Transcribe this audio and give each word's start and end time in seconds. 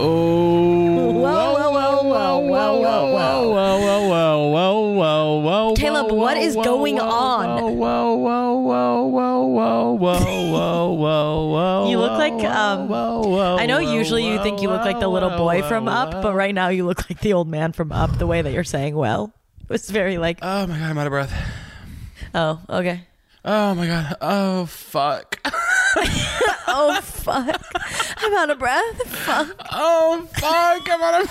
Oh. 0.00 1.10
Whoa, 1.10 1.12
whoa, 1.12 1.70
whoa, 1.72 2.02
whoa, 2.02 2.38
whoa, 2.38 2.80
whoa, 2.80 3.10
whoa. 3.10 3.50
whoa, 3.50 4.08
whoa, 4.08 4.48
whoa, 4.48 4.92
whoa, 4.92 5.40
whoa. 5.40 5.74
Caleb, 5.74 6.06
whoa, 6.06 6.14
what 6.14 6.36
whoa, 6.36 6.42
is 6.44 6.54
whoa, 6.54 6.62
going 6.62 6.96
whoa, 6.96 7.04
on? 7.08 7.76
Whoa, 7.76 8.14
whoa, 8.14 8.14
whoa, 8.14 9.06
whoa, 9.06 9.06
whoa, 9.06 9.92
whoa, 9.92 9.92
whoa, 9.92 10.92
whoa, 10.92 11.46
whoa. 11.48 11.90
You 11.90 11.98
look 11.98 12.12
whoa, 12.12 12.18
like, 12.18 12.32
whoa, 12.34 12.48
um, 12.48 12.88
whoa, 12.88 13.28
whoa, 13.28 13.56
I 13.58 13.66
know 13.66 13.82
whoa, 13.82 13.92
usually 13.92 14.24
you 14.26 14.40
think 14.42 14.62
you 14.62 14.68
look 14.68 14.84
like 14.84 15.00
the 15.00 15.08
little 15.08 15.30
whoa, 15.30 15.38
boy 15.38 15.62
whoa, 15.62 15.68
from 15.68 15.86
whoa. 15.86 15.92
Up, 15.92 16.22
but 16.22 16.34
right 16.34 16.54
now 16.54 16.68
you 16.68 16.86
look 16.86 17.10
like 17.10 17.20
the 17.20 17.32
old 17.32 17.48
man 17.48 17.72
from 17.72 17.90
Up, 17.90 18.18
the 18.18 18.26
way 18.26 18.40
that 18.40 18.52
you're 18.52 18.62
saying 18.64 18.94
well. 18.94 19.32
It 19.62 19.68
was 19.68 19.90
very 19.90 20.16
like, 20.16 20.38
Oh 20.42 20.66
my 20.68 20.78
god, 20.78 20.90
I'm 20.90 20.98
out 20.98 21.06
of 21.06 21.10
breath. 21.10 21.32
oh, 22.34 22.60
okay. 22.70 23.00
Oh 23.44 23.74
my 23.74 23.86
god. 23.86 24.16
Oh 24.20 24.66
fuck. 24.66 25.40
Oh, 26.70 27.00
fuck. 27.00 27.62
I'm 28.18 28.34
out 28.34 28.50
of 28.50 28.58
breath. 28.58 29.02
Fuck. 29.06 29.56
Oh 29.72 30.28
fuck. 30.34 30.86
I'm 30.90 31.00
out 31.02 31.22
of 31.22 31.30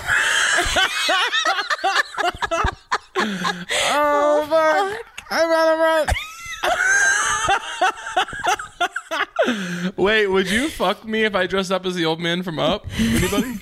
Oh, 3.16 3.64
oh 3.90 4.46
fuck. 4.48 5.00
I'm 5.30 5.50
out 5.50 5.68
of 5.72 5.78
breath. 5.78 6.14
Wait, 9.96 10.26
would 10.26 10.50
you 10.50 10.68
fuck 10.68 11.04
me 11.06 11.24
if 11.24 11.34
I 11.34 11.46
dressed 11.46 11.72
up 11.72 11.86
as 11.86 11.94
the 11.94 12.04
old 12.04 12.20
man 12.20 12.42
from 12.42 12.58
Up? 12.58 12.86
Anybody? 12.98 13.54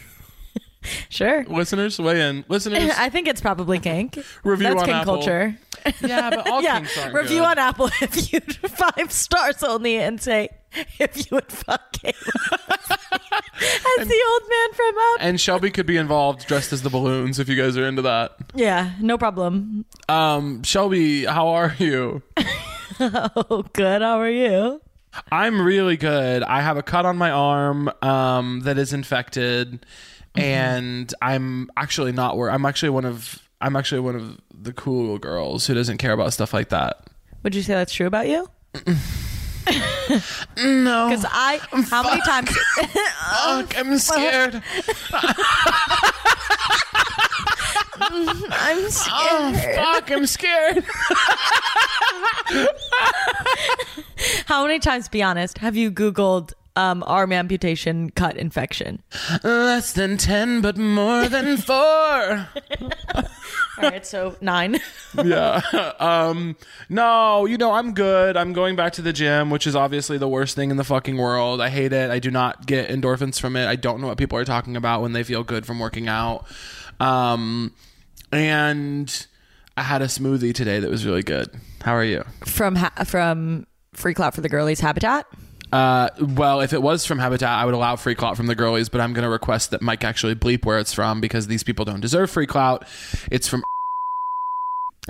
Sure. 1.08 1.44
Listeners, 1.44 1.96
weigh 1.98 2.28
in. 2.28 2.44
Listeners, 2.48 2.92
I 2.96 3.08
think 3.08 3.26
it's 3.28 3.40
probably 3.40 3.78
kink. 3.80 4.18
Review. 4.44 4.68
That's 4.68 4.80
on 4.82 4.86
kink 4.86 4.96
Apple. 4.98 5.14
culture. 5.16 5.58
yeah, 6.00 6.30
but 6.30 6.48
all 6.48 6.62
yeah. 6.62 6.78
kinks 6.78 6.98
aren't 6.98 7.14
Review 7.14 7.40
good. 7.40 7.46
on 7.46 7.58
Apple 7.58 7.86
if 8.00 8.32
you 8.32 8.40
five 8.40 9.12
stars 9.12 9.62
only 9.62 9.96
and 9.96 10.20
say 10.20 10.48
if 10.98 11.16
you 11.16 11.24
would 11.36 11.50
fuck 11.50 11.92
Caleb 11.92 12.16
as 13.98 14.08
the 14.08 14.24
old 14.30 14.42
man 14.48 14.72
from 14.74 14.94
Up. 14.98 15.16
And 15.20 15.40
Shelby 15.40 15.70
could 15.70 15.86
be 15.86 15.96
involved 15.96 16.46
dressed 16.46 16.72
as 16.72 16.82
the 16.82 16.90
balloons 16.90 17.38
if 17.38 17.48
you 17.48 17.56
guys 17.56 17.76
are 17.76 17.86
into 17.86 18.02
that. 18.02 18.36
Yeah, 18.54 18.92
no 19.00 19.16
problem. 19.18 19.84
Um, 20.08 20.62
Shelby, 20.62 21.24
how 21.24 21.48
are 21.48 21.74
you? 21.78 22.22
Oh, 22.98 23.64
good. 23.74 24.00
How 24.00 24.20
are 24.20 24.30
you? 24.30 24.80
I'm 25.30 25.60
really 25.60 25.98
good. 25.98 26.42
I 26.42 26.62
have 26.62 26.78
a 26.78 26.82
cut 26.82 27.04
on 27.04 27.18
my 27.18 27.30
arm 27.30 27.90
um, 28.00 28.60
that 28.60 28.78
is 28.78 28.94
infected, 28.94 29.84
and 30.34 31.12
I'm 31.20 31.68
actually 31.76 32.12
not 32.12 32.38
where 32.38 32.50
I'm 32.50 32.64
actually 32.64 32.90
one 32.90 33.04
of 33.04 33.38
I'm 33.60 33.76
actually 33.76 34.00
one 34.00 34.16
of 34.16 34.40
the 34.66 34.72
cool 34.72 35.16
girls 35.18 35.66
who 35.66 35.74
doesn't 35.74 35.98
care 35.98 36.12
about 36.12 36.32
stuff 36.32 36.52
like 36.52 36.68
that. 36.70 37.06
Would 37.42 37.54
you 37.54 37.62
say 37.62 37.74
that's 37.74 37.94
true 37.94 38.06
about 38.06 38.26
you? 38.28 38.48
No, 40.58 41.08
Because 41.08 41.24
I, 41.28 41.60
how 41.88 42.02
many 42.02 42.20
times? 42.22 42.50
fuck, 42.76 43.78
I'm 43.78 43.96
scared. 43.98 44.62
I'm 47.98 48.90
scared. 48.90 49.54
Oh, 49.54 49.72
fuck, 49.74 50.10
I'm 50.10 50.26
scared. 50.26 50.84
How 54.46 54.62
many 54.66 54.78
times, 54.78 55.08
be 55.08 55.22
honest, 55.22 55.58
have 55.58 55.76
you 55.76 55.90
Googled 55.90 56.52
um, 56.76 57.02
arm 57.06 57.32
amputation 57.32 58.10
cut 58.10 58.36
infection? 58.36 59.02
Less 59.42 59.92
than 59.92 60.16
ten, 60.16 60.60
but 60.60 60.76
more 60.76 61.28
than 61.28 61.56
four. 61.70 62.48
All 63.78 63.82
right, 63.90 64.06
so 64.06 64.36
nine. 64.40 64.78
yeah. 65.24 65.60
Um 65.98 66.56
no, 66.88 67.44
you 67.46 67.58
know, 67.58 67.72
I'm 67.72 67.92
good. 67.94 68.36
I'm 68.36 68.52
going 68.52 68.74
back 68.76 68.92
to 68.94 69.02
the 69.02 69.12
gym, 69.12 69.50
which 69.50 69.66
is 69.66 69.76
obviously 69.76 70.16
the 70.18 70.28
worst 70.28 70.56
thing 70.56 70.70
in 70.70 70.76
the 70.76 70.84
fucking 70.84 71.16
world. 71.18 71.60
I 71.60 71.68
hate 71.68 71.92
it. 71.92 72.10
I 72.10 72.18
do 72.18 72.30
not 72.30 72.66
get 72.66 72.88
endorphins 72.88 73.38
from 73.40 73.54
it. 73.56 73.66
I 73.66 73.76
don't 73.76 74.00
know 74.00 74.06
what 74.06 74.16
people 74.18 74.38
are 74.38 74.44
talking 74.44 74.76
about 74.76 75.02
when 75.02 75.12
they 75.12 75.22
feel 75.22 75.42
good 75.42 75.66
from 75.66 75.78
working 75.78 76.08
out. 76.08 76.46
Um 77.00 77.72
and 78.32 79.26
I 79.76 79.82
had 79.82 80.00
a 80.00 80.06
smoothie 80.06 80.54
today 80.54 80.80
that 80.80 80.90
was 80.90 81.04
really 81.04 81.22
good. 81.22 81.48
How 81.82 81.92
are 81.94 82.04
you? 82.04 82.24
from 82.46 82.76
ha- 82.76 83.04
from 83.04 83.66
Free 83.92 84.14
Clout 84.14 84.34
for 84.34 84.40
the 84.40 84.48
Girlies 84.48 84.80
Habitat. 84.80 85.26
Uh, 85.76 86.08
well, 86.20 86.60
if 86.60 86.72
it 86.72 86.80
was 86.82 87.04
from 87.04 87.18
Habitat, 87.18 87.48
I 87.48 87.64
would 87.64 87.74
allow 87.74 87.96
free 87.96 88.14
clout 88.14 88.36
from 88.36 88.46
the 88.46 88.54
girlies, 88.54 88.88
but 88.88 89.00
I'm 89.00 89.12
going 89.12 89.24
to 89.24 89.28
request 89.28 89.70
that 89.72 89.82
Mike 89.82 90.04
actually 90.04 90.34
bleep 90.34 90.64
where 90.64 90.78
it's 90.78 90.92
from 90.92 91.20
because 91.20 91.46
these 91.48 91.62
people 91.62 91.84
don't 91.84 92.00
deserve 92.00 92.30
free 92.30 92.46
clout. 92.46 92.86
It's 93.30 93.46
from 93.48 93.62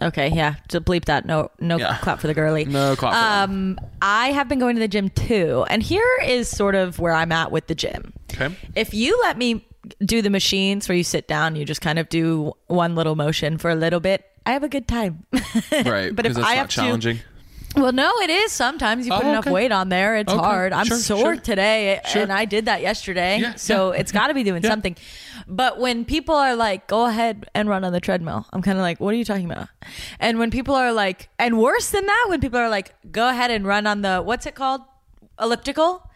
Okay, 0.02 0.28
yeah, 0.28 0.56
to 0.68 0.80
bleep 0.80 1.06
that. 1.06 1.24
No, 1.24 1.50
no 1.58 1.78
Yeah. 1.78 1.96
clout 1.98 2.20
for 2.20 2.26
the 2.26 2.34
girly. 2.34 2.66
no 2.66 2.96
clout. 2.96 3.14
for 3.14 3.18
them. 3.46 3.78
Um, 3.78 3.86
I 4.02 4.28
have 4.32 4.46
been 4.48 4.58
going 4.58 4.76
to 4.76 4.80
the 4.80 4.88
gym 4.88 5.08
too, 5.08 5.64
and 5.70 5.82
here 5.82 6.04
is 6.24 6.48
sort 6.48 6.74
of 6.74 6.98
where 6.98 7.12
I'm 7.14 7.32
at 7.32 7.50
with 7.50 7.66
the 7.66 7.74
gym. 7.74 8.12
Okay. 8.34 8.54
If 8.74 8.92
you 8.92 9.18
let 9.22 9.38
me 9.38 9.64
do 10.04 10.20
the 10.20 10.28
machines 10.30 10.86
where 10.88 10.96
you 10.96 11.04
sit 11.04 11.26
down, 11.28 11.56
you 11.56 11.64
just 11.64 11.80
kind 11.80 11.98
of 11.98 12.08
do 12.10 12.52
one 12.66 12.94
little 12.94 13.14
motion 13.16 13.56
for 13.56 13.70
a 13.70 13.74
little 13.74 14.00
bit. 14.00 14.24
I 14.44 14.52
have 14.52 14.62
a 14.64 14.68
good 14.68 14.86
time. 14.86 15.24
Right. 15.86 16.14
but 16.14 16.26
if 16.26 16.36
I 16.36 16.40
not 16.40 16.54
have 16.56 16.68
challenging. 16.68 17.16
to, 17.18 17.22
well, 17.76 17.92
no, 17.92 18.10
it 18.22 18.30
is. 18.30 18.52
Sometimes 18.52 19.06
you 19.06 19.12
oh, 19.12 19.16
put 19.18 19.26
Oh, 19.26 19.30
enough 19.30 19.46
weight 19.46 19.70
on 19.72 19.88
there, 19.88 20.16
it's 20.16 20.32
Okay, 20.32 20.40
hard. 20.42 20.72
I'm 20.72 20.86
sure, 20.86 20.96
sore 20.96 21.18
sure. 21.18 21.36
today, 21.36 22.00
Sure. 22.06 22.22
and 22.22 22.32
I 22.32 22.44
did 22.44 22.64
that 22.64 22.80
yesterday, 22.82 23.38
Yeah, 23.38 23.54
so 23.56 23.92
yeah. 23.92 24.00
it's 24.00 24.12
got 24.12 24.28
to 24.28 24.34
be 24.34 24.42
doing 24.44 24.62
Yeah. 24.62 24.70
something. 24.70 24.96
But 25.46 25.78
when 25.78 26.04
people 26.04 26.34
are 26.34 26.56
like, 26.56 26.86
"Go 26.86 27.06
ahead 27.06 27.48
and 27.54 27.68
run 27.68 27.84
on 27.84 27.92
the 27.92 28.00
treadmill," 28.00 28.46
I'm 28.52 28.62
kind 28.62 28.78
of 28.78 28.82
like, 28.82 28.98
"What 28.98 29.12
are 29.14 29.16
you 29.16 29.24
talking 29.24 29.50
about?" 29.50 29.68
And 30.18 30.38
when 30.38 30.50
people 30.50 30.74
are 30.74 30.92
like, 30.92 31.28
and 31.38 31.58
worse 31.58 31.90
than 31.90 32.06
that, 32.06 32.26
when 32.28 32.40
people 32.40 32.58
are 32.58 32.68
like, 32.68 32.94
"Go 33.12 33.28
ahead 33.28 33.50
and 33.50 33.66
run 33.66 33.86
on 33.86 34.02
the 34.02 34.20
what's 34.22 34.46
it 34.46 34.54
called, 34.54 34.80
elliptical," 35.40 36.08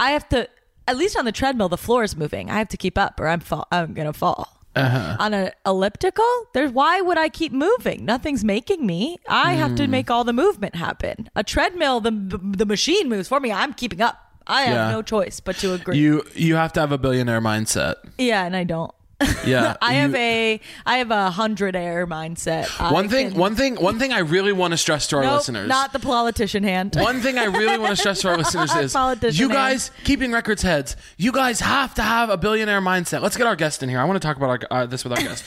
I 0.00 0.12
have 0.12 0.28
to. 0.30 0.48
At 0.88 0.96
least 0.96 1.16
on 1.16 1.24
the 1.24 1.32
treadmill, 1.32 1.68
the 1.68 1.76
floor 1.78 2.02
is 2.02 2.16
moving. 2.16 2.50
I 2.50 2.58
have 2.58 2.68
to 2.68 2.76
keep 2.76 2.98
up, 2.98 3.20
or 3.20 3.28
I'm 3.28 3.40
fall. 3.40 3.66
I'm 3.70 3.94
gonna 3.94 4.12
fall. 4.12 4.61
Uh-huh. 4.74 5.16
On 5.20 5.34
an 5.34 5.50
elliptical, 5.66 6.24
there's 6.54 6.70
why 6.72 7.00
would 7.00 7.18
I 7.18 7.28
keep 7.28 7.52
moving? 7.52 8.04
Nothing's 8.04 8.42
making 8.44 8.86
me. 8.86 9.18
I 9.28 9.52
have 9.54 9.70
Hmm. 9.72 9.76
to 9.76 9.86
make 9.86 10.10
all 10.10 10.24
the 10.24 10.32
movement 10.32 10.74
happen. 10.76 11.28
A 11.36 11.42
treadmill, 11.44 12.00
the 12.00 12.10
the 12.10 12.64
machine 12.66 13.08
moves 13.08 13.28
for 13.28 13.38
me. 13.40 13.52
I'm 13.52 13.74
keeping 13.74 14.00
up. 14.00 14.16
I 14.46 14.62
have 14.62 14.74
Yeah. 14.74 14.90
no 14.90 15.02
choice 15.02 15.40
but 15.40 15.56
to 15.58 15.74
agree. 15.74 15.98
You 15.98 16.22
you 16.34 16.56
have 16.56 16.72
to 16.74 16.80
have 16.80 16.90
a 16.92 16.98
billionaire 16.98 17.40
mindset. 17.40 17.96
yeah, 18.18 18.44
and 18.44 18.56
I 18.56 18.64
don't. 18.64 18.90
Yeah. 19.46 19.76
I 19.80 19.94
have 19.94 20.10
you- 20.12 20.16
a 20.16 20.60
I 20.86 20.98
have 20.98 21.10
a 21.10 21.30
hundred 21.30 21.74
air 21.76 22.06
mindset. 22.06 22.68
one 22.92 23.06
I 23.06 23.08
thing 23.08 23.30
can- 23.30 23.38
one 23.38 23.56
thing 23.56 23.74
one 23.76 23.98
thing 23.98 24.12
I 24.12 24.20
really 24.20 24.52
want 24.52 24.72
to 24.72 24.76
stress 24.78 25.06
to 25.08 25.16
our 25.16 25.22
Nope, 25.22 25.34
listeners. 25.38 25.68
not 25.68 25.92
the 25.92 25.98
politician 25.98 26.62
hand. 26.62 26.94
one 26.98 27.20
thing 27.20 27.38
I 27.38 27.44
really 27.44 27.78
want 27.78 27.90
to 27.90 27.96
stress 27.96 28.20
to 28.22 28.28
our 28.28 28.36
listeners 28.36 28.74
is 28.76 29.38
you 29.38 29.48
hand. 29.48 29.52
guys 29.52 29.90
keeping 30.04 30.32
records 30.32 30.62
heads. 30.62 30.96
You 31.16 31.32
guys 31.32 31.60
have 31.60 31.94
to 31.94 32.02
have 32.02 32.30
a 32.30 32.36
billionaire 32.36 32.80
mindset. 32.80 33.22
Let's 33.22 33.36
get 33.36 33.46
our 33.46 33.56
guest 33.56 33.82
in 33.82 33.88
here. 33.88 33.98
I 34.00 34.04
want 34.04 34.20
to 34.20 34.26
talk 34.26 34.36
about 34.36 34.50
our, 34.50 34.82
uh, 34.82 34.86
this 34.86 35.04
with 35.04 35.12
our 35.12 35.22
guest. 35.22 35.44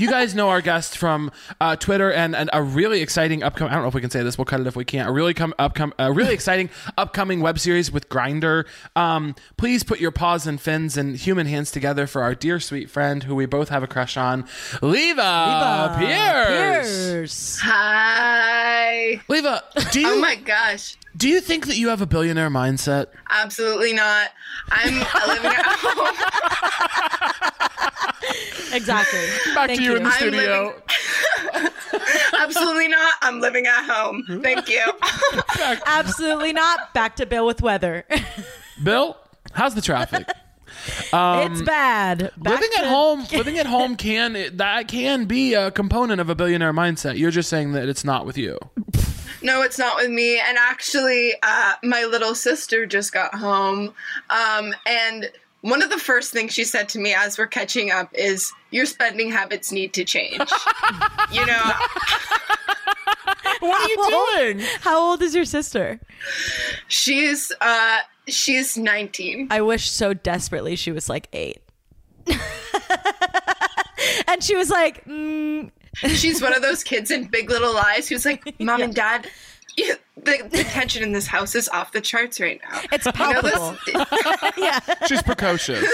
you 0.00 0.08
guys 0.10 0.34
know 0.34 0.48
our 0.48 0.60
guest 0.60 0.96
from 0.98 1.30
uh, 1.60 1.76
Twitter 1.76 2.12
and, 2.12 2.34
and 2.36 2.50
a 2.52 2.62
really 2.62 3.00
exciting 3.02 3.42
upcoming. 3.42 3.70
I 3.72 3.74
don't 3.74 3.82
know 3.84 3.88
if 3.88 3.94
we 3.94 4.00
can 4.00 4.10
say 4.10 4.22
this. 4.22 4.36
We'll 4.38 4.44
cut 4.44 4.60
it 4.60 4.66
if 4.66 4.76
we 4.76 4.84
can't. 4.84 5.08
A 5.08 5.12
really 5.12 5.34
come 5.34 5.54
upcom- 5.58 5.92
a 5.98 6.12
really 6.12 6.34
exciting 6.34 6.70
upcoming 6.98 7.40
web 7.40 7.58
series 7.58 7.90
with 7.92 8.08
Grindr. 8.08 8.64
Um, 8.94 9.34
please 9.56 9.82
put 9.84 10.00
your 10.00 10.10
paws 10.10 10.46
and 10.46 10.60
fins 10.60 10.96
and 10.96 11.16
human 11.16 11.46
hands 11.46 11.70
together 11.70 12.06
for 12.06 12.22
our 12.22 12.34
dear 12.34 12.60
sweet 12.60 12.90
friend 12.90 13.15
who 13.24 13.34
we 13.34 13.46
both 13.46 13.68
have 13.68 13.82
a 13.82 13.86
crush 13.86 14.16
on, 14.16 14.44
Liva, 14.82 15.98
Pierce. 15.98 16.88
Pierce. 17.10 17.58
Hi. 17.62 19.20
Liva, 19.28 19.62
do 19.92 20.00
you 20.00 20.08
Oh 20.12 20.18
my 20.20 20.36
gosh. 20.36 20.96
do 21.16 21.28
you 21.28 21.40
think 21.40 21.66
that 21.66 21.76
you 21.76 21.88
have 21.88 22.00
a 22.00 22.06
billionaire 22.06 22.50
mindset? 22.50 23.06
Absolutely 23.30 23.92
not. 23.92 24.28
I'm 24.70 24.94
living 25.28 25.50
at 25.50 25.64
home. 25.66 26.16
Exactly. 28.72 29.20
Back 29.54 29.68
Thank 29.68 29.78
to 29.80 29.84
you, 29.84 29.96
in 29.96 30.02
the 30.02 30.08
I'm 30.10 30.16
studio. 30.16 30.82
Absolutely 32.38 32.88
not. 32.88 33.14
I'm 33.22 33.40
living 33.40 33.66
at 33.66 33.84
home. 33.88 34.24
Thank 34.42 34.68
you. 34.68 34.82
Absolutely 35.86 36.52
not. 36.52 36.92
Back 36.92 37.16
to 37.16 37.26
Bill 37.26 37.46
with 37.46 37.62
weather. 37.62 38.04
Bill, 38.82 39.16
how's 39.52 39.74
the 39.74 39.80
traffic? 39.80 40.26
it's 40.88 41.62
bad. 41.62 42.30
Back 42.36 42.60
living 42.60 42.70
at 42.78 42.86
home, 42.86 43.26
living 43.32 43.58
at 43.58 43.66
home 43.66 43.96
can 43.96 44.56
that 44.56 44.88
can 44.88 45.24
be 45.26 45.54
a 45.54 45.70
component 45.70 46.20
of 46.20 46.28
a 46.30 46.34
billionaire 46.34 46.72
mindset. 46.72 47.18
You're 47.18 47.30
just 47.30 47.48
saying 47.48 47.72
that 47.72 47.88
it's 47.88 48.04
not 48.04 48.26
with 48.26 48.38
you. 48.38 48.58
No, 49.42 49.62
it's 49.62 49.78
not 49.78 49.96
with 49.96 50.10
me. 50.10 50.38
And 50.40 50.56
actually, 50.58 51.34
uh, 51.42 51.74
my 51.82 52.04
little 52.04 52.34
sister 52.34 52.86
just 52.86 53.12
got 53.12 53.34
home. 53.34 53.92
Um, 54.30 54.74
and 54.86 55.30
one 55.60 55.82
of 55.82 55.90
the 55.90 55.98
first 55.98 56.32
things 56.32 56.52
she 56.52 56.64
said 56.64 56.88
to 56.90 56.98
me 56.98 57.14
as 57.14 57.38
we're 57.38 57.46
catching 57.46 57.90
up 57.90 58.08
is, 58.14 58.52
Your 58.70 58.86
spending 58.86 59.30
habits 59.30 59.70
need 59.72 59.92
to 59.94 60.04
change. 60.04 60.38
you 61.32 61.44
know, 61.46 61.72
What 63.60 63.80
are 63.82 63.88
you 63.88 64.54
doing? 64.54 64.66
How 64.80 64.98
old 65.00 65.22
is 65.22 65.34
your 65.34 65.44
sister? 65.44 66.00
she's 66.88 67.52
uh, 67.60 67.98
she's 68.28 68.76
19. 68.76 69.48
I 69.50 69.60
wish 69.62 69.90
so 69.90 70.14
desperately 70.14 70.76
she 70.76 70.92
was 70.92 71.08
like 71.08 71.28
eight. 71.32 71.58
and 74.26 74.42
she 74.42 74.56
was 74.56 74.70
like, 74.70 75.04
mm, 75.06 75.70
She's 76.08 76.42
one 76.42 76.54
of 76.54 76.62
those 76.62 76.82
kids 76.92 77.10
in 77.10 77.24
Big 77.26 77.48
Little 77.50 77.72
Lies 77.74 78.08
who's 78.08 78.24
like, 78.24 78.58
Mom 78.60 78.82
and 78.82 78.94
Dad, 78.94 79.28
you, 79.76 79.94
the, 80.16 80.46
the 80.50 80.64
tension 80.64 81.02
in 81.02 81.12
this 81.12 81.26
house 81.26 81.54
is 81.54 81.68
off 81.70 81.92
the 81.92 82.00
charts 82.00 82.40
right 82.40 82.60
now. 82.70 82.80
it's 82.92 83.06
You 83.06 83.12
know, 83.12 83.40
palpable. 83.42 83.76
this- 83.86 84.52
yeah. 84.58 84.80
She's 85.06 85.22
precocious. 85.22 85.88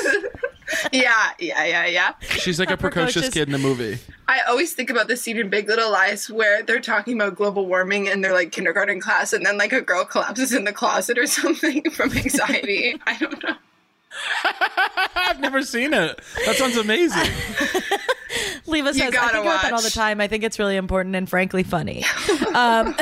Yeah, 0.93 1.31
yeah, 1.39 1.65
yeah, 1.65 1.87
yeah. 1.87 2.13
She's 2.21 2.59
like 2.59 2.71
a 2.71 2.77
precocious 2.79 3.15
Precocious. 3.15 3.35
kid 3.35 3.49
in 3.49 3.55
a 3.55 3.59
movie. 3.59 3.99
I 4.29 4.41
always 4.49 4.73
think 4.73 4.89
about 4.91 5.09
the 5.09 5.17
scene 5.17 5.37
in 5.39 5.49
Big 5.51 5.69
Little 5.69 5.91
Lies 5.91 6.31
where 6.31 6.63
they're 6.63 6.81
talking 6.81 7.15
about 7.21 7.35
global 7.37 7.67
warming 7.67 8.09
and 8.09 8.25
they're 8.25 8.33
like 8.33 8.53
kindergarten 8.53 9.01
class, 9.01 9.33
and 9.33 9.45
then 9.45 9.59
like 9.59 9.73
a 9.73 9.81
girl 9.81 10.05
collapses 10.05 10.53
in 10.55 10.65
the 10.65 10.73
closet 10.73 11.19
or 11.19 11.27
something 11.41 11.89
from 11.91 12.13
anxiety. 12.17 13.01
I 13.07 13.19
don't 13.19 13.43
know. 13.43 13.55
I've 15.17 15.41
never 15.41 15.63
seen 15.63 15.95
it. 15.95 16.21
That 16.47 16.57
sounds 16.57 16.77
amazing. 16.77 17.31
Liva 18.67 18.87
You 18.89 18.93
says, 18.95 19.01
I 19.03 19.11
gotta 19.11 19.33
think 19.33 19.45
about 19.47 19.63
that 19.63 19.73
all 19.73 19.83
the 19.83 19.91
time. 19.91 20.21
I 20.21 20.29
think 20.29 20.45
it's 20.45 20.59
really 20.59 20.77
important 20.77 21.17
and 21.17 21.29
frankly 21.29 21.63
funny. 21.63 22.05
Um, 22.55 22.95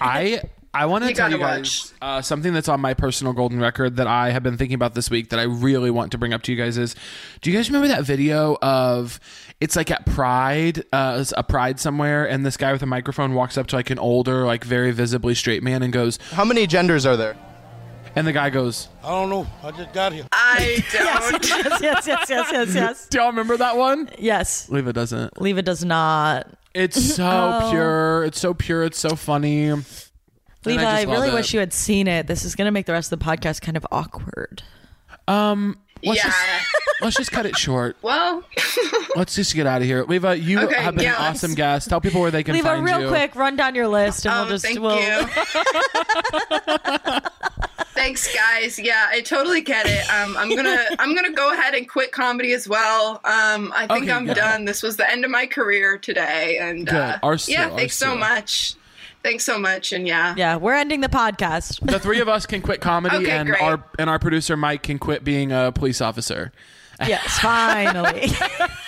I 0.00 0.42
I 0.76 0.86
want 0.86 1.04
to 1.04 1.12
tell 1.14 1.30
you 1.30 1.38
guys 1.38 1.94
uh, 2.02 2.20
something 2.22 2.52
that's 2.52 2.68
on 2.68 2.80
my 2.80 2.94
personal 2.94 3.32
golden 3.32 3.58
record 3.60 3.96
that 3.96 4.06
I 4.06 4.30
have 4.30 4.42
been 4.42 4.56
thinking 4.58 4.74
about 4.74 4.94
this 4.94 5.08
week 5.10 5.30
that 5.30 5.38
I 5.40 5.44
really 5.44 5.90
want 5.90 6.12
to 6.12 6.18
bring 6.18 6.32
up 6.32 6.42
to 6.42 6.52
you 6.52 6.58
guys 6.58 6.76
is 6.76 6.94
do 7.40 7.50
you 7.50 7.56
guys 7.56 7.68
remember 7.70 7.88
that 7.88 8.04
video 8.04 8.56
of 8.60 9.18
it's 9.60 9.74
like 9.74 9.90
at 9.90 10.04
Pride, 10.04 10.84
uh, 10.92 11.24
a 11.36 11.42
Pride 11.42 11.80
somewhere, 11.80 12.28
and 12.28 12.44
this 12.44 12.56
guy 12.58 12.72
with 12.72 12.82
a 12.82 12.86
microphone 12.86 13.32
walks 13.32 13.56
up 13.56 13.66
to 13.68 13.76
like 13.76 13.88
an 13.88 13.98
older, 13.98 14.44
like 14.44 14.64
very 14.64 14.90
visibly 14.92 15.34
straight 15.34 15.62
man 15.62 15.82
and 15.82 15.92
goes, 15.94 16.18
How 16.32 16.44
many 16.44 16.66
genders 16.66 17.06
are 17.06 17.16
there? 17.16 17.36
and 18.14 18.26
the 18.26 18.32
guy 18.32 18.48
goes, 18.50 18.88
I 19.04 19.08
don't 19.10 19.28
know. 19.28 19.46
I 19.62 19.70
just 19.72 19.92
got 19.92 20.12
here. 20.12 20.26
I 20.32 20.82
don't. 20.92 21.48
yes, 21.48 21.80
yes, 21.82 22.06
yes, 22.06 22.26
yes, 22.30 22.48
yes, 22.52 22.74
yes. 22.74 23.08
"Do 23.08 23.18
y'all 23.18 23.26
remember 23.28 23.56
that 23.58 23.76
one?" 23.76 24.08
Yes. 24.18 24.68
Liva 24.70 24.92
doesn't. 24.94 25.34
Liva 25.34 25.62
does 25.62 25.84
not. 25.84 26.46
It's 26.74 27.14
so 27.16 27.24
Oh. 27.62 27.70
pure. 27.70 28.24
It's 28.24 28.38
so 28.40 28.52
pure. 28.54 28.84
It's 28.84 28.98
so 28.98 29.16
funny. 29.16 29.72
And 30.66 30.78
Liva, 30.78 30.82
just 30.82 31.06
I, 31.08 31.10
really 31.10 31.32
wish 31.32 31.54
you 31.54 31.60
had 31.60 31.72
seen 31.72 32.06
it. 32.08 32.26
This 32.26 32.44
is 32.44 32.54
going 32.54 32.66
to 32.66 32.70
make 32.72 32.84
the 32.86 32.92
rest 32.92 33.10
of 33.12 33.18
the 33.18 33.24
podcast 33.24 33.60
kind 33.62 33.76
of 33.76 33.86
awkward. 33.90 34.62
Um, 35.28 35.76
let's 36.04 36.22
yeah. 36.24 36.30
just 36.30 36.66
let's 37.02 37.16
just 37.16 37.32
cut 37.32 37.46
it 37.46 37.56
short. 37.56 37.96
Well, 38.02 38.42
Let's 39.16 39.34
just 39.34 39.54
get 39.54 39.66
out 39.66 39.80
of 39.80 39.86
here. 39.86 40.04
Liva, 40.04 40.38
you 40.40 40.60
Okay, 40.60 40.74
have 40.82 40.94
been 40.94 41.04
yeah, 41.04 41.16
an 41.16 41.22
let's- 41.22 41.38
awesome 41.42 41.54
guest. 41.54 41.88
Tell 41.88 42.02
people 42.02 42.20
where 42.20 42.30
they 42.30 42.42
can 42.42 42.54
Liva, 42.54 42.62
find 42.64 42.84
real 42.84 42.96
you. 43.00 43.06
Real 43.06 43.08
quick, 43.08 43.34
run 43.34 43.56
down 43.56 43.74
your 43.74 43.88
list 43.88 44.26
and 44.26 44.34
um, 44.34 44.40
we'll 44.40 44.48
just. 44.50 44.64
thank 44.66 44.78
we'll, 44.78 45.00
you. 45.00 45.26
Thanks, 47.94 48.32
guys. 48.34 48.78
Yeah, 48.78 49.06
I 49.08 49.22
totally 49.22 49.62
get 49.62 49.86
it. 49.86 50.06
Um, 50.12 50.36
I'm 50.36 50.54
gonna 50.54 50.84
I'm 50.98 51.14
gonna 51.14 51.32
go 51.32 51.50
ahead 51.54 51.74
and 51.74 51.88
quit 51.88 52.12
comedy 52.12 52.52
as 52.52 52.68
well. 52.68 53.12
Um, 53.24 53.72
I 53.74 53.86
think 53.88 54.02
Okay, 54.04 54.12
I'm 54.12 54.26
good. 54.26 54.36
done. 54.36 54.66
This 54.66 54.82
was 54.82 54.98
the 54.98 55.10
end 55.10 55.24
of 55.24 55.30
my 55.30 55.46
career 55.46 55.96
today, 55.96 56.58
and 56.60 56.86
Good. 56.86 56.94
uh, 56.94 57.18
Ours 57.22 57.48
yeah, 57.48 57.70
too, 57.70 57.76
thanks 57.76 58.02
ours 58.02 58.10
so 58.12 58.18
much. 58.18 58.74
Thanks 59.26 59.44
so 59.44 59.58
much, 59.58 59.92
and 59.92 60.06
yeah, 60.06 60.34
Yeah, 60.36 60.54
we're 60.54 60.74
ending 60.74 61.00
the 61.00 61.08
podcast. 61.08 61.80
The 61.90 61.98
three 61.98 62.20
of 62.20 62.28
us 62.28 62.46
can 62.46 62.62
quit 62.62 62.80
comedy, 62.80 63.16
Okay, 63.16 63.30
and 63.32 63.48
great. 63.48 63.60
our 63.60 63.84
and 63.98 64.08
our 64.08 64.20
producer 64.20 64.56
Mike 64.56 64.84
can 64.84 65.00
quit 65.00 65.24
being 65.24 65.50
a 65.50 65.72
police 65.72 66.00
officer, 66.00 66.52
yes, 67.04 67.36
finally. 67.40 68.28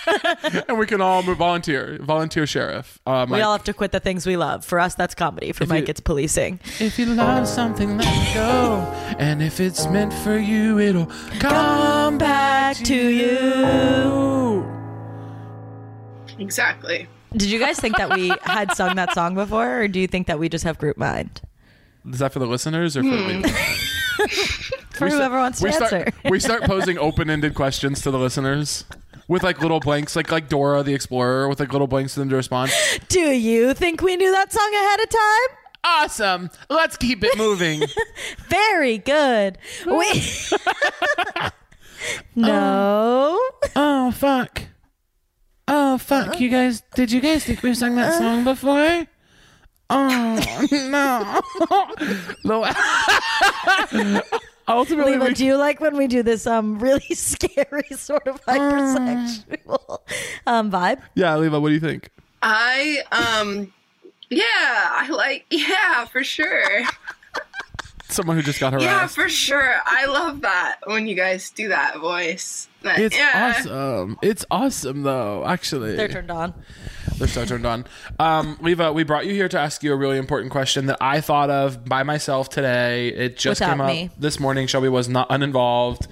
and 0.69 0.79
we 0.79 0.85
can 0.85 1.01
all 1.01 1.23
move 1.23 1.37
volunteer, 1.39 1.97
volunteer 2.01 2.47
sheriff. 2.47 2.99
Uh, 3.05 3.25
we 3.29 3.41
all 3.41 3.51
have 3.51 3.65
to 3.65 3.73
quit 3.73 3.91
the 3.91 3.99
things 3.99 4.25
we 4.25 4.37
love. 4.37 4.63
For 4.63 4.79
us, 4.79 4.95
that's 4.95 5.13
comedy. 5.13 5.51
For 5.51 5.63
If 5.65 5.69
Mike, 5.69 5.87
you- 5.87 5.91
it's 5.91 5.99
policing. 5.99 6.61
If 6.79 6.97
you 6.97 7.07
love 7.07 7.45
something, 7.45 7.97
let 7.97 8.07
it 8.07 8.33
go. 8.33 8.77
And 9.19 9.43
if 9.43 9.59
it's 9.59 9.87
meant 9.87 10.13
for 10.13 10.37
you, 10.37 10.79
it'll 10.79 11.07
come 11.39 12.17
back 12.17 12.77
to 12.77 12.95
you. 12.95 14.65
exactly. 16.39 17.07
Did 17.33 17.51
you 17.51 17.59
guys 17.59 17.79
think 17.79 17.97
that 17.97 18.13
we 18.15 18.33
had 18.43 18.71
sung 18.73 18.95
that 18.95 19.13
song 19.13 19.35
before, 19.35 19.81
or 19.81 19.87
do 19.87 19.99
you 19.99 20.07
think 20.07 20.25
that 20.27 20.39
we 20.39 20.49
just 20.49 20.63
have 20.63 20.77
group 20.79 20.97
mind? 20.97 21.41
Is 22.11 22.19
that 22.19 22.33
for 22.33 22.39
the 22.39 22.47
listeners 22.47 22.97
or 22.97 23.03
for 23.03 23.09
Hmm. 23.09 23.41
me? 23.41 23.49
For 24.91 25.07
whoever 25.07 25.37
wants 25.37 25.59
to 25.59 25.63
we 25.63 25.69
answer. 25.71 25.85
start 25.87 26.13
we 26.29 26.39
start 26.41 26.63
posing 26.63 26.97
open-ended 26.97 27.55
questions 27.55 28.01
to 28.01 28.11
the 28.11 28.19
listeners 28.19 28.83
with 29.29 29.43
like 29.43 29.61
little 29.61 29.79
blanks, 29.79 30.13
like 30.13 30.29
like 30.29 30.49
Dora 30.49 30.83
the 30.83 30.93
Explorer, 30.93 31.47
with 31.47 31.61
like 31.61 31.71
little 31.71 31.87
blanks 31.87 32.15
for 32.15 32.19
them 32.19 32.27
to 32.29 32.35
respond. 32.35 32.69
do 33.07 33.21
you 33.21 33.73
think 33.73 34.01
we 34.01 34.17
knew 34.17 34.29
that 34.29 34.51
song 34.51 34.69
ahead 34.75 34.99
of 34.99 35.09
time? 35.09 35.57
Awesome. 35.85 36.49
Let's 36.69 36.97
keep 36.97 37.23
it 37.23 37.37
moving. 37.37 37.83
Very 38.49 38.97
good. 38.97 39.57
We 39.85 40.11
no. 42.35 43.39
oh 43.77 44.11
fuck. 44.11 44.63
Oh 45.71 45.97
fuck. 45.97 46.39
You 46.39 46.49
guys 46.49 46.81
did 46.95 47.11
you 47.11 47.21
guys 47.21 47.43
think 47.45 47.61
we 47.63 47.73
sang 47.73 47.95
that 47.95 48.13
song 48.17 48.43
before? 48.43 49.05
Oh 49.91 50.39
no. 50.71 51.41
no. 53.93 54.21
Ultimately, 54.67 55.13
Liva, 55.13 55.27
we- 55.29 55.33
do 55.33 55.45
you 55.45 55.57
like 55.57 55.79
when 55.81 55.97
we 55.97 56.07
do 56.07 56.21
this 56.23 56.45
um 56.45 56.77
really 56.79 57.01
scary 57.13 57.83
sort 57.91 58.27
of 58.27 58.43
hypersexual 58.45 59.99
um 60.45 60.71
vibe? 60.71 61.01
yeah, 61.15 61.33
Liva, 61.35 61.59
what 61.61 61.69
do 61.69 61.73
you 61.73 61.79
think? 61.79 62.09
I 62.41 62.99
um, 63.11 63.73
yeah, 64.29 64.43
I 64.45 65.07
like 65.09 65.45
yeah 65.49 66.05
for 66.05 66.23
sure. 66.23 66.81
Someone 68.09 68.35
who 68.35 68.41
just 68.41 68.59
got 68.59 68.73
her. 68.73 68.79
Yeah, 68.79 69.07
for 69.07 69.29
sure. 69.29 69.75
I 69.85 70.05
love 70.07 70.41
that 70.41 70.79
when 70.85 71.07
you 71.07 71.15
guys 71.15 71.51
do 71.51 71.69
that 71.69 71.99
voice. 71.99 72.67
But, 72.81 72.97
it's 72.97 73.15
yeah. 73.15 73.55
awesome. 73.57 74.17
It's 74.21 74.45
awesome 74.49 75.03
though, 75.03 75.45
actually. 75.45 75.95
They're 75.95 76.07
turned 76.07 76.31
on. 76.31 76.53
They're 77.17 77.27
so 77.27 77.45
turned 77.45 77.65
on. 77.65 77.85
Um, 78.17 78.57
Liva, 78.57 78.93
we 78.93 79.03
brought 79.03 79.25
you 79.25 79.33
here 79.33 79.49
to 79.49 79.59
ask 79.59 79.83
you 79.83 79.93
a 79.93 79.95
really 79.95 80.17
important 80.17 80.51
question 80.51 80.85
that 80.87 80.97
I 81.01 81.21
thought 81.21 81.49
of 81.49 81.85
by 81.85 82.03
myself 82.03 82.49
today. 82.49 83.09
It 83.09 83.37
just 83.37 83.59
Without 83.61 83.71
came 83.71 83.81
up 83.81 83.87
me. 83.87 84.09
this 84.17 84.39
morning. 84.39 84.67
Shelby 84.67 84.89
was 84.89 85.09
not 85.09 85.27
uninvolved, 85.29 86.07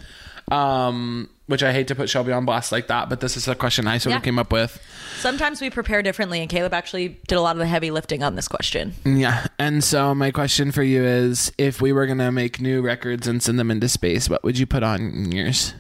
um, 0.52 1.30
which 1.48 1.64
I 1.64 1.72
hate 1.74 1.88
to 1.90 1.96
put 1.96 2.10
Shelby 2.10 2.32
on 2.32 2.46
blast 2.46 2.72
like 2.72 2.88
that, 2.88 3.10
but 3.10 3.20
this 3.20 3.38
is 3.38 3.48
a 3.48 3.56
question 3.56 3.88
I 3.88 3.98
sort 3.98 4.12
Yeah. 4.12 4.18
of 4.18 4.24
came 4.24 4.40
up 4.40 4.52
with. 4.52 4.82
Sometimes 5.20 5.62
we 5.62 5.70
prepare 5.70 6.02
differently, 6.02 6.40
and 6.42 6.50
Caleb 6.50 6.74
actually 6.74 7.18
did 7.28 7.36
a 7.36 7.42
lot 7.42 7.56
of 7.56 7.60
the 7.60 7.66
heavy 7.68 7.92
lifting 7.92 8.24
on 8.24 8.36
this 8.36 8.48
question. 8.48 8.94
Yeah. 9.06 9.48
And 9.60 9.84
so 9.84 10.14
my 10.16 10.32
question 10.32 10.72
for 10.72 10.84
you 10.84 11.04
is 11.04 11.52
if 11.58 11.82
we 11.82 11.92
were 11.94 12.06
going 12.06 12.18
to 12.20 12.32
make 12.32 12.60
new 12.62 12.82
records 12.82 13.28
and 13.28 13.42
send 13.42 13.60
them 13.60 13.72
into 13.72 13.88
space, 13.90 14.30
what 14.30 14.44
would 14.44 14.58
you 14.60 14.66
put 14.66 14.84
on 14.84 15.32
yours? 15.32 15.74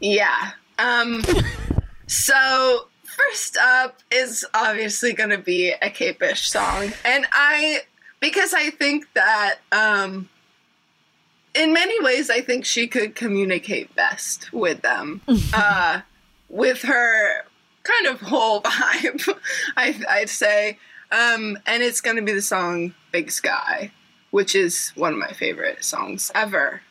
Yeah. 0.00 0.52
Um 0.78 1.22
so 2.06 2.88
first 3.04 3.56
up 3.56 4.00
is 4.10 4.44
obviously 4.54 5.12
going 5.12 5.30
to 5.30 5.38
be 5.38 5.72
a 5.80 5.88
Kate 5.90 6.18
Bush 6.18 6.48
song. 6.48 6.92
And 7.04 7.26
I 7.32 7.80
because 8.20 8.52
I 8.54 8.70
think 8.70 9.06
that 9.14 9.56
um 9.72 10.28
in 11.54 11.72
many 11.72 12.00
ways 12.02 12.30
I 12.30 12.40
think 12.40 12.64
she 12.64 12.86
could 12.86 13.14
communicate 13.14 13.94
best 13.94 14.52
with 14.52 14.82
them. 14.82 15.20
uh 15.54 16.00
with 16.48 16.82
her 16.82 17.44
kind 17.82 18.06
of 18.06 18.20
whole 18.20 18.60
vibe, 18.62 19.28
I 19.76 20.00
I'd 20.08 20.28
say. 20.30 20.78
Um 21.10 21.58
and 21.66 21.82
it's 21.82 22.00
going 22.00 22.16
to 22.16 22.22
be 22.22 22.32
the 22.32 22.42
song 22.42 22.94
Big 23.12 23.30
Sky, 23.30 23.92
which 24.30 24.54
is 24.54 24.92
one 24.96 25.12
of 25.12 25.18
my 25.18 25.32
favorite 25.32 25.84
songs 25.84 26.30
ever. 26.34 26.82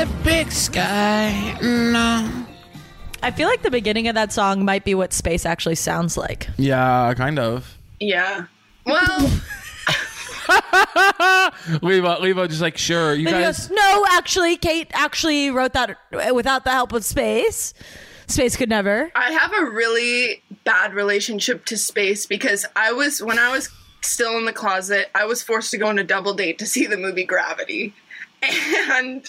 The 0.00 0.08
big 0.24 0.50
sky. 0.50 1.58
No. 1.60 2.46
I 3.22 3.30
feel 3.30 3.46
like 3.46 3.60
the 3.60 3.70
beginning 3.70 4.08
of 4.08 4.14
that 4.14 4.32
song 4.32 4.64
might 4.64 4.82
be 4.82 4.94
what 4.94 5.12
space 5.12 5.44
actually 5.44 5.74
sounds 5.74 6.16
like. 6.16 6.48
Yeah, 6.56 7.12
kind 7.14 7.38
of. 7.38 7.76
Yeah. 7.98 8.46
Well, 8.86 9.18
Liva, 11.82 12.18
Liva, 12.18 12.48
just 12.48 12.62
like 12.62 12.78
sure, 12.78 13.12
you 13.12 13.28
And 13.28 13.36
guys. 13.44 13.68
goes, 13.68 13.76
no, 13.76 14.06
actually, 14.12 14.56
Kate 14.56 14.88
actually 14.94 15.50
wrote 15.50 15.74
that 15.74 15.98
uh, 16.14 16.34
without 16.34 16.64
the 16.64 16.70
help 16.70 16.94
of 16.94 17.04
space. 17.04 17.74
Space 18.26 18.56
could 18.56 18.70
never. 18.70 19.12
I 19.14 19.32
have 19.32 19.52
a 19.52 19.66
really 19.70 20.42
bad 20.64 20.94
relationship 20.94 21.66
to 21.66 21.76
space 21.76 22.24
because 22.24 22.64
I 22.74 22.92
was 22.92 23.22
when 23.22 23.38
I 23.38 23.52
was 23.52 23.68
still 24.00 24.38
in 24.38 24.46
the 24.46 24.54
closet, 24.54 25.10
I 25.14 25.26
was 25.26 25.42
forced 25.42 25.70
to 25.72 25.76
go 25.76 25.88
on 25.88 25.98
a 25.98 26.04
double 26.04 26.32
date 26.32 26.58
to 26.60 26.66
see 26.66 26.86
the 26.86 26.96
movie 26.96 27.24
Gravity. 27.24 27.92
And 28.42 29.28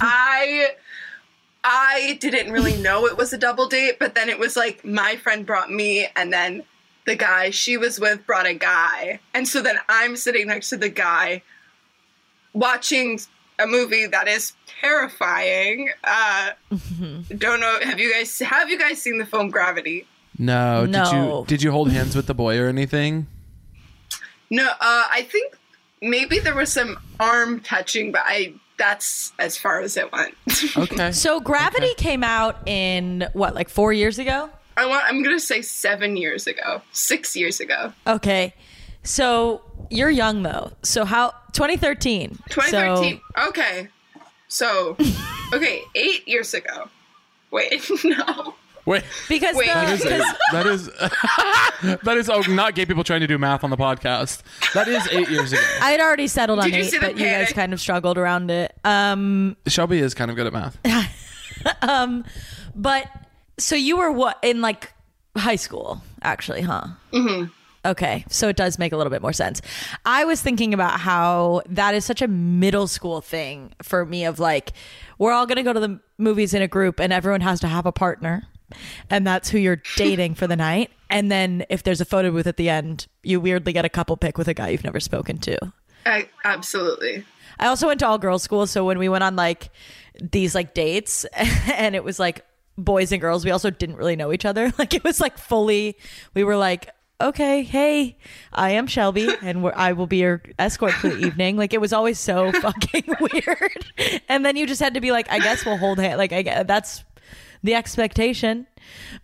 I 0.00 0.70
I 1.64 2.18
didn't 2.20 2.52
really 2.52 2.76
know 2.76 3.06
it 3.06 3.16
was 3.16 3.32
a 3.32 3.38
double 3.38 3.68
date, 3.68 3.98
but 3.98 4.14
then 4.14 4.28
it 4.28 4.38
was 4.38 4.56
like 4.56 4.84
my 4.84 5.16
friend 5.16 5.44
brought 5.46 5.70
me 5.70 6.06
and 6.16 6.32
then 6.32 6.62
the 7.06 7.14
guy 7.16 7.50
she 7.50 7.76
was 7.76 7.98
with 8.00 8.24
brought 8.26 8.46
a 8.46 8.54
guy. 8.54 9.20
And 9.34 9.46
so 9.46 9.60
then 9.62 9.76
I'm 9.88 10.16
sitting 10.16 10.46
next 10.46 10.70
to 10.70 10.76
the 10.76 10.88
guy 10.88 11.42
watching 12.52 13.18
a 13.58 13.66
movie 13.66 14.06
that 14.06 14.28
is 14.28 14.52
terrifying. 14.80 15.90
Uh 16.04 16.50
don't 17.36 17.60
know 17.60 17.78
have 17.82 17.98
you 18.00 18.12
guys 18.12 18.38
have 18.40 18.68
you 18.70 18.78
guys 18.78 19.00
seen 19.00 19.18
the 19.18 19.26
film 19.26 19.50
Gravity? 19.50 20.06
No, 20.38 20.86
did 20.86 20.94
you 20.94 21.12
No. 21.12 21.44
did 21.46 21.62
you 21.62 21.70
hold 21.70 21.90
hands 21.92 22.16
with 22.16 22.26
the 22.26 22.34
boy 22.34 22.58
or 22.58 22.66
anything? 22.68 23.26
No, 24.50 24.66
uh 24.68 24.74
I 24.80 25.26
think 25.30 25.54
maybe 26.02 26.40
there 26.40 26.54
was 26.54 26.70
some 26.72 26.98
arm 27.18 27.60
touching, 27.60 28.12
but 28.12 28.22
I 28.26 28.54
that's 28.76 29.32
as 29.38 29.56
far 29.56 29.80
as 29.80 29.96
it 29.96 30.10
went. 30.12 30.34
Okay. 30.76 31.12
So 31.12 31.40
Gravity 31.40 31.94
came 31.94 32.24
out 32.24 32.66
in 32.66 33.28
what, 33.34 33.54
like 33.54 33.68
four 33.68 33.92
years 33.92 34.18
ago? 34.18 34.48
I 34.76 34.86
want 34.86 35.04
I'm 35.06 35.22
gonna 35.22 35.38
say 35.38 35.62
seven 35.62 36.16
years 36.16 36.46
ago. 36.46 36.82
Six 36.92 37.36
years 37.36 37.60
ago. 37.60 37.92
Okay. 38.06 38.54
So 39.02 39.60
you're 39.90 40.10
young 40.10 40.42
though. 40.42 40.72
So 40.82 41.04
how 41.04 41.34
2013. 41.52 42.38
2013. 42.48 43.20
okay. 43.48 43.88
So 44.48 44.96
okay, 45.52 45.82
eight 45.94 46.26
years 46.26 46.54
ago. 46.54 46.88
Wait, 47.50 47.82
no. 48.04 48.54
Wait, 48.84 49.04
because 49.28 49.54
Wait. 49.56 49.68
the, 49.68 49.74
That 49.74 49.88
is 49.92 50.02
because- 50.02 50.34
that 50.52 50.66
is 50.66 51.98
that 52.02 52.16
is 52.16 52.28
oh 52.30 52.40
not 52.48 52.74
gay 52.74 52.84
people 52.84 53.04
trying 53.04 53.20
to 53.20 53.26
do 53.26 53.38
math 53.38 53.62
on 53.64 53.70
the 53.70 53.76
podcast. 53.76 54.42
That 54.74 54.88
is 54.88 55.06
eight 55.08 55.28
years 55.30 55.52
ago. 55.52 55.62
I 55.80 55.90
had 55.92 56.00
already 56.00 56.26
settled 56.26 56.58
on 56.58 56.66
Did 56.66 56.74
you 56.76 56.82
eight, 56.84 56.90
see 56.90 56.98
the 56.98 57.06
but 57.06 57.16
you 57.16 57.24
guys 57.26 57.44
panic? 57.46 57.54
kind 57.54 57.72
of 57.72 57.80
struggled 57.80 58.18
around 58.18 58.50
it. 58.50 58.74
Um, 58.84 59.56
Shelby 59.68 59.98
is 60.00 60.14
kind 60.14 60.30
of 60.30 60.36
good 60.36 60.46
at 60.48 60.52
math. 60.52 60.78
um, 61.82 62.24
but 62.74 63.06
so 63.58 63.76
you 63.76 63.96
were 63.98 64.10
what 64.10 64.38
in 64.42 64.60
like 64.60 64.92
high 65.36 65.56
school, 65.56 66.02
actually, 66.22 66.62
huh? 66.62 66.84
Mm-hmm. 67.12 67.50
Okay, 67.84 68.24
so 68.28 68.48
it 68.48 68.56
does 68.56 68.78
make 68.78 68.92
a 68.92 68.96
little 68.96 69.10
bit 69.10 69.22
more 69.22 69.32
sense. 69.32 69.60
I 70.06 70.24
was 70.24 70.40
thinking 70.40 70.72
about 70.72 71.00
how 71.00 71.62
that 71.68 71.94
is 71.94 72.04
such 72.04 72.22
a 72.22 72.28
middle 72.28 72.86
school 72.86 73.20
thing 73.20 73.72
for 73.82 74.06
me 74.06 74.24
of 74.24 74.38
like, 74.38 74.72
we're 75.18 75.32
all 75.32 75.46
gonna 75.46 75.64
go 75.64 75.72
to 75.72 75.80
the 75.80 76.00
movies 76.16 76.54
in 76.54 76.62
a 76.62 76.68
group 76.68 77.00
and 77.00 77.12
everyone 77.12 77.40
has 77.40 77.58
to 77.60 77.66
have 77.68 77.84
a 77.86 77.92
partner. 77.92 78.44
And 79.10 79.26
that's 79.26 79.48
who 79.50 79.58
you're 79.58 79.82
dating 79.96 80.34
for 80.34 80.46
the 80.46 80.56
night. 80.56 80.90
And 81.10 81.30
then 81.30 81.64
if 81.68 81.82
there's 81.82 82.00
a 82.00 82.04
photo 82.04 82.30
booth 82.30 82.46
at 82.46 82.56
the 82.56 82.68
end, 82.68 83.06
you 83.22 83.40
weirdly 83.40 83.72
get 83.72 83.84
a 83.84 83.88
couple 83.88 84.16
pick 84.16 84.38
with 84.38 84.48
a 84.48 84.54
guy 84.54 84.70
you've 84.70 84.84
never 84.84 85.00
spoken 85.00 85.38
to. 85.38 85.72
I, 86.06 86.28
absolutely. 86.44 87.24
I 87.58 87.66
also 87.68 87.86
went 87.86 88.00
to 88.00 88.06
all 88.06 88.18
girls 88.18 88.42
school, 88.42 88.66
so 88.66 88.84
when 88.84 88.98
we 88.98 89.08
went 89.08 89.22
on 89.22 89.36
like 89.36 89.70
these 90.20 90.54
like 90.54 90.74
dates 90.74 91.24
and 91.74 91.94
it 91.94 92.02
was 92.02 92.18
like 92.18 92.44
boys 92.78 93.12
and 93.12 93.20
girls, 93.20 93.44
we 93.44 93.50
also 93.50 93.70
didn't 93.70 93.96
really 93.96 94.16
know 94.16 94.32
each 94.32 94.44
other. 94.44 94.72
Like 94.78 94.94
it 94.94 95.04
was 95.04 95.20
like 95.20 95.38
fully 95.38 95.96
we 96.34 96.44
were 96.44 96.56
like, 96.56 96.88
"Okay, 97.20 97.62
hey, 97.62 98.16
I 98.52 98.70
am 98.70 98.86
Shelby 98.86 99.28
and 99.42 99.62
we're, 99.62 99.74
I 99.76 99.92
will 99.92 100.06
be 100.06 100.16
your 100.18 100.42
escort 100.58 100.92
for 100.92 101.08
the 101.08 101.18
evening." 101.26 101.56
Like 101.56 101.72
it 101.74 101.80
was 101.80 101.92
always 101.92 102.18
so 102.18 102.50
fucking 102.52 103.04
weird. 103.20 103.86
And 104.28 104.44
then 104.44 104.56
you 104.56 104.66
just 104.66 104.80
had 104.80 104.94
to 104.94 105.00
be 105.00 105.12
like, 105.12 105.30
"I 105.30 105.38
guess 105.38 105.64
we'll 105.64 105.76
hold 105.76 105.98
hand." 105.98 106.18
Like 106.18 106.32
I 106.32 106.42
gue- 106.42 106.64
that's 106.64 107.04
the 107.62 107.74
expectation. 107.74 108.66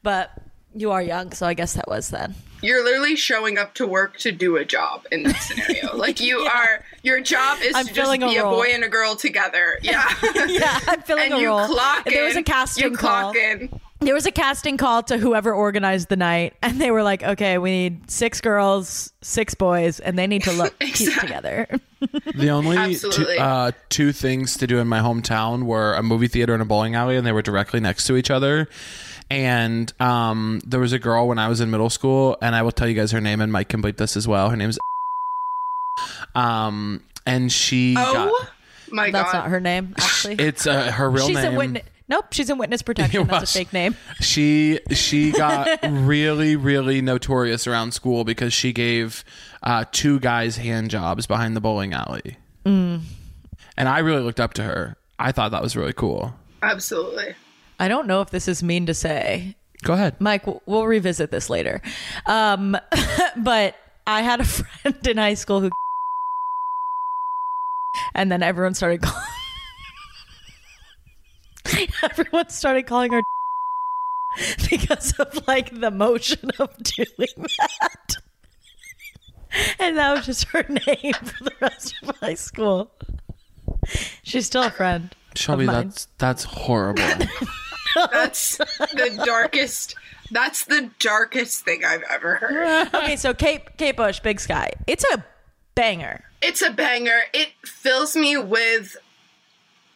But 0.02 0.30
you 0.75 0.90
are 0.90 1.02
young, 1.02 1.33
so 1.33 1.47
I 1.47 1.54
guess 1.54 1.75
that 1.75 1.88
was 1.88 2.11
then. 2.11 2.35
You're 2.61 2.83
literally 2.85 3.14
showing 3.14 3.57
up 3.57 3.75
to 3.75 3.87
work 3.87 4.18
to 4.18 4.33
do 4.33 4.57
a 4.57 4.64
job 4.64 5.07
in 5.12 5.23
this 5.23 5.40
scenario. 5.42 5.97
like 5.97 6.21
you 6.21 6.38
are 6.40 6.85
your 7.02 7.21
job 7.21 7.59
is 7.62 7.75
I'm 7.75 7.87
to 7.87 7.95
just 7.95 8.04
filling 8.04 8.23
a 8.25 8.28
be 8.28 8.37
a, 8.37 8.42
boy 8.42 8.66
and 8.73 8.83
a 8.83 8.88
girl 8.88 9.14
together. 9.16 9.78
Yeah. 9.83 10.09
Yeah, 10.49 10.78
I'm 10.88 11.02
filling 11.02 11.33
and 11.33 11.35
a 11.35 11.40
you 11.40 11.49
role. 11.49 11.66
clock 11.66 12.07
in. 12.07 12.14
there 12.14 12.25
was 12.25 12.37
a 12.37 12.42
casting 12.42 12.85
you 12.85 12.97
call. 12.97 13.33
clock 13.33 13.37
in. 13.37 13.80
There 14.00 14.14
was 14.14 14.26
a 14.26 14.31
casting 14.31 14.76
call 14.76 15.02
to 15.02 15.19
whoever 15.19 15.52
organized 15.52 16.09
the 16.09 16.17
night 16.17 16.55
and 16.62 16.81
they 16.81 16.90
were 16.90 17.02
like 17.02 17.23
okay 17.23 17.59
we 17.59 17.71
need 17.71 18.11
six 18.11 18.40
girls 18.40 19.12
six 19.23 19.55
boys 19.55 19.99
and 20.00 20.19
they 20.19 20.26
need 20.26 20.43
to 20.45 20.52
look 20.52 20.78
cute 20.81 21.19
together 21.21 21.67
The 22.35 22.49
only 22.50 22.95
two, 22.95 23.26
uh, 23.40 23.73
two 23.88 24.12
things 24.12 24.57
to 24.59 24.67
do 24.69 24.78
in 24.78 24.87
my 24.87 25.00
hometown 25.00 25.64
were 25.64 25.95
a 25.95 26.02
movie 26.02 26.28
theater 26.28 26.52
and 26.52 26.62
a 26.62 26.64
bowling 26.64 26.95
alley, 26.95 27.17
and 27.17 27.26
they 27.26 27.33
were 27.33 27.43
directly 27.43 27.81
next 27.81 28.07
to 28.07 28.17
each 28.17 28.31
other. 28.31 28.69
And 29.31 29.93
um, 30.00 30.61
there 30.64 30.78
was 30.78 30.93
a 30.93 31.00
girl 31.00 31.26
when 31.26 31.40
I 31.40 31.49
was 31.49 31.61
in 31.61 31.71
middle 31.73 31.90
school, 31.90 32.37
and 32.40 32.55
I 32.55 32.62
will 32.62 32.71
tell 32.71 32.87
you 32.87 32.95
guys 32.95 33.11
her 33.11 33.21
name, 33.21 33.40
and 33.40 33.50
Mike 33.50 33.69
can 33.69 33.83
bleep 33.83 33.97
this 33.97 34.17
as 34.17 34.28
well. 34.28 34.49
Her 34.49 34.57
name's 34.57 34.78
um, 36.37 37.02
and 37.26 37.50
she 37.50 37.97
Oh 37.99 38.12
got 38.12 38.49
my 38.93 39.11
that's 39.11 39.33
not 39.33 39.49
her 39.49 39.61
name 39.61 39.95
actually 39.99 40.35
it's 40.37 40.67
uh, 40.67 40.90
her 40.93 41.11
real 41.11 41.26
she's 41.26 41.37
name. 41.37 41.78
A 42.10 42.14
witness 42.14 42.24
nope 42.24 42.32
she's 42.32 42.50
in 42.50 42.58
witness 42.58 42.82
protection 42.82 43.26
that's 43.28 43.54
a 43.54 43.58
fake 43.58 43.72
name 43.72 43.94
She 44.20 44.80
she 44.92 45.32
got 45.32 45.78
really 45.88 46.56
really 46.56 47.00
notorious 47.02 47.66
around 47.66 47.92
school 47.92 48.24
because 48.24 48.52
she 48.52 48.72
gave 48.72 49.24
uh, 49.62 49.84
two 49.92 50.20
guys 50.20 50.56
hand 50.56 50.90
jobs 50.90 51.26
behind 51.26 51.56
the 51.56 51.60
bowling 51.60 51.92
alley, 51.92 52.36
Mm. 52.64 53.00
and 53.76 53.88
I 53.88 53.98
really 54.00 54.22
looked 54.22 54.38
up 54.40 54.54
to 54.54 54.62
her. 54.62 54.96
I 55.18 55.32
thought 55.32 55.50
that 55.50 55.62
was 55.62 55.76
really 55.76 55.92
cool. 55.92 56.34
Absolutely. 56.62 57.34
i 57.80 57.86
don't 57.88 58.06
know 58.06 58.20
if 58.20 58.30
this 58.30 58.46
is 58.48 58.62
mean 58.62 58.86
to 58.86 58.94
say 58.94 59.54
Go 59.84 59.92
ahead. 59.94 60.16
mike 60.20 60.44
we'll 60.66 60.86
revisit 60.86 61.30
this 61.30 61.48
later 61.48 61.80
um, 62.26 62.76
but 63.36 63.76
i 64.06 64.22
had 64.22 64.40
a 64.40 64.44
friend 64.44 65.06
in 65.06 65.16
high 65.18 65.34
school 65.34 65.60
who 65.60 65.70
and 68.14 68.30
then 68.30 68.42
everyone 68.42 68.74
started 68.74 69.02
calling 69.02 69.24
everyone 72.02 72.48
started 72.48 72.87
calling 72.87 73.12
her 73.12 73.22
because 74.70 75.12
of 75.18 75.46
like 75.46 75.78
the 75.80 75.90
motion 75.90 76.50
of 76.58 76.76
doing 76.82 77.28
that. 77.37 78.16
And 79.78 79.96
that 79.96 80.14
was 80.14 80.26
just 80.26 80.44
her 80.48 80.64
name 80.68 81.14
for 81.14 81.44
the 81.44 81.52
rest 81.60 81.94
of 82.02 82.16
high 82.16 82.34
school. 82.34 82.90
She's 84.22 84.46
still 84.46 84.64
a 84.64 84.70
friend. 84.70 85.14
Shelby, 85.34 85.66
that's 85.66 86.08
that's 86.18 86.44
horrible. 86.44 87.02
That's 88.12 88.58
the 88.58 89.22
darkest 89.25 89.94
that's 90.30 90.64
the 90.66 90.90
darkest 90.98 91.64
thing 91.64 91.84
I've 91.84 92.02
ever 92.10 92.37
heard. 92.37 92.88
Okay, 92.94 93.16
so 93.16 93.32
Kate 93.32 93.76
Kate 93.78 93.96
Bush, 93.96 94.20
Big 94.20 94.40
Sky. 94.40 94.70
It's 94.87 95.04
a 95.12 95.25
banger. 95.75 96.25
It's 96.42 96.62
a 96.62 96.70
banger. 96.70 97.20
It 97.32 97.50
fills 97.64 98.16
me 98.16 98.37
with 98.37 98.96
a 98.96 99.07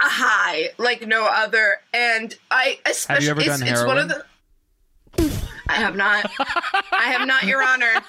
high 0.08 0.70
like 0.78 1.06
no 1.06 1.26
other. 1.26 1.76
And 1.92 2.36
I 2.50 2.78
especially 2.86 3.30
ever 3.30 3.40
it's, 3.40 3.60
done 3.60 3.68
it's 3.68 3.84
one 3.84 3.98
of 3.98 4.08
the 4.08 4.24
I 5.68 5.74
have 5.74 5.96
not. 5.96 6.30
I 6.92 7.04
have 7.04 7.26
not, 7.26 7.44
Your 7.44 7.62
Honor. 7.62 7.86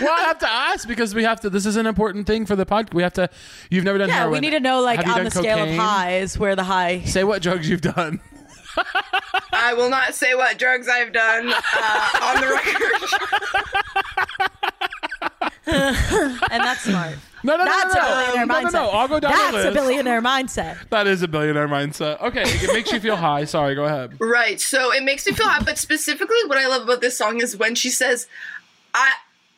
well, 0.00 0.16
I 0.16 0.24
have 0.26 0.38
to 0.38 0.48
ask 0.48 0.88
because 0.88 1.14
we 1.14 1.24
have 1.24 1.40
to. 1.40 1.50
This 1.50 1.66
is 1.66 1.76
an 1.76 1.86
important 1.86 2.26
thing 2.26 2.46
for 2.46 2.56
the 2.56 2.64
podcast. 2.64 2.94
We 2.94 3.02
have 3.02 3.12
to. 3.14 3.28
You've 3.68 3.84
never 3.84 3.98
done 3.98 4.08
Yeah, 4.08 4.20
heroin. 4.20 4.32
we 4.32 4.40
need 4.40 4.50
to 4.50 4.60
know 4.60 4.80
like 4.80 5.00
Have 5.00 5.08
on 5.08 5.16
done 5.16 5.24
the 5.24 5.30
scale 5.30 5.62
of 5.64 5.74
highs 5.76 6.38
where 6.38 6.56
the 6.56 6.64
high 6.64 7.02
Say 7.02 7.24
what 7.24 7.42
drugs 7.42 7.68
you've 7.68 7.80
done. 7.82 8.20
I 9.52 9.74
will 9.74 9.90
not 9.90 10.14
say 10.14 10.34
what 10.34 10.56
drugs 10.58 10.88
I've 10.88 11.12
done 11.12 11.52
uh, 11.52 12.18
on 12.22 12.40
the 12.40 12.46
record. 12.46 12.92
and 16.50 16.62
that's 16.62 16.82
smart. 16.82 17.16
No, 17.44 17.56
no, 17.56 17.64
That's 17.64 17.94
no, 17.94 18.00
a 18.00 18.04
no, 18.04 18.14
billionaire 18.26 18.46
no, 18.46 18.54
mindset. 18.54 18.72
no, 18.72 18.82
no. 18.84 18.90
I'll 18.90 19.08
go 19.08 19.20
down 19.20 19.32
That's 19.32 19.50
the 19.50 19.56
list. 19.58 19.68
a 19.68 19.72
billionaire 19.72 20.22
mindset. 20.22 20.88
That 20.90 21.06
is 21.06 21.22
a 21.22 21.28
billionaire 21.28 21.68
mindset. 21.68 22.20
Okay, 22.20 22.42
it 22.44 22.72
makes 22.72 22.90
you 22.92 23.00
feel 23.00 23.16
high. 23.28 23.44
Sorry, 23.44 23.74
go 23.74 23.84
ahead. 23.84 24.16
Right. 24.20 24.60
So 24.60 24.92
it 24.92 25.02
makes 25.04 25.26
me 25.26 25.32
feel 25.32 25.46
hot, 25.48 25.64
but 25.64 25.78
specifically 25.78 26.36
what 26.46 26.58
I 26.58 26.66
love 26.66 26.82
about 26.82 27.00
this 27.00 27.16
song 27.16 27.40
is 27.40 27.56
when 27.56 27.74
she 27.74 27.90
says, 27.90 28.26
I 28.94 29.12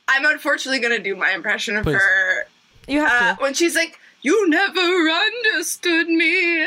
I'm 0.09 0.25
unfortunately 0.27 0.81
gonna 0.81 0.99
do 0.99 1.15
my 1.17 1.31
impression 1.33 1.77
of 1.77 1.85
Please. 1.85 1.95
her. 1.97 2.47
You 2.89 3.01
have 3.05 3.23
Uh, 3.23 3.37
to. 3.37 3.43
when 3.43 3.55
she's 3.55 3.75
like, 3.77 3.99
You 4.23 4.49
never 4.51 4.81
understood 4.81 6.09
me. 6.09 6.67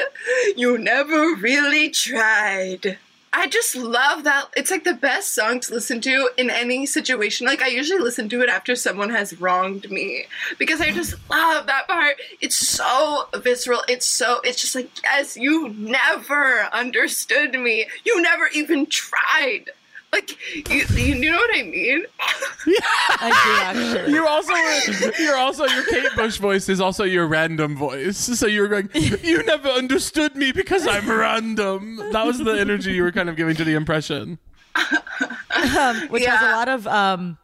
You 0.56 0.78
never 0.78 1.36
really 1.36 1.90
tried. 1.90 2.98
I 3.36 3.48
just 3.48 3.76
love 3.76 4.26
that. 4.26 4.50
It's 4.56 4.70
like 4.70 4.84
the 4.84 4.94
best 4.94 5.34
song 5.34 5.60
to 5.62 5.74
listen 5.74 6.00
to 6.02 6.30
in 6.38 6.52
any 6.52 6.86
situation. 6.86 7.48
Like 7.48 7.64
I 7.64 7.68
usually 7.68 8.00
listen 8.00 8.30
to 8.30 8.42
it 8.42 8.50
after 8.50 8.76
someone 8.76 9.10
has 9.10 9.42
wronged 9.42 9.90
me 9.90 10.26
because 10.60 10.80
I 10.80 10.92
just 10.92 11.16
love 11.32 11.66
that 11.66 11.88
part. 11.88 12.18
It's 12.42 12.56
so 12.56 13.28
visceral. 13.36 13.82
It's 13.90 14.06
so 14.06 14.40
it's 14.44 14.62
just 14.62 14.76
like, 14.76 14.90
yes, 15.04 15.36
you 15.36 15.70
never 15.70 16.68
understood 16.72 17.54
me. 17.54 17.88
You 18.06 18.22
never 18.22 18.48
even 18.54 18.86
tried. 18.86 19.72
Like 20.14 20.38
you 20.70 20.86
you 20.96 21.32
know 21.32 21.38
what 21.38 21.50
I 21.58 21.64
mean? 21.64 22.06
I 22.20 23.74
do 23.74 23.82
actually. 23.82 24.14
You 24.14 24.28
also 24.28 24.54
you're 25.20 25.38
also 25.38 25.66
your 25.66 25.84
Kate 25.86 26.16
Bush 26.16 26.38
voice 26.38 26.70
is 26.70 26.80
also 26.80 27.04
your 27.04 27.26
random 27.26 27.76
voice. 27.76 28.18
So 28.18 28.46
you're 28.46 28.68
going, 28.68 28.90
you 28.94 29.42
never 29.44 29.70
understood 29.70 30.36
me 30.36 30.52
because 30.52 30.86
I'm 30.86 31.10
random. 31.10 31.98
That 32.12 32.28
was 32.28 32.38
the 32.38 32.52
energy 32.52 32.94
you 32.94 33.02
were 33.02 33.12
kind 33.12 33.28
of 33.28 33.36
giving 33.36 33.56
to 33.56 33.64
the 33.64 33.74
impression. 33.74 34.38
which 36.10 36.26
has 36.26 36.42
a 36.42 36.52
lot 36.52 36.70
of 36.70 36.86
um, 36.86 37.40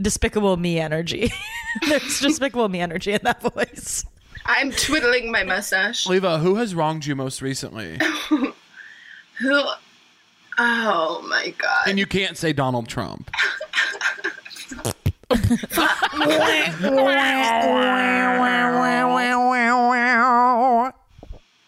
despicable 0.00 0.56
me 0.56 0.78
energy. 0.78 1.32
There's 1.88 2.20
despicable 2.20 2.68
me 2.68 2.80
energy 2.80 3.14
in 3.14 3.20
that 3.24 3.42
voice. 3.42 4.04
I'm 4.44 4.70
twiddling 4.70 5.32
my 5.32 5.42
mustache. 5.42 6.06
Liva, 6.06 6.40
who 6.40 6.54
has 6.54 6.72
wronged 6.72 7.04
you 7.04 7.16
most 7.16 7.42
recently? 7.42 7.98
Who 9.38 9.68
Oh 10.58 11.24
my 11.28 11.54
god. 11.58 11.86
And 11.86 11.98
you 11.98 12.06
can't 12.06 12.36
say 12.36 12.52
Donald 12.52 12.88
Trump. 12.88 13.30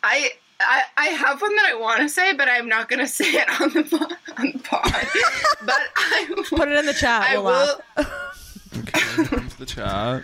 I, 0.02 0.30
I 0.61 0.83
I 0.97 1.07
have 1.09 1.40
one 1.42 1.54
that 1.57 1.71
I 1.71 1.75
want 1.75 2.00
to 2.00 2.09
say, 2.09 2.33
but 2.33 2.49
I'm 2.49 2.68
not 2.68 2.88
going 2.88 3.00
to 3.04 3.07
say 3.07 3.26
it 3.26 3.61
on 3.61 3.71
the 3.71 3.83
po- 3.85 4.42
on 4.42 4.52
the 4.52 4.59
pod. 4.61 4.83
but 5.66 5.80
I 5.97 6.45
Put 6.49 6.68
it 6.68 6.78
in 6.78 6.87
the 6.87 6.95
chat. 6.95 7.23
I 7.23 7.38
we'll 7.38 7.83
will. 7.97 8.07
Okay, 8.78 9.25
comes 9.25 9.54
the 9.57 9.66
chat. 9.66 10.23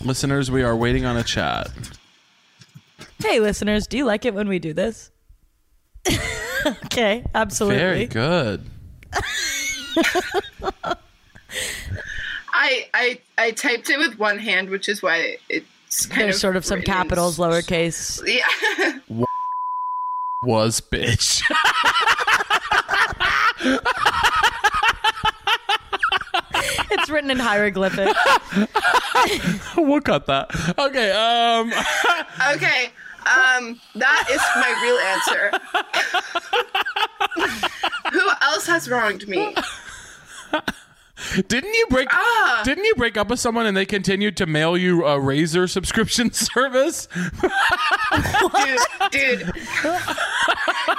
Listeners, 0.00 0.50
we 0.50 0.62
are 0.62 0.76
waiting 0.76 1.04
on 1.04 1.16
a 1.16 1.22
chat. 1.22 1.70
Hey, 3.18 3.40
listeners, 3.40 3.86
do 3.86 3.96
you 3.96 4.04
like 4.04 4.24
it 4.24 4.34
when 4.34 4.48
we 4.48 4.58
do 4.58 4.72
this? 4.72 5.10
okay, 6.86 7.24
absolutely. 7.34 7.78
Very 7.78 8.06
good. 8.06 8.64
I 12.52 12.88
I 12.94 13.18
I 13.38 13.50
typed 13.52 13.90
it 13.90 13.98
with 13.98 14.18
one 14.18 14.38
hand, 14.38 14.70
which 14.70 14.88
is 14.88 15.02
why 15.02 15.36
it's 15.48 16.06
kind 16.06 16.22
There's 16.22 16.36
of 16.36 16.40
sort 16.40 16.56
of 16.56 16.64
some 16.64 16.78
written 16.78 16.92
in 16.92 16.96
capitals, 16.96 17.38
lowercase. 17.38 18.22
Yeah. 18.26 18.98
Was 20.42 20.80
bitch. 20.80 21.42
It's 26.90 27.10
written 27.10 27.30
in 27.30 27.38
hieroglyphic. 27.38 28.16
we'll 29.76 30.00
cut 30.00 30.26
that. 30.26 30.50
Okay, 30.78 31.10
um 31.12 31.72
Okay. 32.54 32.90
Um, 33.26 33.80
that 33.94 34.28
is 34.30 34.40
my 34.56 34.70
real 34.82 34.98
answer. 34.98 35.50
Who 38.12 38.30
else 38.42 38.66
has 38.66 38.88
wronged 38.88 39.26
me? 39.28 39.54
Didn't 41.48 41.74
you 41.74 41.86
break 41.90 42.08
Ah. 42.12 42.62
didn't 42.64 42.84
you 42.84 42.94
break 42.96 43.16
up 43.16 43.28
with 43.28 43.40
someone 43.40 43.66
and 43.66 43.76
they 43.76 43.86
continued 43.86 44.36
to 44.38 44.46
mail 44.46 44.76
you 44.76 45.04
a 45.04 45.18
razor 45.18 45.66
subscription 45.66 46.32
service? 46.34 47.08
Dude, 47.42 48.78
dude. 49.10 49.52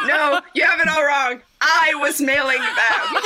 No, 0.08 0.42
you 0.54 0.64
have 0.64 0.80
it 0.80 0.88
all 0.88 1.04
wrong. 1.04 1.42
I 1.62 1.94
was 1.96 2.20
mailing 2.22 2.62
them. 2.62 3.24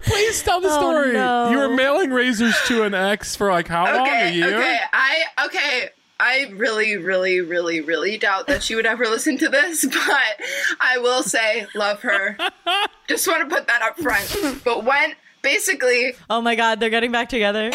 Please 0.00 0.42
tell 0.42 0.60
the 0.60 0.68
Oh, 0.70 0.78
story. 0.78 1.12
no. 1.12 1.50
You 1.50 1.58
were 1.58 1.68
mailing 1.74 2.10
razors 2.10 2.54
to 2.66 2.82
an 2.84 2.94
ex 2.94 3.34
for 3.36 3.50
like 3.50 3.68
how 3.68 3.84
long? 3.84 4.06
A 4.06 4.10
Okay, 4.10 4.32
year? 4.34 4.56
okay. 4.58 4.78
I 4.92 5.22
okay. 5.46 5.88
I 6.22 6.52
really, 6.54 6.98
really, 6.98 7.40
really, 7.40 7.80
really 7.80 8.18
doubt 8.18 8.46
that 8.48 8.62
she 8.62 8.74
would 8.74 8.84
ever 8.84 9.06
listen 9.06 9.38
to 9.38 9.48
this, 9.48 9.84
but 9.90 10.40
I 10.78 10.98
will 10.98 11.22
say, 11.22 11.66
love 11.74 12.02
her. 12.02 12.36
Just 13.08 13.26
want 13.26 13.48
to 13.48 13.54
put 13.54 13.66
that 13.68 13.80
up 13.80 13.98
front. 13.98 14.62
But 14.62 14.84
when 14.84 15.14
basically 15.42 16.12
Oh 16.28 16.42
my 16.42 16.54
god, 16.54 16.78
they're 16.78 16.90
getting 16.90 17.10
back 17.10 17.30
together. 17.30 17.70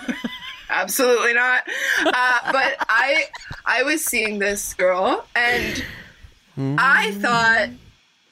absolutely 0.70 1.32
not. 1.32 1.62
Uh, 2.04 2.38
but 2.52 2.76
I 2.88 3.24
I 3.64 3.82
was 3.82 4.04
seeing 4.04 4.38
this 4.38 4.74
girl 4.74 5.24
and 5.34 5.82
I 6.58 7.12
thought 7.12 7.70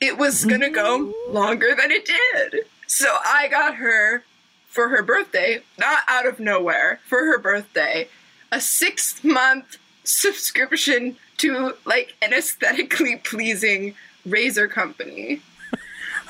it 0.02 0.18
was 0.18 0.44
gonna 0.44 0.70
go 0.70 1.14
longer 1.30 1.74
than 1.74 1.90
it 1.90 2.04
did. 2.04 2.66
So 2.86 3.08
I 3.24 3.48
got 3.48 3.76
her 3.76 4.22
for 4.66 4.90
her 4.90 5.02
birthday, 5.02 5.62
not 5.78 6.00
out 6.06 6.26
of 6.26 6.38
nowhere, 6.38 7.00
for 7.08 7.18
her 7.24 7.38
birthday, 7.38 8.08
a 8.52 8.60
six 8.60 9.22
month 9.22 9.78
subscription 10.04 11.16
to 11.38 11.74
like 11.84 12.14
an 12.22 12.32
aesthetically 12.32 13.16
pleasing 13.16 13.94
razor 14.26 14.68
company. 14.68 15.40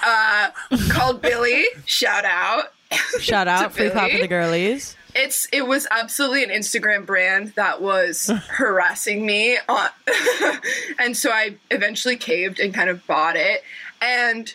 Uh, 0.04 0.50
called 0.90 1.20
Billie. 1.20 1.66
Shout 1.84 2.24
out. 2.24 2.72
Shout 3.20 3.48
out, 3.48 3.72
free 3.72 3.90
clap 3.90 4.10
for 4.10 4.18
the 4.18 4.28
girlies. 4.28 4.96
It's 5.14 5.48
it 5.52 5.66
was 5.66 5.86
absolutely 5.90 6.44
an 6.44 6.50
Instagram 6.50 7.04
brand 7.04 7.52
that 7.56 7.80
was 7.82 8.26
harassing 8.48 9.26
me 9.26 9.58
on 9.68 9.88
and 10.98 11.16
so 11.16 11.30
I 11.30 11.56
eventually 11.70 12.16
caved 12.16 12.60
and 12.60 12.72
kind 12.72 12.90
of 12.90 13.06
bought 13.06 13.34
it 13.34 13.64
and 14.00 14.54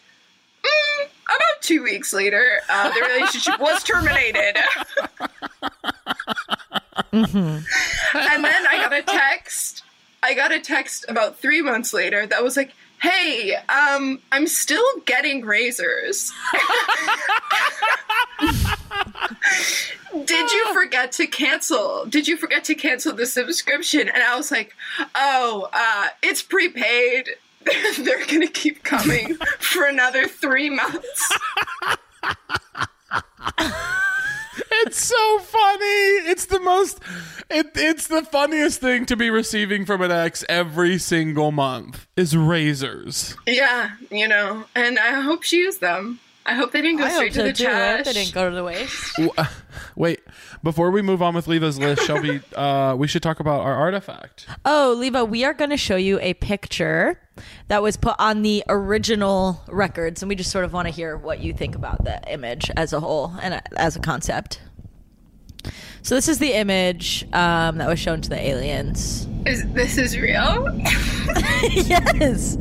mm, 0.63 1.05
about 1.25 1.61
two 1.61 1.83
weeks 1.83 2.13
later 2.13 2.59
uh, 2.69 2.89
the 2.93 3.01
relationship 3.01 3.59
was 3.59 3.83
terminated 3.83 4.57
and 7.11 7.33
then 8.43 8.67
I 8.67 8.79
got 8.81 8.93
a 8.93 9.01
text 9.01 9.83
I 10.21 10.33
got 10.33 10.51
a 10.51 10.59
text 10.59 11.05
about 11.07 11.39
three 11.39 11.61
months 11.61 11.93
later 11.93 12.25
that 12.27 12.43
was 12.43 12.57
like 12.57 12.71
hey 13.01 13.55
um 13.69 14.19
I'm 14.31 14.47
still 14.47 14.85
getting 15.05 15.45
razors 15.45 16.31
did 20.25 20.51
you 20.51 20.73
forget 20.73 21.11
to 21.13 21.27
cancel? 21.27 22.05
Did 22.05 22.27
you 22.27 22.37
forget 22.37 22.63
to 22.65 22.75
cancel 22.75 23.13
the 23.13 23.25
subscription? 23.25 24.09
And 24.09 24.21
I 24.21 24.35
was 24.35 24.51
like, 24.51 24.75
oh, 25.15 25.69
uh, 25.73 26.07
it's 26.21 26.41
prepaid. 26.41 27.29
They're 27.99 28.25
gonna 28.25 28.47
keep 28.47 28.83
coming 28.83 29.35
for 29.59 29.85
another 29.85 30.27
three 30.27 30.69
months. 30.69 31.31
It's 34.85 35.05
so 35.05 35.39
funny. 35.39 36.29
It's 36.29 36.45
the 36.45 36.59
most 36.59 36.99
it, 37.49 37.71
it's 37.75 38.07
the 38.07 38.23
funniest 38.23 38.81
thing 38.81 39.05
to 39.05 39.15
be 39.15 39.29
receiving 39.29 39.85
from 39.85 40.01
an 40.01 40.11
ex 40.11 40.43
every 40.49 40.97
single 40.97 41.51
month 41.51 42.07
is 42.17 42.35
razors. 42.35 43.35
Yeah, 43.47 43.91
you 44.11 44.27
know, 44.27 44.65
and 44.75 44.99
I 44.99 45.21
hope 45.21 45.43
she 45.43 45.57
used 45.57 45.81
them. 45.81 46.19
I 46.45 46.55
hope 46.55 46.71
they 46.71 46.81
didn't 46.81 46.97
go 46.97 47.05
I 47.05 47.09
hope 47.09 47.17
straight 47.17 47.33
to 47.33 47.43
the 47.43 47.53
too. 47.53 47.67
I 47.67 47.69
hope 47.69 48.03
trash. 48.03 48.05
they 48.05 48.13
didn't 48.13 48.33
go 48.33 48.49
to 48.49 48.55
the 48.55 48.63
waste. 48.63 49.19
Uh, 49.37 49.45
Wait, 49.95 50.21
before 50.63 50.91
we 50.91 51.01
move 51.01 51.21
on 51.21 51.35
with 51.35 51.47
Liva's 51.47 51.79
list, 51.79 52.03
Shelby, 52.03 52.41
uh, 52.55 52.95
we 52.97 53.07
should 53.07 53.23
talk 53.23 53.39
about 53.39 53.61
our 53.61 53.75
artifact. 53.75 54.47
Oh, 54.65 54.95
Liva, 54.97 55.27
we 55.27 55.43
are 55.45 55.53
going 55.53 55.69
to 55.69 55.77
show 55.77 55.95
you 55.95 56.19
a 56.21 56.33
picture 56.35 57.19
that 57.67 57.81
was 57.81 57.95
put 57.95 58.15
on 58.19 58.41
the 58.41 58.63
original 58.67 59.61
records, 59.67 60.21
and 60.21 60.29
we 60.29 60.35
just 60.35 60.51
sort 60.51 60.65
of 60.65 60.73
want 60.73 60.87
to 60.87 60.93
hear 60.93 61.15
what 61.15 61.39
you 61.39 61.53
think 61.53 61.75
about 61.75 62.03
the 62.03 62.21
image 62.31 62.69
as 62.75 62.91
a 62.93 62.99
whole 62.99 63.33
and 63.41 63.53
uh, 63.53 63.61
as 63.77 63.95
a 63.95 63.99
concept. 63.99 64.61
So 66.01 66.15
this 66.15 66.27
is 66.27 66.39
the 66.39 66.53
image 66.53 67.25
um, 67.31 67.77
that 67.77 67.87
was 67.87 67.99
shown 67.99 68.21
to 68.21 68.29
the 68.29 68.39
aliens. 68.39 69.27
Is 69.45 69.65
this 69.71 69.97
is 69.97 70.17
real? 70.17 70.69
yes, 71.71 72.57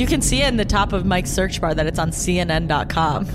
you 0.00 0.06
can 0.06 0.22
see 0.22 0.40
it 0.40 0.48
in 0.48 0.56
the 0.56 0.64
top 0.64 0.94
of 0.94 1.04
Mike's 1.04 1.30
search 1.30 1.60
bar 1.60 1.74
that 1.74 1.86
it's 1.86 1.98
on 1.98 2.10
CNN.com. 2.10 3.26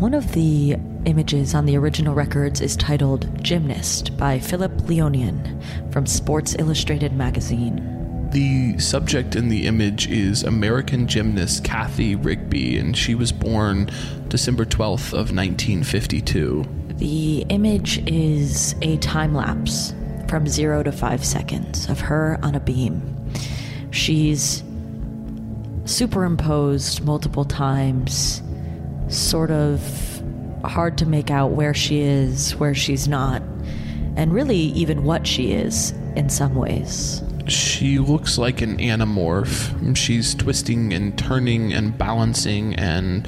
One 0.00 0.12
of 0.12 0.32
the 0.32 0.76
images 1.04 1.54
on 1.54 1.66
the 1.66 1.76
original 1.76 2.14
records 2.14 2.60
is 2.60 2.74
titled 2.74 3.44
Gymnast 3.44 4.16
by 4.16 4.40
Phillip 4.40 4.72
Leonian 4.82 5.62
from 5.92 6.04
Sports 6.04 6.56
Illustrated 6.58 7.12
magazine. 7.12 8.28
The 8.32 8.76
subject 8.80 9.36
in 9.36 9.48
the 9.48 9.66
image 9.66 10.08
is 10.08 10.42
American 10.42 11.06
gymnast 11.06 11.62
Cathy 11.62 12.16
Rigby, 12.16 12.76
and 12.76 12.96
she 12.96 13.14
was 13.14 13.30
born 13.30 13.88
December 14.28 14.64
12th 14.64 15.12
of 15.12 15.32
1952. 15.32 16.64
The 16.96 17.46
image 17.48 17.98
is 18.08 18.74
a 18.82 18.96
time 18.98 19.34
lapse 19.34 19.94
from 20.28 20.48
zero 20.48 20.82
to 20.82 20.90
five 20.92 21.24
seconds 21.24 21.88
of 21.88 22.00
her 22.00 22.38
on 22.42 22.54
a 22.54 22.60
beam. 22.60 23.16
She's 23.90 24.62
superimposed 25.84 27.04
multiple 27.04 27.44
times, 27.44 28.42
sort 29.08 29.50
of 29.50 30.22
hard 30.64 30.98
to 30.98 31.06
make 31.06 31.30
out 31.30 31.52
where 31.52 31.74
she 31.74 32.00
is, 32.00 32.54
where 32.56 32.74
she's 32.74 33.08
not. 33.08 33.42
and 34.16 34.32
really 34.34 34.56
even 34.56 35.04
what 35.04 35.26
she 35.26 35.52
is 35.52 35.92
in 36.16 36.28
some 36.28 36.54
ways. 36.54 37.22
She 37.46 37.98
looks 37.98 38.38
like 38.38 38.60
an 38.60 38.78
anamorph. 38.78 39.96
She's 39.96 40.34
twisting 40.34 40.92
and 40.92 41.16
turning 41.18 41.72
and 41.72 41.96
balancing 41.96 42.74
and 42.74 43.26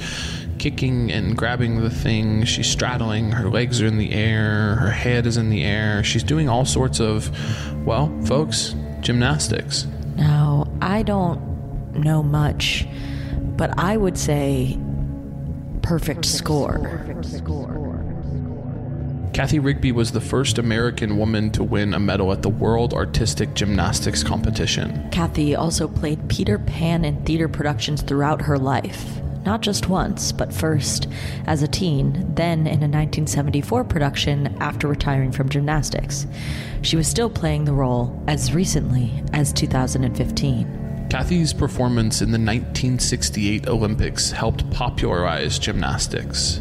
kicking 0.59 1.11
and 1.11 1.37
grabbing 1.37 1.81
the 1.81 1.89
thing. 1.89 2.43
She's 2.45 2.67
straddling. 2.67 3.31
Her 3.31 3.49
legs 3.49 3.81
are 3.81 3.87
in 3.87 3.97
the 3.97 4.13
air. 4.13 4.75
Her 4.75 4.91
head 4.91 5.25
is 5.25 5.37
in 5.37 5.49
the 5.49 5.63
air. 5.63 6.03
She's 6.03 6.23
doing 6.23 6.47
all 6.47 6.65
sorts 6.65 6.99
of, 6.99 7.31
well, 7.85 8.11
folks, 8.25 8.75
gymnastics. 9.01 9.87
Now, 10.15 10.67
I 10.81 11.03
don't 11.03 11.93
know 11.93 12.23
much, 12.23 12.87
but 13.57 13.77
I 13.77 13.97
would 13.97 14.17
say 14.17 14.77
perfect 15.81 16.25
score. 16.25 17.05
Cathy 19.33 19.57
Rigby 19.57 19.91
was 19.91 20.11
the 20.11 20.21
first 20.21 20.59
American 20.59 21.17
woman 21.17 21.49
to 21.51 21.63
win 21.63 21.95
a 21.95 21.99
medal 21.99 22.31
at 22.31 22.43
the 22.43 22.49
World 22.49 22.93
Artistic 22.93 23.55
Gymnastics 23.55 24.23
Competition. 24.23 25.09
Cathy 25.09 25.55
also 25.55 25.87
played 25.87 26.29
Peter 26.29 26.59
Pan 26.59 27.03
in 27.03 27.23
theater 27.25 27.47
productions 27.47 28.03
throughout 28.03 28.43
her 28.43 28.59
life. 28.59 29.22
Not 29.45 29.61
just 29.61 29.89
once, 29.89 30.31
but 30.31 30.53
first 30.53 31.07
as 31.47 31.61
a 31.61 31.67
teen, 31.67 32.33
then 32.33 32.61
in 32.61 32.81
a 32.81 32.87
1974 32.87 33.83
production 33.83 34.55
after 34.59 34.87
retiring 34.87 35.31
from 35.31 35.49
gymnastics. 35.49 36.25
She 36.81 36.95
was 36.95 37.07
still 37.07 37.29
playing 37.29 37.65
the 37.65 37.73
role 37.73 38.23
as 38.27 38.53
recently 38.53 39.11
as 39.33 39.51
2015. 39.53 41.07
Cathy's 41.09 41.53
performance 41.53 42.21
in 42.21 42.31
the 42.31 42.39
1968 42.39 43.67
Olympics 43.67 44.31
helped 44.31 44.69
popularize 44.71 45.59
gymnastics. 45.59 46.59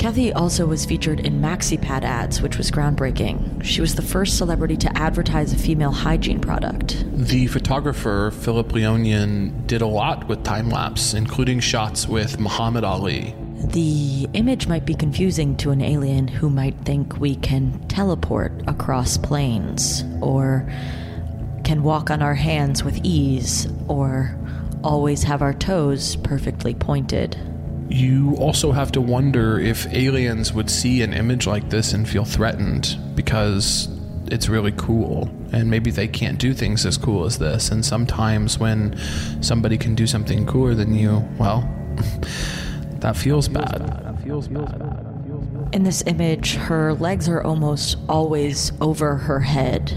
Cathy 0.00 0.32
also 0.32 0.64
was 0.64 0.86
featured 0.86 1.20
in 1.20 1.42
MaxiPad 1.42 2.04
ads, 2.04 2.40
which 2.40 2.56
was 2.56 2.70
groundbreaking. 2.70 3.62
She 3.62 3.82
was 3.82 3.96
the 3.96 4.02
first 4.02 4.38
celebrity 4.38 4.74
to 4.78 4.96
advertise 4.96 5.52
a 5.52 5.58
female 5.58 5.90
hygiene 5.90 6.40
product. 6.40 7.04
The 7.12 7.48
photographer 7.48 8.30
Phillip 8.30 8.68
Leonian 8.68 9.66
did 9.66 9.82
a 9.82 9.86
lot 9.86 10.26
with 10.26 10.42
time 10.42 10.70
lapse, 10.70 11.12
including 11.12 11.60
shots 11.60 12.08
with 12.08 12.40
Muhammad 12.40 12.82
Ali. 12.82 13.34
The 13.58 14.26
image 14.32 14.66
might 14.66 14.86
be 14.86 14.94
confusing 14.94 15.54
to 15.58 15.70
an 15.70 15.82
alien 15.82 16.28
who 16.28 16.48
might 16.48 16.78
think 16.86 17.20
we 17.20 17.36
can 17.36 17.86
teleport 17.88 18.52
across 18.66 19.18
planes, 19.18 20.02
or 20.22 20.66
can 21.62 21.82
walk 21.82 22.08
on 22.08 22.22
our 22.22 22.36
hands 22.36 22.82
with 22.82 22.98
ease, 23.04 23.68
or 23.86 24.34
always 24.82 25.24
have 25.24 25.42
our 25.42 25.52
toes 25.52 26.16
perfectly 26.16 26.74
pointed. 26.74 27.36
You 27.90 28.36
also 28.38 28.70
have 28.70 28.92
to 28.92 29.00
wonder 29.00 29.58
if 29.58 29.92
aliens 29.92 30.52
would 30.52 30.70
see 30.70 31.02
an 31.02 31.12
image 31.12 31.46
like 31.46 31.70
this 31.70 31.92
and 31.92 32.08
feel 32.08 32.24
threatened 32.24 32.96
because 33.16 33.88
it's 34.30 34.48
really 34.48 34.72
cool. 34.72 35.28
And 35.52 35.68
maybe 35.68 35.90
they 35.90 36.06
can't 36.06 36.38
do 36.38 36.54
things 36.54 36.86
as 36.86 36.96
cool 36.96 37.24
as 37.24 37.38
this. 37.38 37.70
And 37.70 37.84
sometimes 37.84 38.58
when 38.58 38.96
somebody 39.42 39.76
can 39.76 39.96
do 39.96 40.06
something 40.06 40.46
cooler 40.46 40.74
than 40.74 40.94
you, 40.94 41.28
well, 41.38 41.68
that 43.00 43.16
feels 43.16 43.48
bad. 43.48 44.00
In 45.72 45.82
this 45.82 46.02
image, 46.06 46.54
her 46.54 46.94
legs 46.94 47.28
are 47.28 47.42
almost 47.42 47.96
always 48.08 48.72
over 48.80 49.16
her 49.16 49.40
head. 49.40 49.92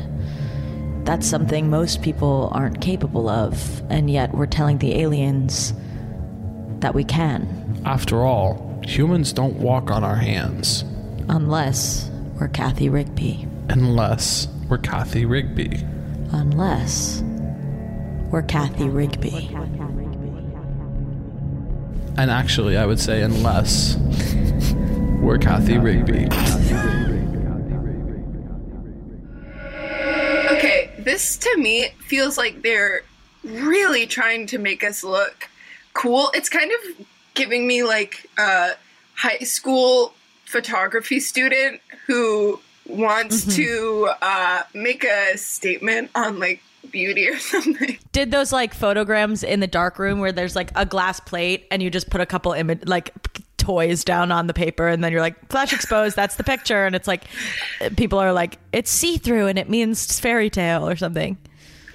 That's 1.06 1.28
something 1.28 1.70
most 1.70 2.02
people 2.02 2.50
aren't 2.54 2.82
capable 2.82 3.28
of, 3.30 3.82
and 3.92 4.10
yet 4.10 4.34
we're 4.34 4.46
telling 4.46 4.78
the 4.78 4.96
aliens 4.96 5.74
that 6.84 6.94
we 6.94 7.04
can, 7.06 7.82
After 7.86 8.24
all, 8.24 8.82
humans 8.86 9.32
don't 9.32 9.56
walk 9.56 9.90
on 9.90 10.04
our 10.04 10.18
hands 10.18 10.84
unless 11.30 12.12
we're 12.38 12.50
Cathy 12.50 12.90
Rigby. 12.90 13.48
unless 13.70 14.50
we're 14.70 14.78
Cathy 14.80 15.26
Rigby. 15.26 15.78
Unless 16.34 17.22
we're 18.32 18.42
Cathy 18.42 18.90
Rigby. 18.90 19.50
And 22.18 22.30
actually, 22.30 22.76
I 22.78 22.86
would 22.86 23.00
say 23.00 23.22
unless 23.22 23.96
we're 25.22 25.38
Cathy 25.38 25.78
Rigby. 25.78 26.28
Okay, 30.52 30.92
this 31.00 31.38
to 31.38 31.58
me 31.58 31.88
feels 32.08 32.38
like 32.38 32.62
they're 32.62 33.04
really 33.44 34.06
trying 34.06 34.48
to 34.48 34.58
make 34.58 34.84
us 34.84 35.04
look 35.04 35.48
cool. 35.94 36.30
It's 36.34 36.50
kind 36.50 36.72
of 36.72 37.06
giving 37.34 37.68
me 37.68 37.84
like 37.84 38.30
a 38.38 38.72
high 39.16 39.40
school 39.40 40.14
photography 40.46 41.20
student 41.20 41.82
who 42.08 42.60
wants 42.88 43.56
to 43.56 44.12
uh, 44.22 44.64
make 44.74 45.04
a 45.04 45.38
statement 45.38 46.12
on 46.16 46.40
like 46.40 46.62
beauty 46.92 47.28
or 47.30 47.38
something. 47.40 47.98
Did 48.12 48.32
those 48.32 48.52
like 48.52 48.74
photograms 48.74 49.44
in 49.44 49.60
the 49.60 49.68
dark 49.68 50.00
room 50.00 50.20
where 50.20 50.32
there's 50.32 50.56
like 50.56 50.72
a 50.76 50.86
glass 50.86 51.20
plate 51.20 51.66
and 51.72 51.82
you 51.82 51.90
just 51.90 52.10
put 52.10 52.22
a 52.22 52.26
couple 52.26 52.52
image 52.54 52.82
like 52.86 53.14
toys 53.58 54.04
down 54.04 54.30
on 54.32 54.48
the 54.48 54.54
paper 54.54 54.90
and 54.90 55.02
then 55.02 55.12
you're 55.14 55.22
like 55.22 55.50
flash 55.50 55.72
exposed 55.72 56.18
that's 56.18 56.36
the 56.36 56.44
picture 56.44 56.86
and 56.86 56.96
it's 56.96 57.08
like 57.08 57.24
people 57.96 58.20
are 58.20 58.34
like 58.34 58.60
it's 58.74 58.92
see-through 58.92 59.48
and 59.48 59.58
it 59.58 59.70
means 59.70 60.20
fairy 60.20 60.50
tale 60.50 60.86
or 60.86 60.98
something 60.98 61.38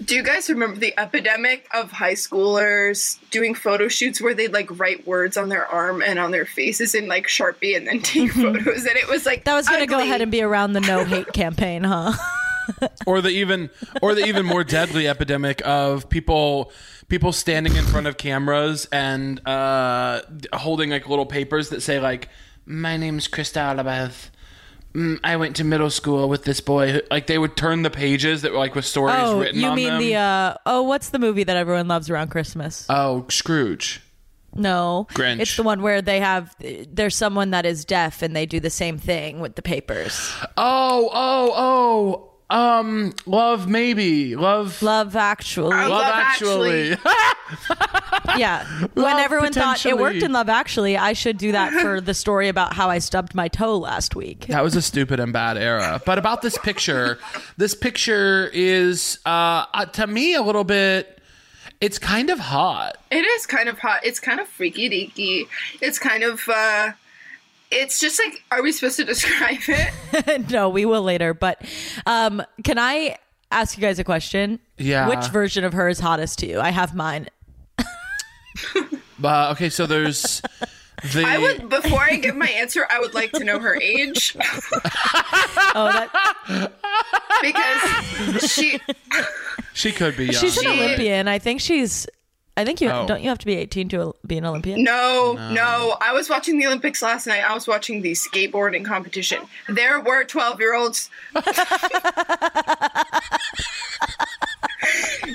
Do 0.05 0.15
you 0.15 0.23
guys 0.23 0.49
remember 0.49 0.79
the 0.79 0.99
epidemic 0.99 1.67
of 1.75 1.91
high 1.91 2.15
schoolers 2.15 3.19
doing 3.31 3.55
photo 3.55 3.89
shoots 3.89 4.21
where 4.21 4.33
they'd 4.33 4.53
like 4.53 4.79
write 4.79 5.07
words 5.07 5.37
on 5.37 5.49
their 5.49 5.67
arm 5.67 6.03
and 6.03 6.19
on 6.19 6.31
their 6.31 6.47
faces 6.47 6.95
in 6.95 7.09
like 7.09 7.27
Sharpie 7.27 7.77
and 7.77 7.87
then 7.87 8.01
take 8.01 8.33
photos? 8.33 8.85
And 8.87 8.97
it 8.97 9.09
was 9.09 9.27
like 9.27 9.45
that 9.45 9.55
was 9.55 9.69
gonna 9.69 9.87
go 9.87 9.99
ahead 9.99 10.21
and 10.21 10.31
be 10.31 10.43
around 10.43 10.75
the 10.75 10.81
no 10.81 11.05
hate 11.05 11.33
campaign 11.33 11.85
huh 11.85 12.13
or 13.07 13.21
the 13.21 13.31
even 13.31 13.71
or 14.01 14.15
the 14.15 14.25
even 14.27 14.47
more 14.47 14.63
deadly 14.63 15.09
epidemic 15.09 15.61
of 15.65 16.09
people 16.09 16.73
people 17.09 17.33
standing 17.33 17.75
in 17.77 17.85
front 17.85 18.07
of 18.07 18.17
cameras 18.17 18.87
and 18.93 19.47
uh, 19.47 20.21
holding 20.53 20.91
like 20.91 21.09
little 21.09 21.27
papers 21.27 21.71
that 21.71 21.83
say 21.83 21.99
like 21.99 22.29
my 22.67 22.97
name's 22.97 23.27
Krista 23.29 23.75
Alabeth. 23.75 24.31
Mm, 24.99 25.21
I 25.23 25.37
went 25.37 25.55
to 25.57 25.65
middle 25.65 25.91
school 25.91 26.29
with 26.29 26.43
this 26.45 26.61
boy. 26.61 26.93
Who, 26.93 27.01
like 27.11 27.29
they 27.29 27.39
would 27.39 27.57
turn 27.57 27.83
the 27.83 27.91
pages 27.91 28.43
that 28.43 28.51
were 28.53 28.59
like 28.59 28.75
with 28.75 28.85
stories 28.85 29.15
written. 29.15 29.29
oh 29.29 29.41
written 29.41 29.61
you 29.61 29.73
mean 29.75 29.89
them. 29.89 30.01
the 30.01 30.17
uh 30.17 30.55
oh 30.67 30.83
what's 30.83 31.11
the 31.11 31.19
movie 31.21 31.45
that 31.45 31.57
everyone 31.57 31.87
loves 31.87 32.11
around 32.11 32.29
christmas 32.31 32.85
oh, 32.89 33.25
Scrooge. 33.29 34.01
no 34.55 35.07
Grinch. 35.13 35.39
it's 35.41 35.57
the 35.57 35.63
one 35.63 35.83
where 35.83 36.03
they 36.03 36.19
have 36.21 36.57
there's 36.93 37.15
someone 37.15 37.51
that 37.53 37.65
is 37.65 37.85
deaf 37.85 38.23
and 38.23 38.35
they 38.35 38.45
do 38.47 38.59
the 38.59 38.71
same 38.71 38.99
thing 38.99 39.39
with 39.41 39.55
the 39.55 39.63
papers 39.63 40.33
Oh, 40.57 41.11
oh, 41.13 41.53
oh. 41.55 42.31
Um, 42.51 43.13
love 43.27 43.69
maybe 43.69 44.35
love. 44.35 44.81
love 44.81 45.15
actually 45.17 45.77
Love 45.77 45.91
Love 45.91 46.03
actually. 46.15 46.97
Yeah. 48.37 48.67
when 48.95 49.17
everyone 49.17 49.53
thought 49.53 49.85
it 49.85 49.97
worked 49.99 50.23
in 50.23 50.33
Love 50.33 50.49
Actually, 50.49 50.97
I 50.97 51.13
should 51.13 51.39
do 51.39 51.53
that 51.53 51.73
for 51.73 52.01
the 52.01 52.15
story 52.15 52.49
about 52.49 52.75
how 52.75 52.89
I 52.89 52.99
stubbed 52.99 53.35
my 53.35 53.49
toe 53.49 53.77
last 53.77 54.15
week. 54.15 54.47
That 54.47 54.63
was 54.63 54.77
a 54.77 54.83
stupid 54.83 55.19
and 55.21 55.33
bad 55.33 55.57
era. 55.57 56.01
But 56.05 56.19
about 56.19 56.43
this 56.43 56.57
picture, 56.59 57.19
this 57.57 57.75
picture 57.75 58.51
is 58.53 59.19
uh, 59.27 59.67
uh 59.75 59.87
to 59.87 60.07
me 60.07 60.35
a 60.35 60.43
little 60.43 60.65
bit 60.65 61.19
it's 61.81 61.99
kind 61.99 62.29
of 62.31 62.39
hot. 62.39 62.97
It 63.11 63.25
is 63.25 63.47
kind 63.47 63.69
of 63.69 63.79
hot. 63.79 64.01
It's 64.05 64.21
kind 64.21 64.41
of 64.41 64.49
freaky 64.49 64.89
deaky. 64.91 65.49
It's 65.81 65.99
kind 65.99 66.23
of 66.25 66.49
uh 66.49 66.93
it's 67.71 68.01
just 68.01 68.19
like 68.25 68.43
are 68.51 68.63
we 68.63 68.73
supposed 68.73 68.97
to 68.97 69.05
describe 69.05 69.59
it? 69.69 70.51
no, 70.51 70.69
we 70.69 70.85
will 70.85 71.03
later. 71.03 71.35
But 71.35 71.63
um, 72.07 72.43
can 72.65 72.79
I 72.79 73.17
ask 73.51 73.77
you 73.77 73.81
guys 73.83 73.99
a 73.99 74.05
question? 74.05 74.59
Yeah. 74.79 75.09
Which 75.09 75.27
version 75.29 75.65
of 75.65 75.73
her 75.73 75.89
is 75.89 75.99
hottest 76.01 76.39
to 76.41 76.47
you? 76.47 76.61
I 76.61 76.71
have 76.71 76.95
mine. 76.95 77.29
Uh, 79.23 79.51
okay, 79.53 79.69
so 79.69 79.87
there's 79.87 80.43
the 81.13 81.25
I 81.25 81.39
would 81.39 81.69
before 81.69 82.01
I 82.01 82.17
give 82.17 82.35
my 82.37 82.49
answer, 82.49 82.87
I 82.91 82.99
would 83.01 83.15
like 83.15 83.31
to 83.33 83.45
know 83.45 83.59
her 83.61 83.77
age 83.81 84.37
Oh, 85.75 85.93
that, 85.93 86.73
because 87.43 88.51
she 88.53 88.81
she 89.75 89.93
could 89.93 90.17
be 90.17 90.27
young. 90.27 90.35
she's 90.35 90.57
an 90.59 90.65
She- 90.65 90.71
Olympian. 90.71 91.29
I 91.29 91.39
think 91.39 91.61
she's. 91.61 92.07
I 92.59 92.65
think 92.65 92.81
you 92.81 92.91
Oh. 92.91 93.07
don't. 93.07 93.23
You 93.23 93.29
have 93.29 93.39
to 93.39 93.47
be 93.47 93.55
18 93.55 93.89
to 93.91 94.15
be 94.27 94.37
an 94.37 94.45
Olympian. 94.45 94.83
no, 94.83 95.35
no, 95.53 95.97
I 96.01 96.13
was 96.13 96.29
watching 96.29 96.59
the 96.59 96.67
Olympics 96.67 97.01
last 97.03 97.27
night. 97.29 97.49
I 97.49 97.55
was 97.55 97.69
watching 97.69 98.03
the 98.03 98.13
skateboarding 98.13 98.85
competition. 98.85 99.43
There 99.69 100.01
were 100.01 100.25
12-year-olds. 100.25 101.09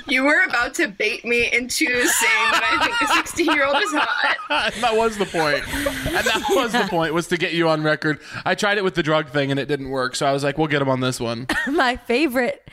you 0.08 0.24
were 0.24 0.42
about 0.48 0.74
to 0.74 0.88
bait 0.88 1.24
me 1.24 1.50
into 1.52 1.86
saying 1.86 2.50
that 2.52 2.62
I 2.62 2.84
think 2.84 3.00
a 3.00 3.04
16-year-old 3.22 3.76
is 3.82 3.92
hot. 3.92 4.36
that 4.80 4.96
was 4.96 5.16
the 5.16 5.26
point. 5.26 5.62
And 6.06 6.26
that 6.26 6.44
was 6.50 6.72
the 6.72 6.86
point 6.90 7.14
was 7.14 7.28
to 7.28 7.36
get 7.36 7.52
you 7.52 7.68
on 7.68 7.82
record. 7.82 8.20
I 8.44 8.54
tried 8.54 8.78
it 8.78 8.84
with 8.84 8.94
the 8.94 9.02
drug 9.02 9.28
thing 9.30 9.50
and 9.50 9.58
it 9.60 9.66
didn't 9.66 9.88
work. 9.90 10.14
So 10.16 10.26
I 10.26 10.32
was 10.32 10.44
like, 10.44 10.58
we'll 10.58 10.68
get 10.68 10.82
him 10.82 10.88
on 10.88 11.00
this 11.00 11.20
one. 11.20 11.46
my 11.70 11.96
favorite 11.96 12.68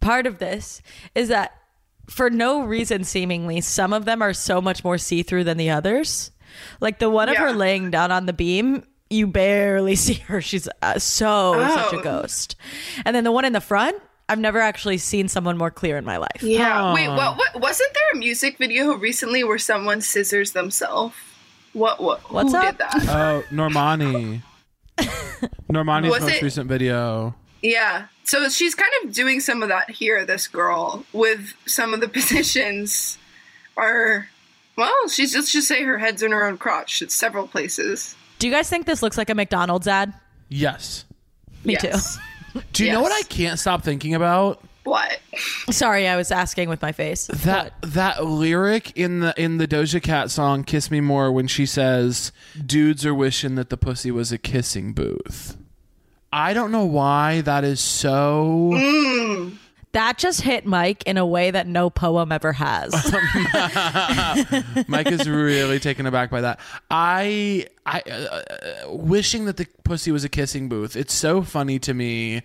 part 0.00 0.26
of 0.26 0.38
this 0.38 0.82
is 1.14 1.28
that 1.28 1.54
for 2.10 2.28
no 2.30 2.62
reason 2.62 3.04
seemingly 3.04 3.60
some 3.60 3.92
of 3.92 4.04
them 4.04 4.20
are 4.20 4.32
so 4.34 4.60
much 4.60 4.82
more 4.84 4.98
see-through 4.98 5.44
than 5.44 5.56
the 5.56 5.70
others 5.70 6.30
like 6.80 6.98
the 6.98 7.08
one 7.08 7.28
of 7.28 7.36
her 7.36 7.52
laying 7.52 7.90
down 7.90 8.10
on 8.12 8.26
the 8.26 8.32
beam 8.32 8.82
you 9.08 9.26
barely 9.26 9.96
see 10.06 10.14
her. 10.14 10.40
She's 10.40 10.68
uh, 10.82 10.98
so 11.00 11.54
such 11.74 11.92
a 11.94 11.96
Oh. 11.96 12.02
ghost. 12.02 12.54
And 13.04 13.16
then 13.16 13.24
the 13.24 13.32
one 13.32 13.44
in 13.44 13.52
the 13.52 13.60
front, 13.60 13.96
I've 14.28 14.38
never 14.38 14.60
actually 14.60 14.98
seen 14.98 15.26
someone 15.26 15.58
more 15.58 15.72
clear 15.72 15.96
in 15.96 16.04
my 16.04 16.16
life. 16.16 16.42
Yeah. 16.42 16.94
Wait, 16.94 17.08
what, 17.08 17.36
what? 17.36 17.60
Wasn't 17.60 17.92
there 17.92 18.02
a 18.14 18.16
music 18.18 18.58
video 18.58 18.94
recently 18.94 19.42
where 19.42 19.58
someone 19.58 20.00
scissors 20.00 20.52
themselves? 20.52 21.16
What? 21.72 22.00
What? 22.00 22.20
What's 22.32 22.52
who 22.52 22.58
up? 22.58 22.64
did 22.66 22.78
that? 22.78 23.08
Oh, 23.08 23.42
Normani. 23.52 24.42
Normani's 25.72 26.10
Was 26.10 26.22
most 26.22 26.34
it- 26.34 26.42
recent 26.42 26.68
video. 26.68 27.34
Yeah. 27.62 28.06
So 28.30 28.48
she's 28.48 28.76
kind 28.76 28.92
of 29.02 29.12
doing 29.12 29.40
some 29.40 29.60
of 29.60 29.70
that 29.70 29.90
here, 29.90 30.24
this 30.24 30.46
girl, 30.46 31.04
with 31.12 31.52
some 31.66 31.92
of 31.92 32.00
the 32.00 32.06
positions 32.20 33.18
are 33.76 34.28
well, 34.76 35.08
she's 35.08 35.34
let's 35.34 35.50
just 35.50 35.66
say 35.66 35.82
her 35.82 35.98
head's 35.98 36.22
in 36.22 36.30
her 36.30 36.46
own 36.46 36.56
crotch. 36.56 37.02
at 37.02 37.10
several 37.10 37.48
places. 37.48 38.14
Do 38.38 38.46
you 38.46 38.52
guys 38.52 38.70
think 38.70 38.86
this 38.86 39.02
looks 39.02 39.18
like 39.18 39.30
a 39.30 39.34
McDonald's 39.34 39.88
ad? 39.88 40.14
Yes. 40.48 41.06
Me 41.64 41.76
Yes. 41.82 42.20
Do 42.72 42.84
you 42.84 42.92
know 42.92 43.02
what 43.02 43.10
I 43.10 43.22
can't 43.22 43.58
stop 43.58 43.82
thinking 43.82 44.14
about? 44.14 44.62
What? 44.84 45.18
Sorry, 45.70 46.06
I 46.06 46.14
was 46.14 46.30
asking 46.30 46.68
with 46.68 46.82
my 46.82 46.92
face. 46.92 47.26
That 47.26 47.74
that 47.82 48.24
lyric 48.24 48.96
in 48.96 49.18
the 49.20 49.34
in 49.36 49.58
the 49.58 49.66
Doja 49.66 50.00
Cat 50.00 50.30
song 50.30 50.62
"Kiss 50.62 50.88
Me 50.88 51.00
More" 51.00 51.32
when 51.32 51.48
she 51.48 51.66
says, 51.66 52.30
"Dudes 52.64 53.04
are 53.04 53.14
wishing 53.14 53.56
that 53.56 53.70
the 53.70 53.76
pussy 53.76 54.12
was 54.12 54.30
a 54.30 54.38
kissing 54.38 54.92
booth." 54.92 55.56
I 56.32 56.54
don't 56.54 56.70
know 56.70 56.84
why 56.84 57.40
that 57.42 57.64
is 57.64 57.80
so. 57.80 58.70
That 59.92 60.18
just 60.18 60.42
hit 60.42 60.64
Mike 60.64 61.02
in 61.04 61.16
a 61.16 61.26
way 61.26 61.50
that 61.50 61.66
no 61.66 61.90
poem 61.90 62.30
ever 62.30 62.52
has. 62.52 62.92
Mike 64.88 65.08
is 65.10 65.28
really 65.28 65.80
taken 65.80 66.06
aback 66.06 66.30
by 66.30 66.42
that. 66.42 66.60
I 66.88 67.66
I 67.84 68.00
uh, 68.02 68.12
uh, 68.12 68.94
wishing 68.94 69.46
that 69.46 69.56
the 69.56 69.66
pussy 69.82 70.12
was 70.12 70.22
a 70.22 70.28
kissing 70.28 70.68
booth. 70.68 70.94
It's 70.94 71.12
so 71.12 71.42
funny 71.42 71.80
to 71.80 71.92
me 71.92 72.42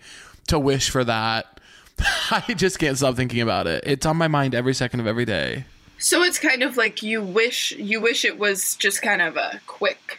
to 0.48 0.58
wish 0.58 0.90
for 0.90 1.04
that. 1.04 1.60
I 2.30 2.54
just 2.56 2.80
can't 2.80 2.96
stop 2.96 3.14
thinking 3.14 3.40
about 3.40 3.68
it. 3.68 3.84
It's 3.86 4.06
on 4.06 4.16
my 4.16 4.26
mind 4.26 4.52
every 4.52 4.74
second 4.74 4.98
of 4.98 5.06
every 5.06 5.24
day. 5.24 5.66
So 5.98 6.24
it's 6.24 6.40
kind 6.40 6.64
of 6.64 6.76
like 6.76 7.02
you 7.04 7.22
wish 7.22 7.70
you 7.72 8.00
wish 8.00 8.24
it 8.24 8.38
was 8.40 8.74
just 8.74 9.02
kind 9.02 9.22
of 9.22 9.36
a 9.36 9.60
quick. 9.68 10.18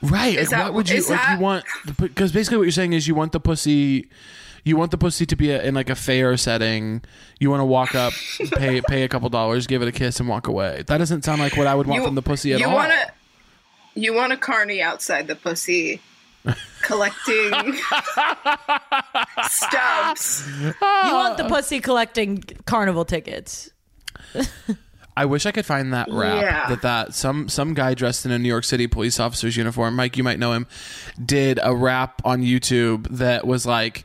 Right. 0.00 0.36
Is 0.38 0.50
like, 0.52 0.58
that- 0.60 0.64
what 0.66 0.74
would 0.74 0.88
you 0.90 0.96
is 0.96 1.10
like? 1.10 1.20
that- 1.20 1.38
You 1.38 1.42
want 1.42 1.64
because 1.98 2.32
basically 2.32 2.58
what 2.58 2.64
you're 2.64 2.72
saying 2.72 2.92
is 2.92 3.06
you 3.08 3.14
want 3.14 3.32
the 3.32 3.40
pussy. 3.40 4.08
You 4.64 4.76
want 4.76 4.92
the 4.92 4.98
pussy 4.98 5.26
to 5.26 5.34
be 5.34 5.50
a, 5.50 5.60
in 5.60 5.74
like 5.74 5.90
a 5.90 5.96
fair 5.96 6.36
setting. 6.36 7.02
You 7.40 7.50
want 7.50 7.60
to 7.60 7.64
walk 7.64 7.96
up, 7.96 8.12
pay 8.54 8.80
pay 8.80 9.02
a 9.02 9.08
couple 9.08 9.28
dollars, 9.28 9.66
give 9.66 9.82
it 9.82 9.88
a 9.88 9.92
kiss, 9.92 10.20
and 10.20 10.28
walk 10.28 10.46
away. 10.46 10.84
That 10.86 10.98
doesn't 10.98 11.24
sound 11.24 11.40
like 11.40 11.56
what 11.56 11.66
I 11.66 11.74
would 11.74 11.86
want 11.88 12.00
You, 12.02 12.06
from 12.06 12.14
the 12.14 12.22
pussy 12.22 12.52
at 12.52 12.60
you 12.60 12.66
all. 12.68 12.74
want 12.76 12.92
to 12.92 13.12
you 14.00 14.14
want 14.14 14.32
a 14.32 14.36
carny 14.36 14.80
outside 14.80 15.26
the 15.26 15.34
pussy 15.36 16.00
collecting 16.82 17.52
stubs. 19.50 20.48
you 20.60 20.72
want 21.12 21.36
the 21.38 21.46
pussy 21.48 21.80
collecting 21.80 22.42
carnival 22.66 23.04
tickets. 23.04 23.70
I 25.16 25.26
wish 25.26 25.44
I 25.46 25.50
could 25.52 25.66
find 25.66 25.92
that 25.92 26.08
rap 26.10 26.40
Yeah. 26.42 26.68
that 26.68 26.82
that 26.82 27.14
some 27.14 27.48
some 27.48 27.74
guy 27.74 27.94
dressed 27.94 28.24
in 28.24 28.32
a 28.32 28.38
New 28.38 28.48
York 28.48 28.64
City 28.64 28.86
police 28.86 29.20
officer's 29.20 29.56
uniform, 29.56 29.94
Mike, 29.96 30.16
you 30.16 30.24
might 30.24 30.38
know 30.38 30.52
him, 30.52 30.66
did 31.24 31.58
a 31.62 31.74
rap 31.74 32.22
on 32.24 32.40
YouTube 32.42 33.08
that 33.10 33.46
was 33.46 33.66
like 33.66 34.04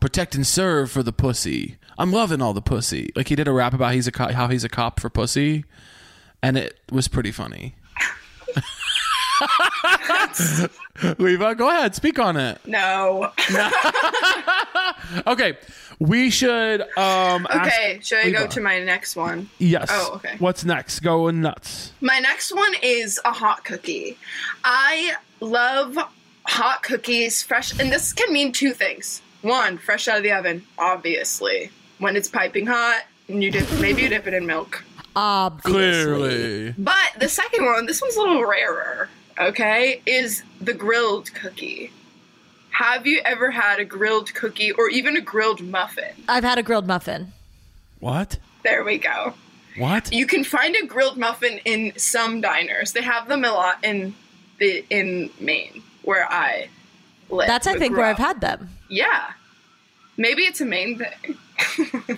protect 0.00 0.34
and 0.34 0.46
serve 0.46 0.90
for 0.90 1.02
the 1.02 1.12
pussy. 1.12 1.76
I'm 1.96 2.12
loving 2.12 2.40
all 2.42 2.52
the 2.54 2.62
pussy. 2.62 3.10
Like 3.16 3.28
he 3.28 3.36
did 3.36 3.48
a 3.48 3.52
rap 3.52 3.72
about 3.74 3.94
he's 3.94 4.06
a 4.06 4.12
co- 4.12 4.32
how 4.32 4.48
he's 4.48 4.64
a 4.64 4.68
cop 4.68 4.98
for 5.00 5.08
pussy, 5.10 5.64
and 6.42 6.56
it 6.56 6.78
was 6.90 7.06
pretty 7.08 7.32
funny. 7.32 7.74
Liva, 11.18 11.56
go 11.56 11.68
ahead, 11.68 11.94
speak 11.94 12.18
on 12.18 12.36
it. 12.36 12.60
No. 12.66 13.30
Okay, 15.26 15.56
we 15.98 16.28
should. 16.28 16.82
um 16.82 17.46
ask- 17.50 17.72
Okay, 17.72 18.00
should 18.02 18.18
I 18.18 18.30
go 18.30 18.46
to 18.46 18.60
my 18.60 18.78
next 18.80 19.16
one? 19.16 19.48
Yes. 19.58 19.88
Oh, 19.90 20.12
okay. 20.16 20.36
What's 20.38 20.64
next? 20.64 21.00
Going 21.00 21.40
nuts. 21.40 21.92
My 22.02 22.18
next 22.18 22.54
one 22.54 22.74
is 22.82 23.18
a 23.24 23.32
hot 23.32 23.64
cookie. 23.64 24.18
I 24.64 25.14
love 25.40 25.96
hot 26.44 26.82
cookies, 26.82 27.42
fresh, 27.42 27.78
and 27.78 27.90
this 27.90 28.12
can 28.12 28.30
mean 28.32 28.52
two 28.52 28.72
things. 28.72 29.22
One, 29.42 29.78
fresh 29.78 30.08
out 30.08 30.18
of 30.18 30.22
the 30.24 30.32
oven, 30.32 30.64
obviously. 30.78 31.70
When 31.98 32.16
it's 32.16 32.28
piping 32.28 32.66
hot, 32.66 33.02
and 33.28 33.42
you 33.42 33.50
dip, 33.50 33.66
maybe 33.80 34.02
you 34.02 34.08
dip 34.10 34.26
it 34.26 34.34
in 34.34 34.44
milk. 34.46 34.84
Obviously. 35.16 35.72
Clearly. 35.72 36.74
But 36.76 37.12
the 37.18 37.28
second 37.28 37.64
one, 37.64 37.86
this 37.86 38.02
one's 38.02 38.16
a 38.16 38.20
little 38.20 38.44
rarer, 38.44 39.08
okay, 39.40 40.02
is 40.06 40.42
the 40.60 40.74
grilled 40.74 41.32
cookie. 41.34 41.90
Have 42.70 43.06
you 43.06 43.20
ever 43.24 43.50
had 43.50 43.80
a 43.80 43.84
grilled 43.84 44.32
cookie 44.34 44.72
or 44.72 44.88
even 44.88 45.16
a 45.16 45.20
grilled 45.20 45.60
muffin? 45.60 46.14
I've 46.28 46.44
had 46.44 46.58
a 46.58 46.62
grilled 46.62 46.86
muffin. 46.86 47.32
What? 48.00 48.38
There 48.62 48.84
we 48.84 48.98
go. 48.98 49.34
What? 49.76 50.12
You 50.12 50.26
can 50.26 50.44
find 50.44 50.76
a 50.80 50.86
grilled 50.86 51.16
muffin 51.16 51.60
in 51.64 51.92
some 51.96 52.40
diners. 52.40 52.92
They 52.92 53.02
have 53.02 53.28
them 53.28 53.44
a 53.44 53.50
lot 53.50 53.84
in 53.84 54.14
the 54.58 54.84
in 54.90 55.30
Maine 55.40 55.82
where 56.02 56.30
I 56.30 56.68
live. 57.30 57.46
That's 57.46 57.66
I 57.66 57.78
think 57.78 57.96
where 57.96 58.06
up. 58.06 58.18
I've 58.18 58.24
had 58.24 58.40
them. 58.40 58.70
Yeah. 58.88 59.32
Maybe 60.16 60.42
it's 60.42 60.60
a 60.60 60.66
Maine 60.66 60.98
thing. 60.98 61.36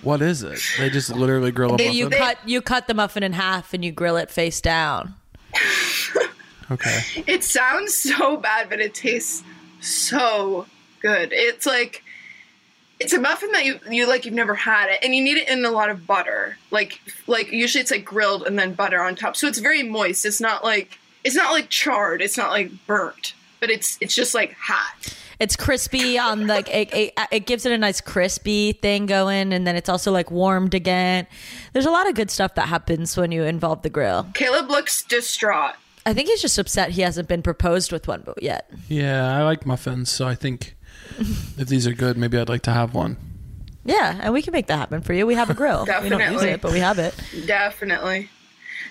What 0.03 0.23
is 0.23 0.43
it? 0.43 0.61
They 0.79 0.89
just 0.89 1.11
literally 1.11 1.51
grill 1.51 1.71
a 1.71 1.73
muffin. 1.73 1.93
You 1.93 2.09
cut 2.11 2.39
you 2.47 2.63
cut 2.63 2.87
the 2.87 2.95
muffin 2.95 3.23
in 3.23 3.33
half 3.33 3.75
and 3.75 3.85
you 3.85 3.93
grill 3.93 4.17
it 4.17 4.31
face 4.31 4.61
down. 4.61 5.15
okay. 6.71 7.01
It 7.27 7.45
sounds 7.45 7.95
so 7.95 8.37
bad, 8.37 8.69
but 8.69 8.81
it 8.81 8.95
tastes 8.95 9.43
so 9.81 10.67
good. 11.01 11.33
It's 11.33 11.67
like 11.67 12.03
it's 13.01 13.13
a 13.15 13.19
muffin 13.19 13.51
that 13.53 13.65
you 13.65 13.81
you 13.91 14.07
like 14.07 14.25
you've 14.25 14.35
never 14.35 14.55
had 14.55 14.91
it, 14.91 15.01
and 15.03 15.15
you 15.15 15.23
need 15.25 15.39
it 15.39 15.49
in 15.49 15.65
a 15.65 15.71
lot 15.71 15.91
of 15.91 16.07
butter. 16.07 16.59
Like 16.71 17.01
like 17.27 17.51
usually 17.51 17.81
it's 17.81 17.91
like 17.91 18.05
grilled 18.05 18.47
and 18.47 18.59
then 18.59 18.75
butter 18.75 19.01
on 19.01 19.17
top, 19.17 19.37
so 19.37 19.49
it's 19.49 19.59
very 19.59 19.83
moist. 19.83 20.27
It's 20.27 20.41
not 20.41 20.63
like 20.63 20.99
it's 21.25 21.35
not 21.35 21.53
like 21.53 21.71
charred. 21.71 22.23
It's 22.23 22.37
not 22.37 22.51
like 22.51 22.71
burnt, 22.87 23.35
but 23.59 23.71
it's 23.71 23.97
it's 24.01 24.15
just 24.15 24.35
like 24.35 24.55
hot. 24.55 25.17
It's 25.41 25.57
crispy 25.57 26.19
on 26.19 26.47
like 26.47 26.69
it, 26.69 26.93
it, 26.93 27.15
it 27.33 27.47
gives 27.47 27.65
it 27.65 27.73
a 27.73 27.79
nice 27.79 28.03
crispy 28.03 28.73
thing 28.73 29.07
going, 29.07 29.55
and 29.55 29.67
then 29.67 29.75
it's 29.75 29.89
also 29.89 30.13
like 30.13 30.31
warmed 30.31 30.75
again. 30.75 31.27
There's 31.73 31.87
a 31.87 31.91
lot 31.91 32.07
of 32.07 32.15
good 32.15 32.31
stuff 32.31 32.57
that 32.57 32.69
happens 32.69 33.17
when 33.17 33.33
you 33.33 33.45
involve 33.45 33.81
the 33.81 33.89
grill. 33.89 34.27
Caleb 34.35 34.69
looks 34.69 35.03
distraught. 35.03 35.77
I 36.07 36.15
think 36.15 36.29
he's 36.29 36.41
just 36.41 36.59
upset 36.59 36.91
he 36.91 37.03
hasn't 37.03 37.29
been 37.29 37.43
proposed 37.43 37.93
with 37.93 38.09
one 38.09 38.23
but 38.25 38.43
yet. 38.43 38.71
Yeah, 38.89 39.37
I 39.37 39.43
like 39.43 39.67
muffins, 39.67 40.11
so 40.11 40.27
I 40.27 40.35
think 40.35 40.77
if 41.19 41.69
these 41.69 41.87
are 41.87 41.93
good, 41.93 42.17
maybe 42.17 42.39
I'd 42.39 42.49
like 42.49 42.63
to 42.63 42.73
have 42.73 42.95
one. 42.95 43.17
Yeah, 43.85 44.19
and 44.23 44.33
we 44.33 44.43
can 44.43 44.53
make 44.53 44.67
that 44.67 44.77
happen 44.77 45.01
for 45.01 45.13
you. 45.13 45.27
We 45.27 45.35
have 45.35 45.51
a 45.51 45.55
grill. 45.55 45.85
we 45.85 45.87
don't 45.87 46.03
use 46.03 46.11
Definitely. 46.11 46.49
it, 46.49 46.61
but 46.61 46.73
we 46.73 46.81
have 46.81 46.99
it. 46.99 47.15
Definitely, 47.47 48.29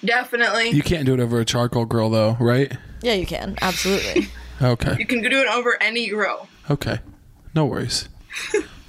definitely. 0.04 0.70
You 0.70 0.82
can't 0.82 1.06
do 1.06 1.14
it 1.14 1.20
over 1.20 1.40
a 1.40 1.46
charcoal 1.46 1.86
grill, 1.86 2.10
though, 2.10 2.38
right? 2.40 2.76
Yeah, 3.02 3.14
you 3.14 3.26
can. 3.26 3.56
Absolutely. 3.62 4.28
Okay. 4.62 4.98
You 5.00 5.06
can 5.06 5.22
do 5.22 5.40
it 5.40 5.48
over 5.48 5.82
any 5.82 6.10
grill. 6.10 6.48
Okay. 6.70 7.00
No 7.56 7.66
worries. 7.66 8.10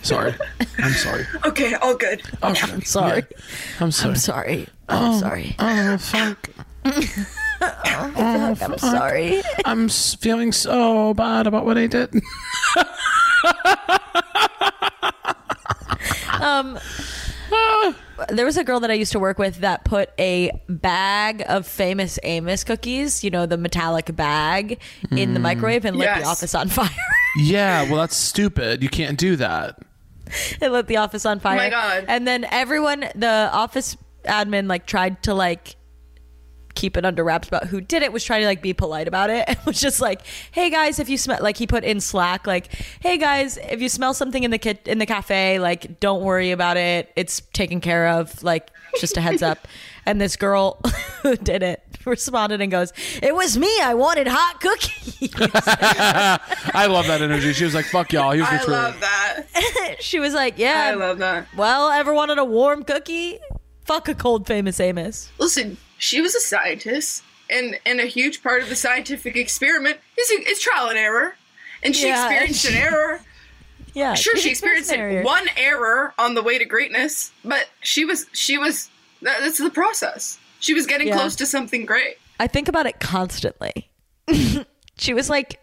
Sorry. 0.03 0.35
I'm 0.79 0.93
sorry. 0.93 1.27
Okay, 1.47 1.75
all 1.75 1.97
good. 1.97 2.23
Okay. 2.43 2.73
I'm 2.73 2.83
sorry. 2.83 3.23
Yeah. 3.31 3.37
I'm 3.81 3.91
sorry. 3.93 4.67
I'm 4.89 5.05
um, 5.05 5.19
sorry. 5.19 5.57
I'm 5.59 5.99
sorry. 5.99 6.37
Oh, 6.85 6.85
fuck. 6.85 7.37
I'm 7.61 8.13
ah, 8.17 8.77
sorry. 8.77 9.43
I'm 9.65 9.87
s- 9.87 10.15
feeling 10.15 10.53
so 10.53 11.15
bad 11.15 11.47
about 11.47 11.65
what 11.65 11.77
I 11.79 11.87
did. 11.87 12.15
Um, 16.41 16.79
ah. 17.53 17.95
there 18.31 18.47
was 18.47 18.57
a 18.57 18.65
girl 18.65 18.81
that 18.81 18.91
I 18.91 18.95
used 18.95 19.13
to 19.13 19.19
work 19.19 19.39
with 19.39 19.57
that 19.59 19.85
put 19.85 20.11
a 20.19 20.51
bag 20.69 21.45
of 21.49 21.67
famous 21.67 22.19
Amos 22.23 22.65
cookies, 22.65 23.23
you 23.23 23.31
know, 23.31 23.47
the 23.47 23.59
metallic 23.59 24.15
bag, 24.17 24.81
in 25.11 25.35
the 25.35 25.41
mm. 25.41 25.45
microwave 25.45 25.85
and 25.85 25.97
lit 25.97 26.09
the 26.17 26.25
office 26.25 26.55
on 26.55 26.69
fire. 26.69 26.89
yeah, 27.37 27.83
well, 27.85 27.97
that's 27.97 28.17
stupid. 28.17 28.83
You 28.83 28.89
can't 28.89 29.19
do 29.19 29.37
that. 29.37 29.79
it 30.61 30.71
lit 30.71 30.87
the 30.87 30.97
office 30.97 31.27
on 31.27 31.39
oh 31.39 31.41
fire. 31.41 31.57
my 31.57 31.71
God. 31.71 32.07
And 32.09 32.27
then 32.27 32.45
everyone, 32.45 33.01
the 33.15 33.51
office 33.53 33.97
admin, 34.25 34.69
like 34.69 34.87
tried 34.87 35.23
to 35.25 35.35
like 35.35 35.77
keep 36.81 36.97
it 36.97 37.05
under 37.05 37.23
wraps 37.23 37.47
about 37.47 37.67
who 37.67 37.79
did 37.81 38.03
it 38.03 38.11
was 38.11 38.25
trying 38.25 38.41
to 38.41 38.47
like 38.47 38.63
be 38.63 38.73
polite 38.73 39.07
about 39.07 39.29
it 39.29 39.45
and 39.47 39.59
was 39.67 39.79
just 39.79 40.01
like 40.01 40.23
hey 40.53 40.71
guys 40.71 40.99
if 40.99 41.11
you 41.11 41.19
smell 41.19 41.39
like 41.43 41.59
he 41.59 41.67
put 41.67 41.85
in 41.85 42.01
slack 42.01 42.47
like 42.47 42.73
hey 43.01 43.19
guys 43.19 43.59
if 43.59 43.83
you 43.83 43.89
smell 43.89 44.15
something 44.15 44.43
in 44.45 44.51
the 44.51 44.57
kit 44.59 44.81
in 44.87 44.99
the 44.99 45.05
cafe 45.07 45.59
like 45.59 46.01
don't 46.01 46.23
worry 46.23 46.51
about 46.53 46.77
it 46.79 47.13
it's 47.17 47.41
taken 47.53 47.81
care 47.83 48.09
of 48.09 48.43
like 48.43 48.71
just 48.99 49.15
a 49.19 49.21
heads 49.21 49.43
up 49.43 49.69
and 50.07 50.21
this 50.21 50.37
girl 50.37 50.81
who 51.23 51.37
did 51.37 51.63
it 51.63 51.83
responded 52.07 52.63
and 52.63 52.71
goes 52.71 52.95
it 53.23 53.35
was 53.35 53.59
me 53.59 53.71
i 53.83 53.93
wanted 53.93 54.27
hot 54.27 54.59
cookies 54.61 55.31
I 56.73 56.87
love 56.87 57.07
that 57.09 57.21
energy. 57.21 57.53
She 57.53 57.65
was 57.65 57.75
like, 57.75 57.85
fuck 57.87 58.13
y'all. 58.13 58.31
Here's 58.33 58.47
the 58.49 58.55
I 58.55 58.59
truth. 58.59 58.69
love 58.69 59.01
that. 59.01 59.97
she 60.01 60.19
was 60.19 60.33
like 60.33 60.59
yeah 60.59 60.89
I 60.93 60.95
love 60.95 61.19
that. 61.19 61.47
well 61.57 61.91
ever 61.91 62.15
wanted 62.15 62.39
a 62.39 62.45
warm 62.45 62.85
cookie 62.85 63.39
fuck 63.85 64.09
a 64.09 64.15
cold 64.15 64.47
famous 64.47 64.81
amos 64.81 65.31
Listen, 65.39 65.77
she 66.01 66.21
was 66.21 66.35
a 66.35 66.41
scientist 66.41 67.23
and 67.49 67.79
and 67.87 68.01
a 68.01 68.07
huge 68.07 68.43
part 68.43 68.63
of 68.63 68.69
the 68.69 68.75
scientific 68.77 69.37
experiment 69.37 69.99
is 70.19 70.31
is 70.31 70.59
trial 70.59 70.89
and 70.89 70.99
error, 70.99 71.37
and 71.85 71.95
she 71.95 72.09
Yeah, 72.09 72.27
experienced 72.27 72.65
and 72.67 72.75
an 72.75 72.83
error. 72.83 73.21
Yeah, 73.93 74.15
Sure, 74.15 74.37
she 74.37 74.51
experienced 74.51 74.93
error. 74.93 75.23
one 75.25 75.49
error 75.57 76.15
on 76.17 76.35
the 76.35 76.43
way 76.45 76.59
to 76.59 76.65
greatness, 76.65 77.33
but 77.45 77.67
she 77.83 78.05
was 78.05 78.27
she 78.33 78.57
was 78.57 78.89
that, 79.23 79.41
that's 79.41 79.59
the 79.59 79.69
process. 79.71 80.39
She 80.61 80.75
was 80.75 80.87
getting 80.87 81.09
Yeah. 81.09 81.17
close 81.17 81.35
to 81.37 81.47
something 81.47 81.87
great. 81.87 82.17
I 82.39 82.47
think 82.47 82.69
about 82.69 82.87
it 82.87 83.01
constantly. 83.01 83.91
she 84.97 85.13
was 85.15 85.29
like 85.29 85.59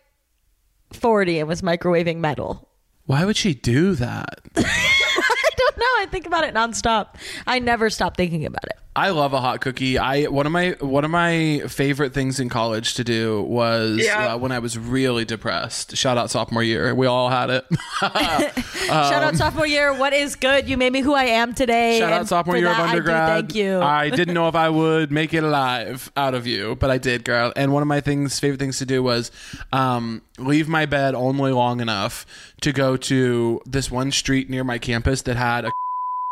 40 0.91 1.39
and 1.39 1.47
was 1.47 1.61
microwaving 1.61 2.17
metal. 2.17 2.67
Why 3.05 3.23
would 3.23 3.37
she 3.37 3.53
do 3.53 3.95
that? 3.95 4.39
I 4.57 5.49
don't 5.57 5.77
know. 5.77 5.85
I 5.99 6.07
think 6.11 6.25
about 6.27 6.43
it 6.43 6.53
nonstop. 6.53 7.15
I 7.45 7.59
never 7.59 7.89
stop 7.89 8.17
thinking 8.17 8.45
about 8.45 8.65
it. 8.65 8.77
I 8.97 9.11
love 9.11 9.31
a 9.33 9.39
hot 9.39 9.61
cookie. 9.61 9.99
I 9.99 10.23
one 10.23 10.47
of 10.47 10.51
my 10.51 10.71
one 10.79 11.05
of 11.05 11.11
my 11.11 11.61
favorite 11.67 12.13
things 12.15 12.39
in 12.39 12.49
college 12.49 12.95
to 12.95 13.03
do 13.03 13.43
was 13.43 13.99
Yeah. 14.03 14.33
uh, 14.33 14.37
when 14.39 14.51
I 14.51 14.57
was 14.57 14.75
really 14.75 15.23
depressed. 15.23 15.95
Shout 15.95 16.17
out 16.17 16.31
sophomore 16.31 16.63
year. 16.63 16.95
We 16.95 17.05
all 17.05 17.29
had 17.29 17.51
it. 17.51 17.65
Shout 17.99 19.23
out 19.23 19.35
sophomore 19.35 19.67
year. 19.67 19.93
What 19.93 20.13
is 20.13 20.35
good? 20.35 20.67
You 20.67 20.77
made 20.77 20.91
me 20.93 21.01
who 21.01 21.13
I 21.13 21.25
am 21.25 21.53
today. 21.53 21.99
Shout 21.99 22.11
out 22.11 22.27
sophomore 22.27 22.57
year 22.57 22.69
of 22.71 22.77
that, 22.77 22.81
I 22.81 22.85
do 22.85 22.97
undergrad. 22.97 23.29
thank 23.29 23.55
you. 23.55 23.79
I 23.81 24.09
didn't 24.19 24.33
know 24.33 24.47
if 24.47 24.55
I 24.55 24.69
would 24.69 25.11
make 25.11 25.31
it 25.33 25.43
alive 25.43 26.11
out 26.17 26.33
of 26.33 26.47
you, 26.47 26.75
but 26.75 26.89
I 26.89 26.97
did, 26.97 27.23
girl. 27.23 27.53
And 27.55 27.71
one 27.73 27.83
of 27.83 27.87
my 27.87 28.01
things, 28.01 28.39
favorite 28.39 28.59
things 28.59 28.79
to 28.79 28.85
do 28.87 29.03
was 29.03 29.29
um, 29.71 30.23
leave 30.39 30.67
my 30.67 30.87
bed 30.87 31.13
only 31.13 31.51
long 31.51 31.81
enough 31.81 32.25
to 32.61 32.71
go 32.73 32.97
to 32.97 33.61
this 33.65 33.91
one 33.91 34.11
street 34.11 34.49
near 34.49 34.63
my 34.63 34.79
campus 34.79 35.21
that 35.21 35.35
had 35.37 35.65
a 35.65 35.71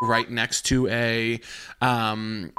right 0.02 0.30
next 0.30 0.64
to 0.64 0.88
a 0.88 1.40
um 1.82 2.52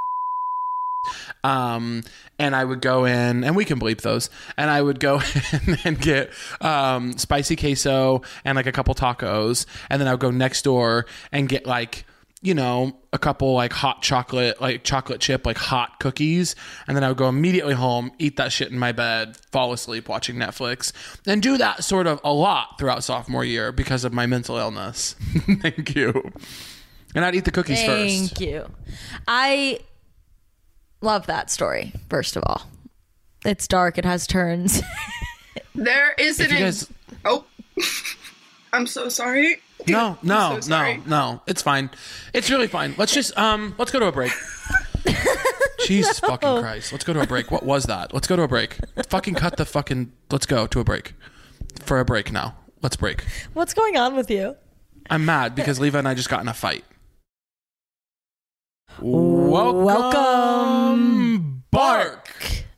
um 1.45 2.03
and 2.39 2.57
i 2.57 2.65
would 2.65 2.81
go 2.81 3.05
in 3.05 3.45
and 3.45 3.55
we 3.55 3.65
can 3.65 3.79
bleep 3.79 4.01
those 4.01 4.29
and 4.57 4.71
i 4.71 4.81
would 4.81 4.99
go 4.99 5.21
in 5.53 5.79
and 5.85 6.01
get 6.01 6.31
um 6.61 7.17
spicy 7.17 7.55
queso 7.57 8.23
and 8.45 8.57
like 8.57 8.67
a 8.67 8.73
couple 8.73 8.95
tacos 8.95 9.67
and 9.91 10.01
then 10.01 10.09
i 10.09 10.13
would 10.13 10.21
go 10.21 10.31
next 10.31 10.63
door 10.63 11.07
and 11.31 11.49
get 11.49 11.67
like 11.67 12.05
you 12.43 12.55
know 12.55 12.97
a 13.13 13.19
couple 13.19 13.55
like 13.55 13.73
hot 13.73 14.03
chocolate 14.03 14.61
like 14.61 14.85
chocolate 14.85 15.21
chip 15.21 15.47
like 15.47 15.57
hot 15.57 15.99
cookies 16.01 16.55
and 16.87 16.97
then 16.97 17.05
i 17.05 17.09
would 17.09 17.17
go 17.17 17.29
immediately 17.29 17.75
home 17.75 18.11
eat 18.19 18.37
that 18.37 18.53
shit 18.53 18.71
in 18.71 18.79
my 18.79 18.93
bed 18.93 19.37
fall 19.53 19.73
asleep 19.73 20.09
watching 20.09 20.37
netflix 20.37 20.93
and 21.27 21.43
do 21.43 21.57
that 21.57 21.83
sort 21.85 22.07
of 22.07 22.21
a 22.25 22.33
lot 22.33 22.79
throughout 22.79 23.03
sophomore 23.05 23.45
year 23.45 23.73
because 23.73 24.05
of 24.05 24.13
my 24.13 24.27
mental 24.27 24.57
illness. 24.57 25.15
Thank 25.63 25.95
you 25.95 26.33
and 27.17 27.25
i'd 27.25 27.35
eat 27.35 27.45
the 27.45 27.51
cookies 27.51 27.83
first. 27.83 28.15
Thank 28.17 28.29
first 28.31 28.41
you. 28.41 28.71
I 29.27 29.81
love 31.01 31.27
that 31.27 31.51
story, 31.51 31.93
first 32.09 32.37
of 32.37 32.45
all. 32.47 32.63
It's 33.45 33.67
dark, 33.67 33.99
it 33.99 34.05
has 34.05 34.27
turns. 34.27 34.81
There 35.75 36.13
is 36.19 36.41
an 36.41 36.47
If 36.47 36.53
you 36.53 36.59
guys- 36.59 36.89
oh, 37.27 37.45
I'm 38.73 38.87
so 38.87 39.11
sorry. 39.11 39.59
No, 39.87 40.17
no, 40.23 40.37
I'm 40.39 40.55
no, 40.55 40.55
so 40.55 40.61
sorry. 40.69 41.03
no. 41.07 41.43
It's 41.47 41.61
fine. 41.61 41.91
It's 42.33 42.49
really 42.51 42.67
fine. 42.67 42.95
Let's 42.97 43.13
just 43.13 43.37
um 43.37 43.75
let's 43.77 43.91
go 43.91 44.01
to 44.01 44.07
a 44.07 44.13
break. 44.13 44.33
Jesus 45.87 46.19
fucking 46.19 46.61
Christ. 46.61 46.93
Let's 46.93 47.05
go 47.05 47.13
to 47.13 47.21
a 47.21 47.27
break. 47.27 47.51
What 47.51 47.63
was 47.63 47.85
that? 47.85 48.15
Let's 48.15 48.27
go 48.27 48.37
to 48.37 48.43
a 48.43 48.49
break. 48.49 48.79
Fucking 49.09 49.35
cut 49.35 49.57
the 49.59 49.67
fucking 49.67 50.13
let's 50.31 50.47
go 50.47 50.67
to 50.67 50.81
a 50.81 50.85
break. 50.85 51.13
For 51.83 52.01
a 52.01 52.05
break 52.07 52.33
now. 52.33 52.57
Let's 52.83 52.97
break. 52.97 53.25
What's 53.53 53.75
going 53.75 53.97
on 53.99 54.17
with 54.17 54.31
you? 54.31 54.57
I'm 55.11 55.25
mad 55.27 55.55
because 55.55 55.79
Liva 55.79 55.95
and 55.97 56.09
I 56.09 56.15
just 56.15 56.29
got 56.31 56.41
in 56.41 56.49
a 56.49 56.55
fight. 56.55 56.85
Welcome, 59.01 59.85
Welcome, 59.85 61.65
Bark. 61.71 62.33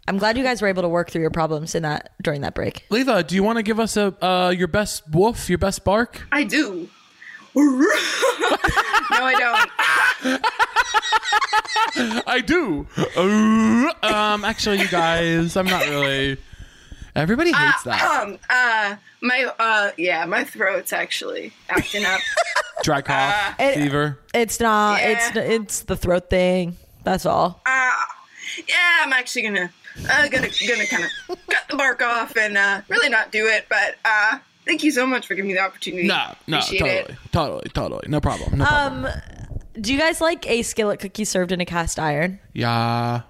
I'm 0.06 0.18
glad 0.18 0.38
you 0.38 0.42
guys 0.42 0.62
were 0.62 0.68
able 0.68 0.82
to 0.82 0.88
work 0.88 1.10
through 1.10 1.20
your 1.20 1.30
problems 1.30 1.74
in 1.74 1.82
that 1.82 2.12
during 2.22 2.40
that 2.40 2.54
break. 2.54 2.86
Liva, 2.90 3.26
do 3.26 3.34
you 3.34 3.42
want 3.42 3.58
to 3.58 3.62
give 3.62 3.78
us 3.78 3.96
a 3.96 4.14
uh, 4.24 4.50
your 4.50 4.68
best 4.68 5.02
woof, 5.10 5.48
your 5.48 5.58
best 5.58 5.84
bark? 5.84 6.26
I 6.32 6.44
do. 6.44 6.88
no, 7.54 7.62
I 9.10 9.58
don't. 10.24 10.44
I 12.26 12.40
do. 12.40 12.86
Um, 14.00 14.44
actually, 14.44 14.78
you 14.78 14.86
guys, 14.88 15.56
I'm 15.56 15.66
not 15.66 15.82
really. 15.88 16.36
Everybody 17.18 17.52
hates 17.52 17.82
that. 17.82 18.00
Um, 18.22 18.38
uh, 18.48 18.96
my, 19.20 19.50
uh, 19.58 19.90
yeah, 19.96 20.24
my 20.24 20.44
throat's 20.44 20.92
actually 20.92 21.52
acting 21.68 22.04
up. 22.04 22.20
Dry 22.84 23.02
cough, 23.02 23.56
It- 23.58 23.74
fever. 23.74 24.18
It's 24.34 24.60
not. 24.60 25.00
Yeah. 25.00 25.08
It's 25.32 25.36
it's 25.36 25.80
the 25.82 25.96
throat 25.96 26.30
thing. 26.30 26.76
That's 27.04 27.26
all. 27.26 27.60
yeah, 27.66 27.92
I'm 29.02 29.12
actually 29.12 29.42
gonna, 29.42 29.70
uh, 30.10 30.28
gonna, 30.28 30.48
gonna 30.68 30.86
kind 30.86 31.04
of 31.04 31.10
cut 31.48 31.64
the 31.70 31.76
bark 31.76 32.02
off 32.02 32.36
and 32.36 32.56
uh, 32.56 32.82
really 32.88 33.08
not 33.08 33.32
do 33.32 33.46
it. 33.46 33.66
But 33.68 33.96
uh, 34.04 34.38
thank 34.64 34.84
you 34.84 34.90
so 34.92 35.06
much 35.06 35.26
for 35.26 35.34
giving 35.34 35.48
me 35.48 35.54
the 35.54 35.60
opportunity. 35.62 36.06
No, 36.06 36.34
no, 36.46 36.58
Appreciate 36.58 36.78
totally, 36.78 36.98
it. 37.14 37.32
totally, 37.32 37.70
totally. 37.74 38.04
No 38.08 38.20
problem. 38.20 38.58
No 38.58 38.64
problem. 38.64 39.06
Um, 39.06 39.12
do 39.80 39.92
you 39.92 39.98
guys 39.98 40.20
like 40.20 40.48
a 40.48 40.62
skillet 40.62 41.00
cookie 41.00 41.24
served 41.24 41.50
in 41.52 41.60
a 41.60 41.64
cast 41.66 41.98
iron? 41.98 42.38
yeah. 42.52 43.22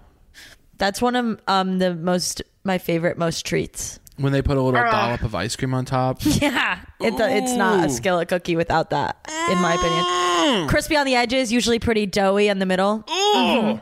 That's 0.78 1.02
one 1.02 1.16
of 1.16 1.40
um 1.48 1.78
the 1.80 1.92
most 1.94 2.40
my 2.68 2.78
favorite 2.78 3.18
most 3.18 3.44
treats. 3.44 3.98
When 4.16 4.32
they 4.32 4.42
put 4.42 4.56
a 4.56 4.62
little 4.62 4.78
Uh. 4.80 4.90
dollop 4.90 5.22
of 5.22 5.34
ice 5.34 5.56
cream 5.56 5.74
on 5.74 5.84
top. 5.84 6.20
Yeah, 6.24 6.78
it, 7.00 7.14
it's 7.18 7.52
not 7.54 7.84
a 7.84 7.86
Ooh. 7.86 7.90
skillet 7.90 8.28
cookie 8.28 8.54
without 8.56 8.90
that, 8.90 9.16
in 9.50 9.58
my 9.58 9.74
opinion. 9.74 10.04
Mm. 10.04 10.68
Crispy 10.68 10.96
on 10.96 11.06
the 11.06 11.14
edges, 11.16 11.52
usually 11.52 11.78
pretty 11.78 12.06
doughy 12.06 12.48
in 12.48 12.58
the 12.60 12.66
middle. 12.66 13.04
Ooh. 13.10 13.80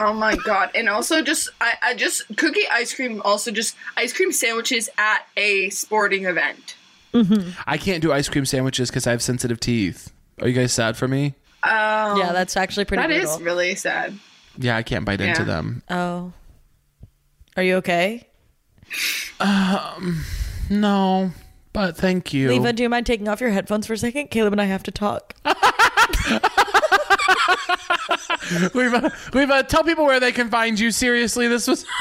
Oh 0.00 0.12
my 0.14 0.36
god! 0.36 0.70
And 0.76 0.88
also, 0.88 1.22
just 1.22 1.48
I, 1.60 1.74
I 1.82 1.94
just 1.94 2.22
cookie 2.36 2.68
ice 2.70 2.94
cream. 2.94 3.20
Also, 3.24 3.50
just 3.50 3.74
ice 3.96 4.12
cream 4.12 4.30
sandwiches 4.30 4.88
at 4.96 5.26
a 5.36 5.70
sporting 5.70 6.24
event. 6.26 6.76
Mm-hmm. 7.12 7.50
I 7.66 7.78
can't 7.78 8.00
do 8.00 8.12
ice 8.12 8.28
cream 8.28 8.44
sandwiches 8.46 8.90
because 8.90 9.08
I 9.08 9.10
have 9.10 9.22
sensitive 9.22 9.58
teeth. 9.58 10.12
Are 10.40 10.46
you 10.46 10.54
guys 10.54 10.72
sad 10.72 10.96
for 10.96 11.08
me? 11.08 11.34
Um, 11.64 12.16
yeah, 12.20 12.30
that's 12.32 12.56
actually 12.56 12.84
pretty. 12.84 13.02
That 13.02 13.10
is 13.10 13.24
brutal. 13.24 13.44
really 13.44 13.74
sad. 13.74 14.16
Yeah, 14.56 14.76
I 14.76 14.84
can't 14.84 15.04
bite 15.04 15.20
into 15.20 15.40
Yeah. 15.40 15.46
them. 15.46 15.82
Oh, 15.90 16.32
are 17.58 17.62
you 17.62 17.74
okay, 17.76 18.24
Um, 19.40 20.24
No, 20.70 21.32
but 21.72 21.96
thank 21.96 22.32
you. 22.32 22.48
Liva? 22.50 22.72
Do 22.74 22.82
you 22.84 22.88
mind 22.88 23.04
taking 23.06 23.26
off 23.28 23.40
your 23.40 23.50
headphones 23.50 23.84
for 23.86 23.94
a 23.94 23.98
second? 23.98 24.28
Caleb 24.28 24.52
and 24.52 24.60
I 24.62 24.66
have 24.66 24.84
to 24.84 24.90
talk. 24.92 25.34
Liva, 28.74 29.10
Liva, 29.32 29.66
tell 29.66 29.82
people 29.84 30.04
where 30.04 30.20
they 30.20 30.30
can 30.32 30.48
find 30.50 30.78
you. 30.78 30.90
Seriously, 30.90 31.48
this 31.48 31.66
was. 31.66 31.84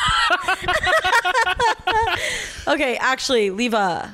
Okay, 2.67 2.97
actually, 2.97 3.49
Liva, 3.49 4.11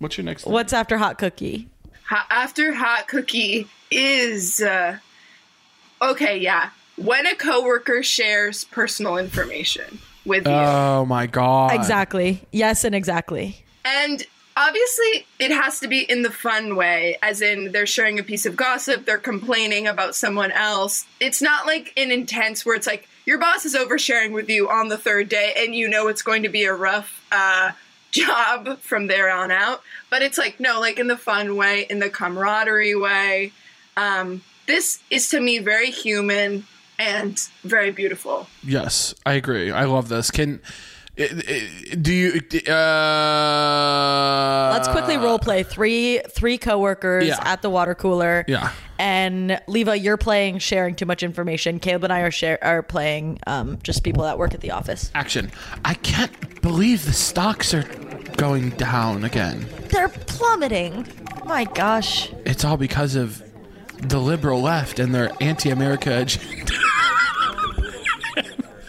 What's 0.00 0.18
your 0.18 0.24
next? 0.24 0.46
what's 0.46 0.72
after 0.72 0.98
hot 0.98 1.16
cookie? 1.16 1.68
Hot, 2.08 2.26
after 2.28 2.72
hot 2.74 3.06
cookie 3.06 3.68
is 3.90 4.60
uh, 4.60 4.98
okay. 6.02 6.36
Yeah, 6.38 6.70
when 6.96 7.24
a 7.26 7.36
coworker 7.36 8.02
shares 8.02 8.64
personal 8.64 9.16
information 9.16 10.00
with 10.24 10.46
you, 10.46 10.52
Oh 10.52 11.04
my 11.04 11.26
god! 11.26 11.74
Exactly. 11.74 12.42
Yes, 12.52 12.84
and 12.84 12.94
exactly. 12.94 13.64
and 13.84 14.24
obviously 14.56 15.26
it 15.38 15.50
has 15.50 15.80
to 15.80 15.88
be 15.88 16.00
in 16.00 16.22
the 16.22 16.30
fun 16.30 16.76
way, 16.76 17.18
as 17.22 17.42
in 17.42 17.72
they're 17.72 17.86
sharing 17.86 18.18
a 18.18 18.22
piece 18.22 18.46
of 18.46 18.56
gossip, 18.56 19.04
they're 19.04 19.18
complaining 19.18 19.86
about 19.86 20.14
someone 20.14 20.52
else. 20.52 21.06
It's 21.20 21.42
not 21.42 21.66
like 21.66 21.92
an 21.96 22.10
intense 22.10 22.64
where 22.64 22.76
it's 22.76 22.86
like 22.86 23.08
your 23.26 23.38
boss 23.38 23.64
is 23.64 23.74
oversharing 23.74 24.32
with 24.32 24.48
you 24.48 24.68
on 24.68 24.88
the 24.88 24.98
third 24.98 25.28
day, 25.28 25.54
and 25.56 25.74
you 25.74 25.88
know 25.88 26.08
it's 26.08 26.22
going 26.22 26.42
to 26.42 26.48
be 26.48 26.64
a 26.64 26.74
rough 26.74 27.24
uh, 27.32 27.72
job 28.10 28.78
from 28.78 29.06
there 29.06 29.30
on 29.30 29.50
out. 29.50 29.82
But 30.10 30.22
it's 30.22 30.38
like 30.38 30.60
no, 30.60 30.80
like 30.80 30.98
in 30.98 31.08
the 31.08 31.16
fun 31.16 31.56
way, 31.56 31.86
in 31.88 31.98
the 31.98 32.10
camaraderie 32.10 32.94
way. 32.94 33.52
Um, 33.96 34.42
this 34.66 35.00
is 35.10 35.28
to 35.28 35.40
me 35.40 35.58
very 35.58 35.90
human 35.90 36.66
and 36.98 37.38
very 37.62 37.90
beautiful. 37.90 38.46
Yes, 38.62 39.14
I 39.26 39.34
agree. 39.34 39.70
I 39.70 39.84
love 39.84 40.08
this. 40.08 40.30
Can 40.30 40.60
i- 41.18 41.28
i- 41.48 41.94
do 41.96 42.12
you? 42.12 42.40
Uh, 42.68 44.70
Let's 44.72 44.88
quickly 44.88 45.16
role 45.16 45.38
play 45.38 45.62
three 45.62 46.20
three 46.30 46.58
coworkers 46.58 47.26
Yeah. 47.26 47.38
at 47.42 47.62
the 47.62 47.70
water 47.70 47.94
cooler. 47.94 48.44
Yeah. 48.48 48.70
And 48.98 49.60
Liva, 49.68 50.00
you're 50.00 50.16
playing 50.16 50.58
sharing 50.58 50.94
too 50.94 51.06
much 51.06 51.22
information. 51.22 51.80
Caleb 51.80 52.04
and 52.04 52.12
I 52.12 52.20
are 52.20 52.30
share 52.30 52.58
are 52.62 52.82
playing 52.82 53.38
um, 53.46 53.78
just 53.82 54.02
people 54.04 54.22
that 54.24 54.38
work 54.38 54.54
at 54.54 54.60
the 54.60 54.70
office. 54.70 55.10
Action! 55.14 55.50
I 55.84 55.94
can't 55.94 56.60
believe 56.62 57.04
the 57.04 57.12
stocks 57.12 57.74
are 57.74 57.84
going 58.36 58.70
down 58.70 59.24
again. 59.24 59.66
They're 59.90 60.08
plummeting. 60.08 61.06
My 61.44 61.64
gosh. 61.64 62.30
It's 62.44 62.64
all 62.64 62.76
because 62.76 63.16
of 63.16 63.42
the 64.00 64.18
liberal 64.18 64.60
left 64.62 64.98
and 64.98 65.14
their 65.14 65.30
anti-America 65.40 66.20
agenda. 66.20 66.72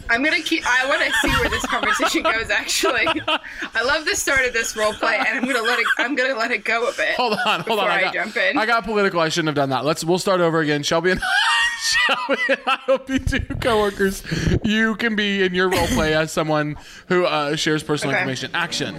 I 0.09 0.15
I'm 0.15 0.23
gonna 0.23 0.41
keep. 0.41 0.63
I 0.65 0.87
want 0.87 1.01
to 1.03 1.11
see 1.21 1.29
where 1.39 1.49
this 1.49 1.65
conversation 1.65 2.23
goes. 2.31 2.49
Actually, 2.49 3.05
I 3.27 3.83
love 3.83 4.05
the 4.05 4.15
start 4.15 4.45
of 4.45 4.53
this 4.53 4.75
role 4.75 4.93
play, 4.93 5.17
and 5.17 5.27
I'm 5.27 5.45
gonna 5.45 5.61
let 5.61 5.79
it. 5.79 5.85
I'm 5.97 6.15
gonna 6.15 6.35
let 6.35 6.51
it 6.51 6.63
go 6.63 6.87
a 6.87 6.93
bit. 6.93 7.15
Hold 7.15 7.37
on, 7.45 7.61
hold 7.61 7.79
on. 7.79 7.87
I, 7.89 7.95
I 7.97 8.01
got, 8.01 8.13
jump 8.13 8.37
in. 8.37 8.57
I 8.57 8.65
got 8.65 8.83
political. 8.83 9.19
I 9.19 9.29
shouldn't 9.29 9.47
have 9.49 9.55
done 9.55 9.69
that. 9.69 9.85
Let's. 9.85 10.03
We'll 10.03 10.19
start 10.19 10.41
over 10.41 10.59
again. 10.59 10.83
Shelby 10.83 11.11
and 11.11 11.21
Shelby 11.81 12.41
and 12.49 12.59
I 12.67 12.79
will 12.87 12.97
be 12.99 13.19
two 13.19 13.39
coworkers. 13.61 14.23
You 14.63 14.95
can 14.95 15.15
be 15.15 15.43
in 15.43 15.53
your 15.53 15.69
role 15.69 15.87
play 15.87 16.13
as 16.15 16.31
someone 16.31 16.77
who 17.07 17.25
uh, 17.25 17.55
shares 17.55 17.83
personal 17.83 18.13
Okay. 18.15 18.21
information. 18.21 18.51
Action. 18.53 18.95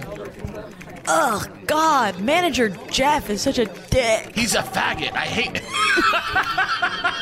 Oh 1.09 1.45
God, 1.67 2.19
manager 2.19 2.69
Jeff 2.89 3.29
is 3.29 3.41
such 3.41 3.59
a 3.59 3.65
dick. 3.89 4.35
He's 4.35 4.55
a 4.55 4.61
faggot. 4.61 5.13
I 5.13 5.25
hate. 5.25 5.61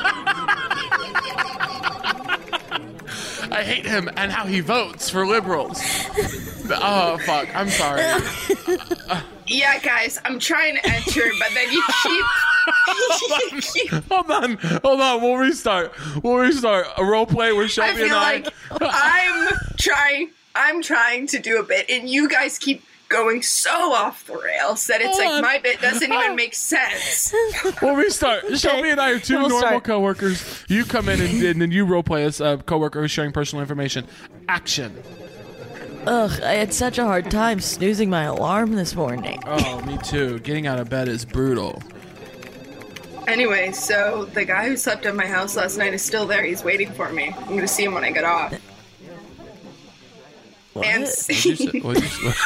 I 3.56 3.64
hate 3.64 3.86
him 3.86 4.10
and 4.18 4.34
how 4.34 4.46
he 4.46 4.60
votes 4.60 5.10
for 5.10 5.26
liberals. 5.26 5.80
Oh 6.70 7.18
fuck! 7.26 7.56
I'm 7.56 7.70
sorry. 7.70 8.02
yeah, 9.48 9.80
guys, 9.80 10.20
I'm 10.26 10.40
trying 10.40 10.76
to 10.76 10.86
enter, 10.86 11.22
but 11.40 11.50
then 11.54 11.72
you 11.72 11.82
keep. 12.04 12.26
you 13.54 13.62
keep 13.62 14.04
Hold 14.12 14.30
on, 14.30 14.58
hold 14.84 15.00
on. 15.00 15.22
We'll 15.22 15.38
restart. 15.38 15.94
We'll 16.22 16.36
restart 16.36 16.88
a 16.98 17.06
role 17.06 17.26
play 17.26 17.52
I 17.52 17.68
Shelby 17.68 17.94
feel 17.96 18.06
and 18.06 18.14
I. 18.14 18.34
like 18.34 18.54
I'm 18.82 19.54
trying. 19.78 20.32
I'm 20.54 20.82
trying 20.82 21.28
to 21.28 21.40
do 21.40 21.58
a 21.58 21.64
bit, 21.64 21.90
and 21.90 22.10
you 22.10 22.28
guys 22.28 22.58
keep 22.58 22.84
going 23.10 23.42
so 23.42 23.70
off 23.94 24.26
the 24.28 24.38
rails 24.38 24.88
that 24.88 25.02
it's 25.02 25.18
Hold 25.18 25.20
like 25.20 25.30
on. 25.36 25.42
my 25.42 25.58
bit 25.60 25.82
doesn't 25.82 26.12
even 26.12 26.36
make 26.38 26.54
sense. 26.54 27.34
We'll 27.82 27.96
restart. 27.96 28.58
Shelby 28.58 28.90
and 28.90 29.00
I 29.02 29.12
are 29.12 29.20
2 29.20 29.34
We'll 29.34 29.50
normal 29.50 29.68
start. 29.68 29.84
coworkers. 29.84 30.64
You 30.68 30.86
come 30.86 31.10
in 31.10 31.20
and, 31.22 31.44
and 31.44 31.62
then 31.62 31.72
you 31.72 31.86
role 31.86 32.04
play 32.04 32.24
as 32.24 32.40
a 32.42 32.46
uh, 32.46 32.58
coworker 32.58 33.02
who's 33.02 33.12
sharing 33.12 33.32
personal 33.32 33.62
information. 33.62 34.06
Action. 34.48 34.96
Ugh, 36.08 36.40
I 36.44 36.54
had 36.54 36.74
such 36.74 36.98
a 37.00 37.04
hard 37.04 37.32
time 37.32 37.60
snoozing 37.60 38.10
my 38.10 38.24
alarm 38.26 38.74
this 38.74 38.96
morning. 38.96 39.42
Oh, 39.46 39.82
me 39.82 39.98
too. 40.04 40.40
Getting 40.40 40.68
out 40.68 40.80
of 40.80 40.90
bed 40.90 41.08
is 41.08 41.26
brutal. 41.26 41.82
Anyway, 43.28 43.72
so 43.72 44.26
the 44.34 44.46
guy 44.46 44.68
who 44.70 44.78
slept 44.78 45.06
at 45.08 45.16
my 45.16 45.26
house 45.26 45.56
last 45.56 45.78
night 45.78 45.94
is 45.96 46.04
still 46.04 46.28
there. 46.28 46.44
He's 46.44 46.64
waiting 46.64 46.92
for 46.92 47.12
me. 47.12 47.34
I'm 47.36 47.56
gonna 47.56 47.68
see 47.68 47.84
him 47.84 47.96
when 47.96 48.04
I 48.04 48.12
get 48.12 48.24
off. 48.24 48.54
What? 50.76 50.86
And 50.88 51.04
What'd 51.04 51.46
you 51.46 51.56
say? 51.56 51.80
What'd 51.80 52.04
you 52.04 52.34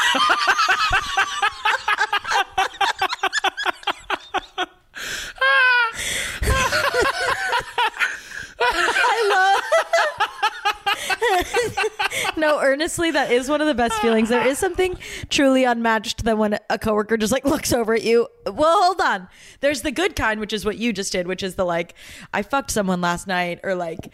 no, 12.38 12.60
earnestly, 12.62 13.12
that 13.12 13.32
is 13.32 13.50
one 13.50 13.62
of 13.62 13.68
the 13.68 13.74
best 13.74 14.00
feelings. 14.02 14.30
There 14.30 14.46
is 14.46 14.58
something 14.58 14.98
truly 15.30 15.64
unmatched 15.64 16.24
than 16.24 16.38
when 16.38 16.60
a 16.70 16.78
coworker 16.78 17.18
just 17.18 17.32
like 17.32 17.46
looks 17.46 17.74
over 17.74 17.94
at 17.94 18.04
you. 18.04 18.28
Well, 18.46 18.84
hold 18.84 19.02
on. 19.02 19.28
There's 19.62 19.82
the 19.82 19.92
good 19.92 20.16
kind, 20.16 20.40
which 20.40 20.54
is 20.54 20.66
what 20.66 20.78
you 20.78 20.94
just 20.94 21.12
did, 21.12 21.28
which 21.28 21.44
is 21.44 21.56
the 21.56 21.66
like, 21.66 21.96
I 22.34 22.42
fucked 22.42 22.72
someone 22.72 23.02
last 23.02 23.28
night, 23.28 23.60
or 23.64 23.76
like, 23.76 24.14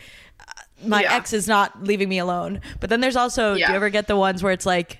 my 0.84 1.01
Yeah. 1.03 1.15
ex 1.15 1.34
is 1.34 1.47
not 1.47 1.84
leaving 1.84 2.09
me 2.09 2.17
alone. 2.19 2.61
But 2.80 2.89
then 2.89 3.01
there's 3.01 3.15
also, 3.15 3.53
do 3.55 3.59
you 3.59 3.65
ever 3.67 3.89
get 3.89 4.07
the 4.07 4.15
ones 4.17 4.43
where 4.43 4.51
it's 4.51 4.65
like, 4.65 4.99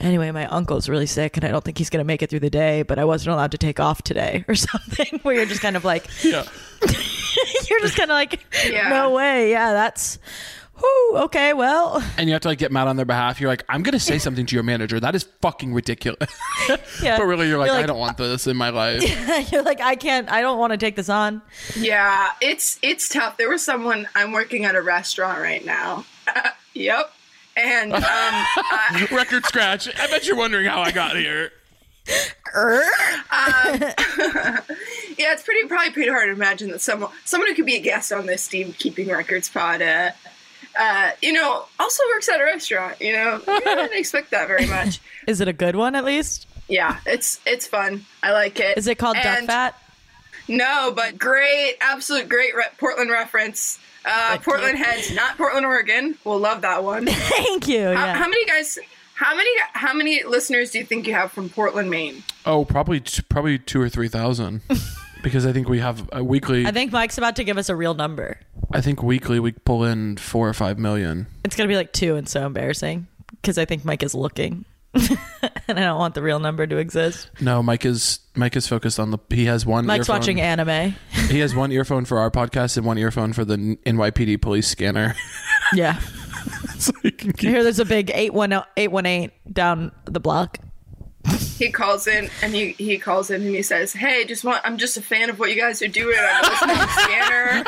anyway, 0.00 0.30
my 0.32 0.46
uncle's 0.46 0.88
really 0.88 1.06
sick 1.06 1.36
and 1.36 1.44
I 1.44 1.48
don't 1.50 1.64
think 1.64 1.78
he's 1.78 1.88
going 1.90 2.00
to 2.00 2.06
make 2.06 2.20
it 2.22 2.30
through 2.30 2.40
the 2.40 2.50
day, 2.50 2.82
but 2.82 2.98
I 2.98 3.04
wasn't 3.04 3.32
allowed 3.34 3.52
to 3.52 3.58
take 3.58 3.78
off 3.80 4.02
today 4.02 4.44
or 4.48 4.54
something 4.54 5.20
where 5.22 5.34
you're 5.34 5.46
just 5.46 5.60
kind 5.62 5.76
of 5.76 5.84
like, 5.84 6.06
Yeah. 6.24 6.44
you're 7.70 7.80
just 7.80 7.96
kind 7.96 8.10
of 8.10 8.14
like, 8.14 8.44
Yeah. 8.68 8.88
no 8.88 9.10
way. 9.10 9.50
Yeah, 9.50 9.72
that's, 9.72 10.18
whoo, 10.80 11.18
okay, 11.24 11.52
well. 11.52 12.02
And 12.16 12.28
you 12.28 12.32
have 12.34 12.42
to 12.42 12.48
like 12.48 12.58
get 12.58 12.72
mad 12.72 12.88
on 12.88 12.96
their 12.96 13.04
behalf. 13.04 13.40
You're 13.40 13.50
like, 13.50 13.64
I'm 13.68 13.82
gonna 13.82 14.00
say 14.00 14.18
something 14.18 14.46
to 14.46 14.54
your 14.54 14.62
manager. 14.62 15.00
That 15.00 15.14
is 15.14 15.24
fucking 15.40 15.74
ridiculous. 15.74 16.30
Yeah. 17.02 17.18
but 17.18 17.26
really, 17.26 17.48
you're 17.48 17.58
like, 17.58 17.68
You're 17.68 17.78
I 17.78 17.86
don't 17.86 17.98
want 17.98 18.16
this 18.16 18.46
in 18.46 18.56
my 18.56 18.70
life. 18.70 19.02
You're 19.52 19.62
like, 19.62 19.80
I 19.80 19.96
can't, 19.96 20.30
I 20.30 20.40
don't 20.40 20.58
want 20.58 20.72
to 20.72 20.76
take 20.76 20.96
this 20.96 21.08
on. 21.08 21.42
Yeah, 21.76 22.30
it's 22.40 22.78
it's 22.82 23.08
tough. 23.08 23.36
There 23.36 23.50
was 23.50 23.64
someone 23.64 24.08
I'm 24.14 24.32
working 24.32 24.64
at 24.64 24.74
a 24.74 24.80
restaurant 24.80 25.40
right 25.40 25.64
now. 25.64 26.04
yep. 26.74 27.12
And 27.56 27.92
um, 27.92 28.02
I, 28.02 29.08
Record 29.12 29.44
scratch. 29.46 29.88
I 29.98 30.06
bet 30.06 30.26
you're 30.26 30.36
wondering 30.36 30.66
how 30.66 30.80
I 30.80 30.92
got 30.92 31.16
here. 31.16 31.50
yeah, 32.06 32.24
it's 35.32 35.42
pretty 35.42 35.66
probably 35.66 35.90
pretty 35.90 36.10
hard 36.10 36.28
to 36.28 36.32
imagine 36.32 36.70
that 36.70 36.80
someone 36.80 37.10
someone 37.24 37.48
who 37.48 37.54
could 37.54 37.66
be 37.66 37.76
a 37.76 37.80
guest 37.80 38.12
on 38.12 38.26
this 38.26 38.42
Steve 38.42 38.76
Keeping 38.78 39.08
Records 39.08 39.48
pod, 39.48 39.82
uh, 39.82 40.10
uh, 40.78 41.10
you 41.22 41.32
know, 41.32 41.64
also 41.78 42.02
works 42.14 42.28
at 42.28 42.40
a 42.40 42.44
restaurant. 42.44 43.00
You 43.00 43.12
know, 43.12 43.40
I 43.48 43.60
didn't 43.60 43.98
expect 43.98 44.30
that 44.32 44.48
very 44.48 44.66
much. 44.66 45.00
Is 45.26 45.40
it 45.40 45.48
a 45.48 45.52
good 45.52 45.76
one 45.76 45.94
at 45.94 46.04
least? 46.04 46.46
Yeah, 46.68 46.98
it's 47.06 47.40
it's 47.46 47.66
fun. 47.66 48.04
I 48.22 48.32
like 48.32 48.58
it. 48.60 48.78
Is 48.78 48.86
it 48.86 48.96
called 48.98 49.16
Duck 49.22 49.44
Fat? 49.44 49.78
No, 50.48 50.92
but 50.94 51.18
great, 51.18 51.76
absolute 51.80 52.28
great 52.28 52.54
re- 52.54 52.64
Portland 52.78 53.10
reference. 53.10 53.78
Uh, 54.04 54.36
Portland 54.42 54.76
heads, 54.84 55.14
not 55.14 55.36
Portland, 55.38 55.64
Oregon. 55.64 56.16
We'll 56.24 56.38
love 56.38 56.60
that 56.62 56.84
one. 56.84 57.06
Thank 57.06 57.68
you. 57.68 57.84
How, 57.86 57.92
Yeah. 57.92 58.14
how 58.14 58.28
many 58.28 58.44
guys? 58.44 58.78
How 59.14 59.34
many? 59.36 59.50
How 59.72 59.94
many 59.94 60.22
listeners 60.24 60.70
do 60.72 60.78
you 60.78 60.84
think 60.84 61.06
you 61.06 61.14
have 61.14 61.32
from 61.32 61.48
Portland, 61.48 61.88
Maine? 61.90 62.22
Oh, 62.44 62.64
probably 62.64 63.00
t- 63.00 63.22
probably 63.28 63.58
two 63.58 63.80
or 63.80 63.88
three 63.88 64.08
thousand. 64.08 64.60
because 65.22 65.46
I 65.46 65.52
think 65.52 65.68
we 65.68 65.78
have 65.78 66.08
a 66.12 66.22
weekly. 66.22 66.66
I 66.66 66.72
think 66.72 66.92
Mike's 66.92 67.16
about 67.16 67.36
to 67.36 67.44
give 67.44 67.56
us 67.56 67.68
a 67.70 67.76
real 67.76 67.94
number. 67.94 68.38
I 68.74 68.80
think 68.80 69.02
weekly 69.02 69.38
we 69.38 69.52
pull 69.52 69.84
in 69.84 70.16
four 70.16 70.48
or 70.48 70.52
five 70.52 70.78
million. 70.80 71.28
It's 71.44 71.54
going 71.54 71.68
to 71.68 71.72
be 71.72 71.76
like 71.76 71.92
two 71.92 72.16
and 72.16 72.28
so 72.28 72.44
embarrassing 72.44 73.06
because 73.30 73.56
I 73.56 73.64
think 73.64 73.84
Mike 73.84 74.02
is 74.02 74.14
looking. 74.14 74.64
and 74.94 75.78
I 75.78 75.82
don't 75.82 75.98
want 75.98 76.14
the 76.14 76.22
real 76.22 76.38
number 76.40 76.66
to 76.66 76.76
exist. 76.76 77.30
No, 77.40 77.62
Mike 77.62 77.84
is 77.84 78.18
Mike 78.34 78.56
is 78.56 78.66
focused 78.66 78.98
on 79.00 79.10
the. 79.12 79.18
He 79.30 79.46
has 79.46 79.64
one. 79.64 79.86
Mike's 79.86 80.08
earphone. 80.08 80.18
watching 80.18 80.40
anime. 80.40 80.94
He 81.28 81.38
has 81.38 81.54
one 81.54 81.72
earphone 81.72 82.04
for 82.04 82.18
our 82.18 82.30
podcast 82.30 82.76
and 82.76 82.84
one 82.84 82.98
earphone 82.98 83.32
for 83.32 83.44
the 83.46 83.56
NYPD 83.56 84.42
police 84.42 84.68
scanner. 84.68 85.14
Yeah. 85.72 85.98
so 86.78 86.92
he 87.02 87.10
can 87.10 87.32
keep. 87.32 87.48
Here, 87.48 87.62
there's 87.62 87.78
a 87.78 87.86
big 87.86 88.10
810 88.10 88.62
818 88.76 89.30
down 89.50 89.92
the 90.04 90.20
block. 90.20 90.58
He 91.56 91.70
calls 91.70 92.06
in 92.06 92.28
and 92.42 92.52
he, 92.54 92.72
he 92.72 92.98
calls 92.98 93.30
in 93.30 93.40
and 93.40 93.54
he 93.54 93.62
says, 93.62 93.94
"Hey, 93.94 94.24
just 94.26 94.44
want 94.44 94.60
I'm 94.64 94.76
just 94.76 94.96
a 94.98 95.02
fan 95.02 95.30
of 95.30 95.38
what 95.38 95.48
you 95.50 95.56
guys 95.56 95.80
are 95.80 95.88
doing. 95.88 96.18
I'm 96.20 96.42
listening 96.42 96.76
to 96.76 96.88
Scanner. 96.88 97.64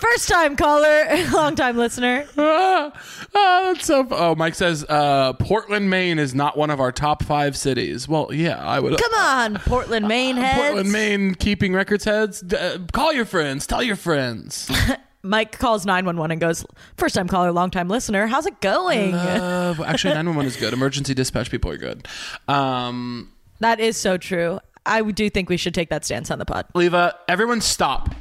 First 0.00 0.28
time 0.30 0.56
caller, 0.56 1.04
long 1.32 1.54
time 1.56 1.76
listener. 1.76 2.26
Ah, 2.42 2.92
ah, 3.34 3.60
that's 3.72 3.84
so. 3.86 4.06
Oh, 4.10 4.34
Mike 4.34 4.54
says 4.54 4.84
uh, 4.88 5.34
Portland, 5.34 5.90
Maine 5.90 6.18
is 6.18 6.34
not 6.34 6.56
one 6.56 6.70
of 6.70 6.80
our 6.80 6.90
top 6.90 7.22
five 7.22 7.56
cities. 7.56 8.08
Well, 8.08 8.30
yeah, 8.32 8.58
I 8.58 8.80
would. 8.80 8.98
Come 8.98 9.14
on, 9.14 9.56
Portland, 9.58 10.08
Maine 10.08 10.36
heads. 10.36 10.58
Portland, 10.58 10.90
Maine, 10.90 11.34
keeping 11.34 11.72
records 11.74 12.04
heads. 12.04 12.40
D- 12.40 12.56
uh, 12.56 12.78
call 12.92 13.12
your 13.12 13.26
friends. 13.26 13.66
Tell 13.66 13.82
your 13.82 13.96
friends. 13.96 14.70
Mike 15.22 15.58
calls 15.58 15.84
911 15.84 16.30
and 16.32 16.40
goes, 16.40 16.64
first 16.96 17.14
time 17.14 17.28
caller, 17.28 17.52
long 17.52 17.70
time 17.70 17.88
listener. 17.88 18.26
How's 18.26 18.46
it 18.46 18.60
going? 18.60 19.14
Uh, 19.14 19.74
actually, 19.86 20.14
911 20.14 20.46
is 20.46 20.56
good. 20.56 20.72
Emergency 20.72 21.12
dispatch 21.12 21.50
people 21.50 21.70
are 21.70 21.76
good. 21.76 22.08
Um, 22.48 23.30
that 23.58 23.78
is 23.80 23.98
so 23.98 24.16
true. 24.16 24.60
I 24.86 25.02
do 25.02 25.28
think 25.28 25.50
we 25.50 25.58
should 25.58 25.74
take 25.74 25.90
that 25.90 26.04
stance 26.06 26.30
on 26.30 26.38
the 26.38 26.46
pod. 26.46 26.66
Liva, 26.74 27.12
everyone 27.28 27.60
stop. 27.60 28.14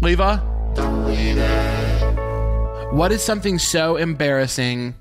Liva. 0.00 0.55
What 2.92 3.12
is 3.12 3.22
something 3.22 3.58
so 3.58 3.96
embarrassing 3.96 4.94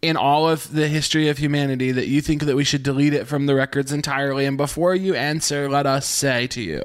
in 0.00 0.16
all 0.16 0.48
of 0.48 0.72
the 0.72 0.88
history 0.88 1.28
of 1.28 1.36
humanity 1.36 1.90
that 1.92 2.06
you 2.06 2.20
think 2.22 2.42
that 2.44 2.56
we 2.56 2.64
should 2.64 2.82
delete 2.82 3.12
it 3.12 3.26
from 3.26 3.44
the 3.46 3.54
records 3.54 3.92
entirely? 3.92 4.46
And 4.46 4.56
before 4.56 4.94
you 4.94 5.14
answer, 5.14 5.68
let 5.68 5.84
us 5.86 6.06
say 6.06 6.46
to 6.48 6.62
you, 6.62 6.82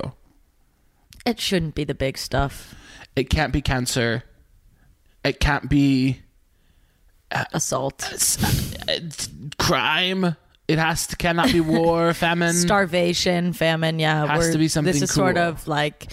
It 1.25 1.39
shouldn't 1.39 1.75
be 1.75 1.83
the 1.85 1.93
big 1.93 2.17
stuff. 2.17 2.75
it 3.15 3.29
can't 3.29 3.53
be 3.53 3.61
cancer. 3.61 4.23
It 5.23 5.39
can't 5.39 5.69
be 5.69 6.19
Assault, 7.53 8.03
uh, 8.89 8.93
crime. 9.57 10.35
It 10.67 10.79
has 10.79 11.07
to 11.07 11.15
cannot 11.15 11.51
be 11.51 11.61
war, 11.77 12.13
famine. 12.13 12.53
starvation, 12.53 13.53
famine. 13.53 13.99
Yeah, 13.99 14.25
Has 14.25 14.39
we're- 14.39 14.51
to 14.53 14.57
be 14.57 14.67
something 14.67 14.91
This 14.93 15.01
is 15.03 15.13
sort 15.13 15.37
of 15.37 15.67
like, 15.67 16.11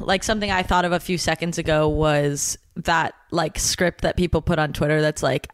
like 0.00 0.22
something 0.22 0.50
I 0.50 0.62
thought 0.62 0.84
of 0.84 0.92
a 0.92 1.00
few 1.00 1.18
seconds 1.18 1.58
ago 1.58 1.88
was 1.88 2.58
that 2.76 3.14
like 3.30 3.58
script 3.58 4.02
that 4.02 4.16
people 4.16 4.42
put 4.42 4.58
on 4.58 4.72
Twitter. 4.72 5.00
That's 5.00 5.22
like 5.22 5.48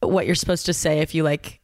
what 0.00 0.26
you're 0.26 0.34
supposed 0.34 0.66
to 0.66 0.72
say 0.72 1.00
if 1.00 1.14
you 1.14 1.22
like 1.22 1.60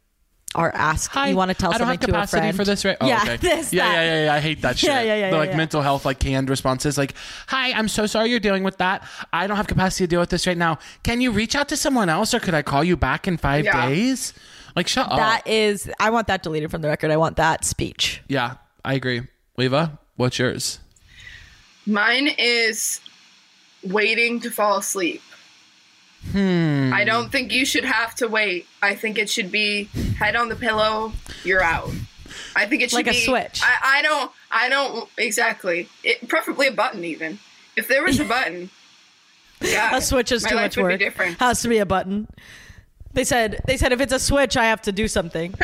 are 0.55 0.71
asked. 0.73 1.09
Hi, 1.11 1.27
you 1.29 1.35
want 1.35 1.49
to 1.51 1.55
tell 1.55 1.69
I 1.73 1.77
don't 1.77 1.87
something 1.87 1.91
have 1.91 1.99
to 1.99 2.05
a 2.05 2.13
capacity 2.13 2.39
friend 2.39 2.55
for 2.57 2.63
this, 2.63 2.85
right? 2.85 2.95
Oh, 3.01 3.07
yeah, 3.07 3.21
okay. 3.23 3.37
this, 3.41 3.73
yeah, 3.73 3.91
yeah, 3.91 4.03
yeah, 4.03 4.25
yeah. 4.25 4.33
I 4.33 4.39
hate 4.39 4.61
that 4.61 4.77
shit. 4.77 4.89
Yeah, 4.89 5.01
yeah, 5.01 5.15
yeah, 5.17 5.31
The 5.31 5.37
like 5.37 5.49
yeah. 5.49 5.57
mental 5.57 5.81
health, 5.81 6.05
like 6.05 6.19
canned 6.19 6.49
responses, 6.49 6.97
like, 6.97 7.13
"Hi, 7.47 7.73
I'm 7.73 7.87
so 7.89 8.05
sorry 8.05 8.29
you're 8.29 8.39
dealing 8.39 8.63
with 8.63 8.77
that. 8.77 9.03
I 9.33 9.47
don't 9.47 9.57
have 9.57 9.67
capacity 9.67 10.05
to 10.05 10.07
deal 10.07 10.19
with 10.21 10.29
this 10.29 10.47
right 10.47 10.57
now. 10.57 10.79
Can 11.03 11.19
you 11.19 11.31
reach 11.31 11.55
out 11.55 11.67
to 11.69 11.77
someone 11.77 12.07
else, 12.07 12.33
or 12.33 12.39
could 12.39 12.53
I 12.53 12.61
call 12.61 12.83
you 12.85 12.95
back 12.95 13.27
in 13.27 13.35
five 13.37 13.65
Yeah. 13.65 13.87
days?" 13.89 14.33
Like, 14.77 14.87
shut 14.89 15.09
up. 15.09 15.17
That 15.17 15.47
is, 15.47 15.89
I 16.01 16.09
want 16.09 16.27
that 16.27 16.43
deleted 16.43 16.69
from 16.71 16.81
the 16.81 16.89
record. 16.89 17.09
I 17.11 17.17
want 17.17 17.35
that 17.37 17.63
speech. 17.65 18.21
yeah, 18.27 18.55
I 18.83 18.93
agree. 18.93 19.21
Liva, 19.57 19.97
what's 20.17 20.37
yours? 20.39 20.79
Mine 21.85 22.29
is 22.37 22.99
waiting 23.83 24.39
to 24.41 24.49
fall 24.51 24.77
asleep. 24.77 25.21
Hmm. 26.31 26.91
I 26.93 27.03
don't 27.03 27.31
think 27.31 27.51
you 27.51 27.65
should 27.65 27.85
have 27.85 28.15
to 28.15 28.27
wait. 28.27 28.65
I 28.81 28.95
think 28.95 29.19
it 29.19 29.29
should 29.29 29.51
be 29.51 29.85
head 30.17 30.35
on 30.35 30.49
the 30.49 30.55
pillow, 30.55 31.13
you're 31.43 31.61
out. 31.61 31.91
I 32.55 32.65
think 32.65 32.81
it 32.81 32.89
should 32.89 32.97
be- 32.97 33.03
Like 33.03 33.07
a 33.07 33.11
be 33.11 33.25
switch. 33.25 33.61
I, 33.63 33.99
I 33.99 34.01
don't 34.01 34.31
I 34.49 34.69
don't 34.69 35.09
exactly. 35.17 35.87
It, 36.03 36.27
preferably 36.27 36.67
a 36.67 36.71
button 36.71 37.03
even. 37.05 37.39
If 37.75 37.87
there 37.87 38.03
was 38.03 38.19
a 38.19 38.25
button, 38.25 38.69
yeah, 39.61 39.95
A 39.97 40.01
switch 40.01 40.31
is 40.31 40.43
my 40.43 40.49
too 40.49 40.55
life 40.55 40.63
much 40.63 40.77
would 40.77 40.83
work. 40.83 40.91
Be 40.99 41.05
different. 41.05 41.37
Has 41.39 41.61
to 41.61 41.67
be 41.67 41.77
a 41.77 41.85
button. 41.85 42.27
They 43.15 43.23
said 43.23 43.61
they 43.65 43.77
said 43.77 43.91
if 43.91 44.01
it's 44.01 44.13
a 44.13 44.19
switch, 44.19 44.55
I 44.55 44.65
have 44.65 44.81
to 44.83 44.91
do 44.91 45.07
something. 45.07 45.55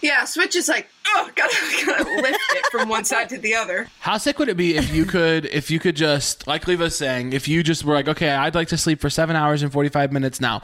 Yeah, 0.00 0.26
switch 0.26 0.54
is 0.54 0.68
like 0.68 0.88
oh, 1.14 1.30
gotta, 1.34 1.56
gotta 1.86 2.04
lift 2.22 2.40
it 2.52 2.66
from 2.70 2.88
one 2.88 3.04
side 3.04 3.28
to 3.30 3.38
the 3.38 3.54
other. 3.54 3.88
How 4.00 4.18
sick 4.18 4.38
would 4.38 4.48
it 4.48 4.56
be 4.56 4.76
if 4.76 4.94
you 4.94 5.04
could, 5.04 5.46
if 5.46 5.70
you 5.70 5.78
could 5.78 5.96
just, 5.96 6.46
like 6.46 6.66
Liva's 6.66 6.96
saying, 6.96 7.32
if 7.32 7.48
you 7.48 7.62
just 7.62 7.84
were 7.84 7.94
like, 7.94 8.08
okay, 8.08 8.30
I'd 8.30 8.54
like 8.54 8.68
to 8.68 8.78
sleep 8.78 9.00
for 9.00 9.10
seven 9.10 9.36
hours 9.36 9.62
and 9.62 9.72
45 9.72 10.12
minutes 10.12 10.40
now. 10.40 10.62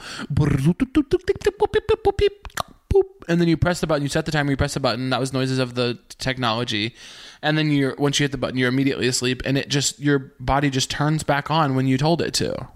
And 3.27 3.41
then 3.41 3.49
you 3.49 3.57
press 3.57 3.81
the 3.81 3.87
button, 3.87 4.03
you 4.03 4.09
set 4.09 4.27
the 4.27 4.33
timer, 4.33 4.51
you 4.51 4.57
press 4.57 4.75
the 4.75 4.81
button. 4.81 5.11
That 5.11 5.21
was 5.21 5.33
noises 5.33 5.59
of 5.59 5.75
the 5.75 5.99
technology. 6.19 6.95
And 7.43 7.59
then 7.59 7.71
you're, 7.71 7.95
once 7.97 8.21
you 8.21 8.25
hit 8.25 8.33
the 8.33 8.39
button, 8.39 8.57
you're 8.57 8.69
immediately 8.69 9.09
asleep. 9.09 9.43
And 9.45 9.59
it 9.59 9.69
just, 9.69 9.99
your 9.99 10.33
body 10.41 10.71
just 10.71 10.91
turns 10.91 11.23
back 11.23 11.51
on 11.51 11.75
when 11.75 11.87
you 11.87 11.99
told 11.99 12.23
it 12.23 12.35
to. 12.35 12.69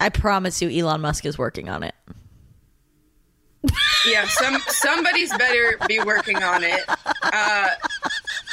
I 0.00 0.08
promise 0.08 0.60
you, 0.60 0.68
Elon 0.68 1.00
Musk 1.00 1.24
is 1.24 1.38
working 1.38 1.68
on 1.68 1.82
it. 1.82 1.94
Yeah, 4.06 4.26
some 4.26 4.58
somebody's 4.68 5.30
better 5.36 5.78
be 5.88 6.00
working 6.00 6.42
on 6.42 6.62
it. 6.62 6.80
Uh, 7.22 7.68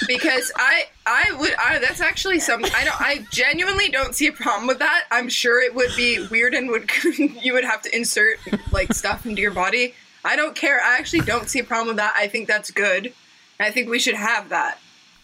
because 0.08 0.52
I 0.56 0.86
I 1.06 1.36
would 1.40 1.54
I, 1.56 1.80
that's 1.80 2.02
actually 2.02 2.40
some 2.40 2.64
I 2.64 2.84
don't 2.84 3.02
I 3.02 3.26
genuinely 3.32 3.90
don't 3.90 4.16
see 4.16 4.28
a 4.28 4.32
problem 4.32 4.68
with 4.68 4.80
that. 4.80 5.06
I'm 5.12 5.30
sure 5.30 5.62
it 5.62 5.76
would 5.76 5.92
be 5.96 6.26
weird 6.28 6.54
and 6.54 6.70
would 6.70 6.90
you 7.18 7.54
would 7.54 7.66
have 7.66 7.82
to 7.84 7.96
insert 7.96 8.40
like 8.72 8.94
stuff 8.94 9.26
into 9.26 9.42
your 9.42 9.52
body. 9.52 9.94
I 10.24 10.36
don't 10.36 10.56
care. 10.56 10.80
I 10.80 10.98
actually 10.98 11.22
don't 11.22 11.50
see 11.50 11.60
a 11.60 11.64
problem 11.64 11.88
with 11.88 11.98
that. 11.98 12.14
I 12.16 12.28
think 12.28 12.48
that's 12.48 12.72
good. 12.72 13.14
I 13.60 13.72
think 13.72 13.90
we 13.90 14.00
should 14.00 14.16
have 14.16 14.50
that. 14.50 14.80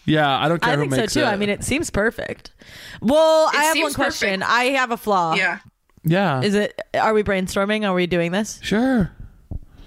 Yeah, 0.06 0.38
I 0.40 0.48
don't 0.48 0.62
care 0.62 0.74
I 0.74 0.76
who 0.78 0.90
think 0.90 1.10
so 1.10 1.22
too. 1.22 1.26
it. 1.26 1.30
I 1.30 1.36
mean, 1.36 1.50
it 1.50 1.64
seems 1.64 1.90
perfect. 1.90 2.52
Well, 3.02 3.50
I 3.54 3.64
have 3.66 3.74
seems 3.74 3.84
one 3.84 3.94
question. 3.94 4.40
perfect. 4.40 4.52
I 4.52 4.64
have 4.66 4.92
a 4.92 4.98
flaw. 4.98 5.36
Yeah. 5.36 5.60
yeah. 6.04 6.42
Is 6.42 6.56
it? 6.56 6.82
Are 6.94 7.14
we 7.14 7.24
brainstorming? 7.24 7.86
Are 7.86 7.94
we 7.94 8.08
doing 8.08 8.32
this? 8.32 8.60
Sure. 8.64 9.12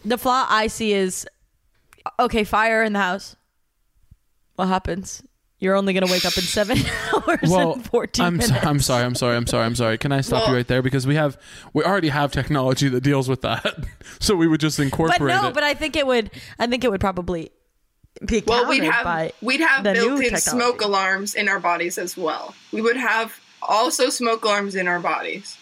The 0.05 0.19
flaw 0.19 0.47
I 0.49 0.67
see 0.69 0.93
is 0.93 1.27
okay. 2.19 2.45
Fire 2.45 2.83
in 2.83 2.93
the 2.93 2.99
house. 2.99 3.37
What 4.57 4.69
happens? 4.69 5.23
You're 5.59 5.75
only 5.75 5.93
gonna 5.93 6.07
wake 6.11 6.25
up 6.25 6.37
in 6.39 6.45
seven 6.45 6.79
hours 7.15 7.41
Well, 7.43 7.75
and 7.75 7.85
fourteen 7.85 8.25
I'm, 8.25 8.41
so, 8.41 8.49
minutes. 8.49 8.67
I'm 8.67 8.81
sorry. 8.81 9.05
I'm 9.05 9.15
sorry. 9.15 9.37
I'm 9.37 9.47
sorry. 9.47 9.67
I'm 9.67 9.75
sorry. 9.75 9.99
Can 9.99 10.11
I 10.11 10.23
stop 10.23 10.49
you 10.49 10.55
right 10.55 10.67
there? 10.67 10.81
Because 10.81 11.07
we 11.07 11.17
have, 11.17 11.39
we 11.75 11.85
already 11.85 12.09
have 12.09 12.33
technology 12.33 12.89
that 12.89 13.03
deals 13.03 13.29
with 13.29 13.43
that. 13.43 13.75
so 14.21 14.35
we 14.37 14.49
would 14.49 14.61
just 14.61 14.79
incorporate 14.79 15.19
but 15.19 15.27
no, 15.27 15.49
it. 15.49 15.55
but 15.55 15.63
I 15.63 15.75
think 15.75 15.97
it 15.97 16.07
would. 16.07 16.31
I 16.59 16.67
think 16.67 16.83
it 16.83 16.91
would 16.91 17.01
probably 17.01 17.51
be 18.25 18.43
Well, 18.47 18.69
we'd 18.71 18.85
have 18.85 19.05
by 19.05 19.33
we'd 19.43 19.61
have 19.61 19.85
the 19.85 19.93
built-in 19.93 20.37
smoke 20.39 20.81
alarms 20.81 21.35
in 21.35 21.47
our 21.49 21.61
bodies 21.61 21.99
as 21.99 22.17
well. 22.17 22.55
We 22.73 22.81
would 22.81 22.97
have 22.97 23.39
also 23.63 24.09
smoke 24.09 24.45
alarms 24.45 24.75
in 24.75 24.89
our 24.89 24.99
bodies. 25.01 25.59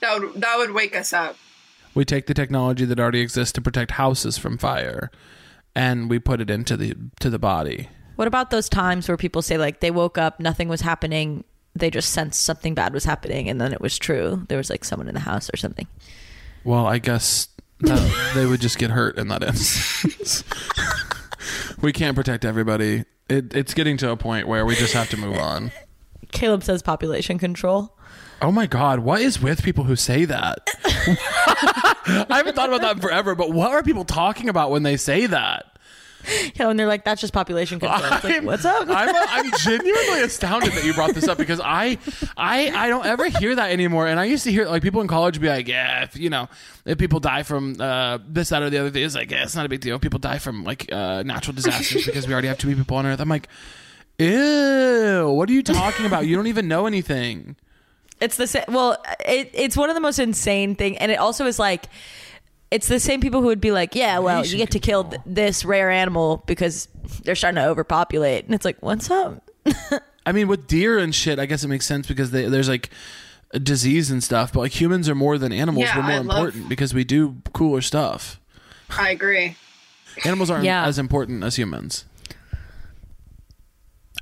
That 0.00 0.20
would 0.20 0.40
that 0.40 0.56
would 0.58 0.72
wake 0.72 0.96
us 0.96 1.12
up. 1.12 1.36
We 1.94 2.04
take 2.04 2.26
the 2.26 2.34
technology 2.34 2.84
that 2.84 2.98
already 2.98 3.20
exists 3.20 3.52
to 3.52 3.60
protect 3.60 3.92
houses 3.92 4.38
from 4.38 4.58
fire 4.58 5.10
and 5.74 6.08
we 6.10 6.18
put 6.18 6.40
it 6.40 6.50
into 6.50 6.76
the 6.76 6.94
to 7.20 7.30
the 7.30 7.38
body 7.38 7.88
What 8.16 8.28
about 8.28 8.50
those 8.50 8.68
times 8.68 9.08
where 9.08 9.16
people 9.16 9.42
say 9.42 9.56
like 9.58 9.80
they 9.80 9.90
woke 9.90 10.18
up, 10.18 10.38
nothing 10.40 10.68
was 10.68 10.82
happening, 10.82 11.44
they 11.74 11.90
just 11.90 12.10
sensed 12.10 12.42
something 12.44 12.74
bad 12.74 12.92
was 12.92 13.04
happening, 13.04 13.48
and 13.48 13.58
then 13.60 13.72
it 13.72 13.80
was 13.80 13.98
true. 13.98 14.44
There 14.48 14.58
was 14.58 14.68
like 14.68 14.84
someone 14.84 15.08
in 15.08 15.14
the 15.14 15.20
house 15.20 15.48
or 15.52 15.56
something. 15.56 15.86
well 16.64 16.86
i 16.86 16.98
guess 16.98 17.48
that, 17.80 18.32
they 18.34 18.46
would 18.46 18.60
just 18.60 18.78
get 18.78 18.90
hurt 18.90 19.16
in 19.18 19.28
that 19.28 19.42
instance 19.42 20.44
we 21.80 21.92
can't 21.92 22.14
protect 22.14 22.44
everybody 22.44 23.04
it, 23.28 23.54
it's 23.54 23.74
getting 23.74 23.96
to 23.96 24.10
a 24.10 24.16
point 24.16 24.46
where 24.46 24.64
we 24.66 24.74
just 24.76 24.92
have 24.94 25.08
to 25.10 25.16
move 25.16 25.36
on 25.38 25.72
Caleb 26.32 26.62
says 26.64 26.82
population 26.82 27.36
control. 27.38 27.94
Oh 28.42 28.52
my 28.52 28.66
god 28.66 28.98
what 29.00 29.20
is 29.20 29.40
with 29.40 29.62
people 29.62 29.84
who 29.84 29.96
say 29.96 30.24
that 30.24 30.58
i 30.84 32.26
haven't 32.36 32.54
thought 32.54 32.68
about 32.68 32.80
that 32.80 32.96
in 32.96 33.00
forever 33.00 33.34
but 33.34 33.50
what 33.52 33.70
are 33.70 33.82
people 33.82 34.04
talking 34.04 34.48
about 34.48 34.70
when 34.70 34.82
they 34.82 34.96
say 34.96 35.26
that 35.26 35.66
Yeah, 36.54 36.70
and 36.70 36.78
they're 36.78 36.86
like, 36.86 37.04
that's 37.04 37.20
just 37.20 37.32
population 37.32 37.80
control. 37.80 37.98
It's 38.00 38.22
like, 38.22 38.34
I'm- 38.34 38.44
what's 38.44 38.64
up? 38.64 38.86
I'm, 38.88 39.08
I'm 39.12 39.50
genuinely 39.58 40.20
astounded 40.20 40.70
that 40.72 40.84
you 40.84 40.94
brought 40.94 41.14
this 41.16 41.26
up 41.26 41.36
because 41.36 41.60
I, 41.60 41.98
I, 42.36 42.70
I 42.70 42.88
don't 42.88 43.04
ever 43.04 43.26
hear 43.28 43.56
that 43.56 43.72
anymore. 43.72 44.06
And 44.06 44.20
I 44.20 44.26
used 44.26 44.44
to 44.44 44.52
hear 44.52 44.66
like 44.66 44.84
people 44.84 45.00
in 45.00 45.08
college 45.08 45.40
be 45.40 45.48
like, 45.48 45.66
yeah, 45.66 46.04
if 46.04 46.16
you 46.16 46.30
know, 46.30 46.48
if 46.84 46.96
people 46.96 47.18
die 47.18 47.42
from 47.42 47.74
uh, 47.80 48.18
this, 48.24 48.50
that, 48.50 48.62
or 48.62 48.70
the 48.70 48.78
other 48.78 48.90
thing, 48.90 49.02
it's 49.04 49.16
like, 49.16 49.32
yeah, 49.32 49.42
it's 49.42 49.56
not 49.56 49.66
a 49.66 49.68
big 49.68 49.80
deal. 49.80 49.98
People 49.98 50.20
die 50.20 50.38
from 50.38 50.62
like 50.62 50.92
uh, 50.92 51.24
natural 51.24 51.56
disasters 51.56 52.06
because 52.06 52.28
we 52.28 52.32
already 52.32 52.46
have 52.46 52.58
too 52.58 52.68
many 52.68 52.78
people 52.78 52.96
on 52.98 53.04
Earth. 53.04 53.18
I'm 53.18 53.28
like, 53.28 53.48
ew, 54.20 55.28
what 55.28 55.48
are 55.50 55.52
you 55.52 55.64
talking 55.64 56.06
about? 56.06 56.26
You 56.28 56.36
don't 56.36 56.46
even 56.46 56.68
know 56.68 56.86
anything. 56.86 57.56
It's 58.22 58.36
the 58.36 58.46
same. 58.46 58.64
Well, 58.68 58.96
it, 59.26 59.50
it's 59.52 59.76
one 59.76 59.90
of 59.90 59.94
the 59.94 60.00
most 60.00 60.18
insane 60.18 60.74
thing, 60.76 60.96
and 60.98 61.10
it 61.12 61.16
also 61.18 61.46
is 61.46 61.58
like, 61.58 61.86
it's 62.70 62.88
the 62.88 63.00
same 63.00 63.20
people 63.20 63.40
who 63.40 63.48
would 63.48 63.60
be 63.60 63.72
like, 63.72 63.94
yeah, 63.94 64.18
well, 64.20 64.38
you 64.38 64.42
Population 64.44 64.58
get 64.58 64.70
to 64.70 64.78
kill 64.78 65.04
th- 65.04 65.22
this 65.26 65.64
rare 65.64 65.90
animal 65.90 66.42
because 66.46 66.88
they're 67.24 67.34
starting 67.34 67.56
to 67.56 67.66
overpopulate, 67.68 68.44
and 68.46 68.54
it's 68.54 68.64
like, 68.64 68.78
what's 68.80 69.10
up? 69.10 69.42
I 70.26 70.32
mean, 70.32 70.46
with 70.48 70.66
deer 70.68 70.98
and 70.98 71.14
shit, 71.14 71.38
I 71.38 71.46
guess 71.46 71.64
it 71.64 71.68
makes 71.68 71.84
sense 71.84 72.06
because 72.06 72.30
they, 72.30 72.46
there's 72.48 72.68
like 72.68 72.90
a 73.50 73.58
disease 73.58 74.10
and 74.10 74.22
stuff. 74.22 74.52
But 74.52 74.60
like 74.60 74.80
humans 74.80 75.08
are 75.08 75.14
more 75.16 75.36
than 75.36 75.52
animals. 75.52 75.84
Yeah, 75.86 75.96
We're 75.96 76.02
more 76.04 76.10
I 76.12 76.18
love- 76.18 76.36
important 76.36 76.68
because 76.68 76.94
we 76.94 77.04
do 77.04 77.36
cooler 77.52 77.80
stuff. 77.80 78.40
I 78.96 79.10
agree. 79.10 79.56
Animals 80.24 80.50
aren't 80.50 80.64
Yeah. 80.64 80.84
as 80.86 80.98
important 80.98 81.42
as 81.42 81.56
humans. 81.56 82.04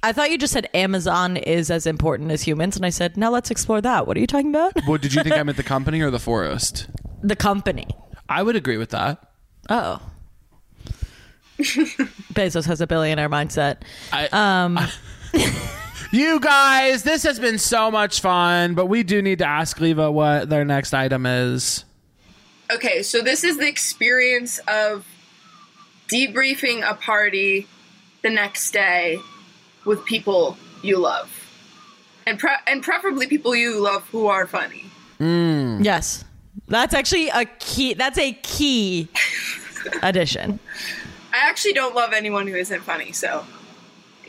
I 0.02 0.12
thought 0.12 0.30
you 0.30 0.38
just 0.38 0.52
said 0.52 0.68
Amazon 0.72 1.36
is 1.36 1.70
as 1.70 1.86
important 1.86 2.30
as 2.30 2.42
humans, 2.42 2.76
and 2.76 2.86
I 2.86 2.90
said, 2.90 3.16
now 3.16 3.30
let's 3.30 3.50
explore 3.50 3.80
that. 3.82 4.06
What 4.06 4.16
are 4.16 4.20
you 4.20 4.26
talking 4.26 4.48
about? 4.48 4.72
Well, 4.86 4.96
did 4.98 5.12
you 5.12 5.22
think 5.22 5.34
I 5.36 5.42
meant 5.42 5.56
the 5.56 5.62
company 5.62 6.00
or 6.00 6.10
the 6.10 6.18
forest? 6.18 6.88
the 7.22 7.36
company. 7.36 7.86
I 8.28 8.42
would 8.42 8.56
agree 8.56 8.76
with 8.78 8.90
that. 8.90 9.30
Oh. 9.68 10.00
Bezos 11.58 12.64
has 12.64 12.80
a 12.80 12.86
billionaire 12.86 13.28
mindset. 13.28 13.82
I, 14.12 14.28
Um, 14.32 14.78
you 16.12 16.40
guys, 16.40 17.02
this 17.02 17.22
has 17.24 17.38
been 17.38 17.58
so 17.58 17.90
much 17.90 18.20
fun, 18.20 18.74
but 18.74 18.86
we 18.86 19.02
do 19.02 19.20
need 19.20 19.40
to 19.40 19.46
ask 19.46 19.78
Liva 19.78 20.10
what 20.10 20.48
their 20.48 20.64
next 20.64 20.94
item 20.94 21.26
is. 21.26 21.84
Okay, 22.72 23.02
so 23.02 23.20
this 23.20 23.44
is 23.44 23.58
the 23.58 23.68
experience 23.68 24.58
of 24.66 25.06
debriefing 26.08 26.88
a 26.88 26.94
party 26.94 27.66
the 28.22 28.30
next 28.30 28.70
day 28.70 29.18
with 29.84 30.04
people 30.04 30.56
you 30.82 30.98
love. 30.98 31.30
And 32.26 32.38
pre- 32.38 32.50
and 32.66 32.82
preferably 32.82 33.26
people 33.26 33.54
you 33.54 33.80
love 33.80 34.06
who 34.10 34.26
are 34.26 34.46
funny. 34.46 34.84
yes. 35.18 36.24
That's 36.68 36.94
actually 36.94 37.28
a 37.28 37.44
key. 37.44 37.94
That's 37.94 38.18
a 38.18 38.32
key 38.32 39.08
addition. 40.02 40.58
I 41.32 41.48
actually 41.48 41.72
don't 41.74 41.94
love 41.94 42.12
anyone 42.12 42.46
who 42.46 42.54
isn't 42.56 42.80
funny, 42.82 43.12
so 43.12 43.44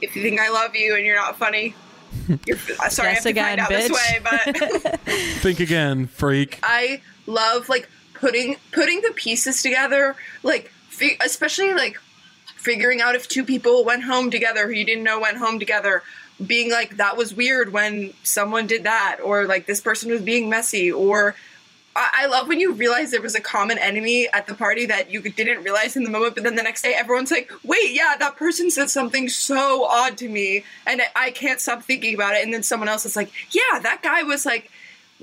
if 0.01 0.15
you 0.15 0.21
think 0.21 0.39
I 0.39 0.49
love 0.49 0.75
you 0.75 0.95
and 0.95 1.03
you're 1.05 1.15
not 1.15 1.37
funny, 1.37 1.73
you're 2.45 2.57
uh, 2.79 2.89
sorry 2.89 3.09
Yes 3.09 3.11
I 3.11 3.13
have 3.13 3.23
to 3.23 3.29
again, 3.29 3.57
find 3.57 3.59
out 3.61 3.69
this 3.69 3.89
bitch. 3.89 4.53
way, 4.53 4.89
but 4.93 4.99
Think 5.41 5.59
again, 5.59 6.07
freak. 6.07 6.59
I 6.63 7.01
love 7.25 7.69
like 7.69 7.89
putting 8.13 8.55
putting 8.71 9.01
the 9.01 9.11
pieces 9.15 9.61
together, 9.63 10.15
like 10.43 10.71
especially 11.25 11.73
like 11.73 11.99
figuring 12.61 13.01
out 13.01 13.15
if 13.15 13.27
two 13.27 13.43
people 13.43 13.83
went 13.83 14.03
home 14.03 14.29
together 14.29 14.67
who 14.67 14.73
you 14.73 14.85
didn't 14.85 15.03
know 15.03 15.19
went 15.19 15.37
home 15.37 15.59
together. 15.59 16.03
Being 16.45 16.71
like 16.71 16.97
that 16.97 17.17
was 17.17 17.33
weird 17.33 17.71
when 17.71 18.13
someone 18.23 18.65
did 18.65 18.83
that, 18.83 19.19
or 19.23 19.45
like 19.45 19.65
this 19.65 19.81
person 19.81 20.09
was 20.09 20.21
being 20.21 20.49
messy, 20.49 20.91
or 20.91 21.35
I, 21.95 22.25
love 22.27 22.47
when 22.47 22.59
you 22.59 22.71
realize 22.71 23.11
there 23.11 23.21
was 23.21 23.35
a 23.35 23.41
common 23.41 23.77
enemy 23.77 24.27
at 24.31 24.47
the 24.47 24.53
party 24.53 24.85
that 24.85 25.11
you 25.11 25.21
didn't 25.21 25.63
realize 25.63 25.97
in 25.97 26.03
the 26.03 26.09
moment, 26.09 26.35
but 26.35 26.43
then 26.43 26.55
the 26.55 26.63
next 26.63 26.83
day 26.83 26.93
everyone's 26.93 27.31
like, 27.31 27.51
"Wait, 27.63 27.91
yeah, 27.91 28.15
that 28.17 28.37
person 28.37 28.71
said 28.71 28.89
something 28.89 29.27
so 29.27 29.85
odd 29.85 30.17
to 30.17 30.29
me, 30.29 30.63
and 30.87 31.01
I 31.15 31.31
can't 31.31 31.59
stop 31.59 31.83
thinking 31.83 32.15
about 32.15 32.35
it." 32.35 32.43
And 32.43 32.53
then 32.53 32.63
someone 32.63 32.87
else 32.87 33.05
is 33.05 33.15
like, 33.15 33.31
"Yeah, 33.51 33.79
that 33.79 34.01
guy 34.01 34.23
was 34.23 34.45
like." 34.45 34.71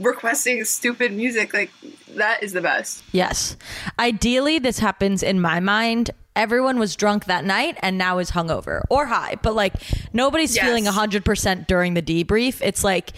requesting 0.00 0.64
stupid 0.64 1.12
music 1.12 1.52
like 1.52 1.72
that 2.14 2.40
is 2.40 2.52
the 2.52 2.60
best 2.60 3.02
Yes. 3.10 3.56
Ideally, 3.98 4.60
this 4.60 4.78
happens 4.78 5.24
in 5.24 5.40
my 5.40 5.58
mind. 5.58 6.12
Everyone 6.38 6.78
was 6.78 6.94
drunk 6.96 7.24
that 7.26 7.44
night 7.44 7.76
and 7.82 7.98
now 7.98 8.18
is 8.18 8.30
hungover 8.30 8.82
or 8.88 9.06
high, 9.06 9.34
but 9.42 9.54
like 9.54 9.74
nobody's 10.12 10.54
Yes. 10.54 10.64
feeling 10.64 10.84
100% 10.86 11.66
during 11.66 11.94
the 11.94 12.02
debrief. 12.02 12.60
It's 12.62 12.82
like 12.84 13.10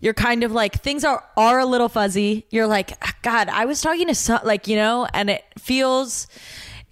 you're 0.00 0.14
kind 0.14 0.44
of 0.44 0.52
like 0.52 0.80
things 0.80 1.02
are 1.04 1.24
are 1.36 1.58
a 1.58 1.66
little 1.66 1.88
fuzzy. 1.88 2.46
You're 2.50 2.68
like, 2.68 2.92
"Ah, 3.02 3.12
God, 3.22 3.48
I 3.48 3.64
was 3.64 3.80
talking 3.80 4.06
to 4.06 4.14
some, 4.14 4.38
like, 4.44 4.68
you 4.68 4.76
know, 4.76 5.08
and 5.12 5.28
it 5.28 5.42
feels 5.58 6.28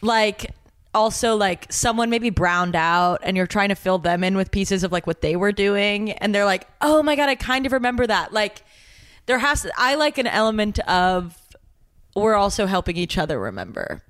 like 0.02 0.50
also 0.92 1.36
like 1.36 1.66
someone 1.70 2.10
maybe 2.10 2.30
browned 2.30 2.74
out 2.74 3.20
and 3.22 3.36
you're 3.36 3.46
trying 3.46 3.68
to 3.68 3.74
fill 3.76 3.98
them 3.98 4.24
in 4.24 4.36
with 4.36 4.50
pieces 4.50 4.82
of 4.82 4.90
like 4.90 5.06
what 5.06 5.20
they 5.20 5.36
were 5.36 5.52
doing 5.52 6.10
and 6.12 6.34
they're 6.34 6.44
like, 6.46 6.66
"Oh 6.80 7.00
my 7.02 7.14
god, 7.14 7.28
I 7.28 7.36
kind 7.36 7.64
of 7.64 7.70
remember 7.72 8.06
that." 8.06 8.32
Like 8.32 8.64
there 9.26 9.38
has 9.38 9.62
to, 9.62 9.70
I 9.76 9.94
like 9.94 10.18
an 10.18 10.26
element 10.26 10.78
of 10.80 11.36
we're 12.16 12.34
also 12.34 12.66
helping 12.66 12.96
each 12.96 13.18
other 13.18 13.38
remember. 13.38 14.02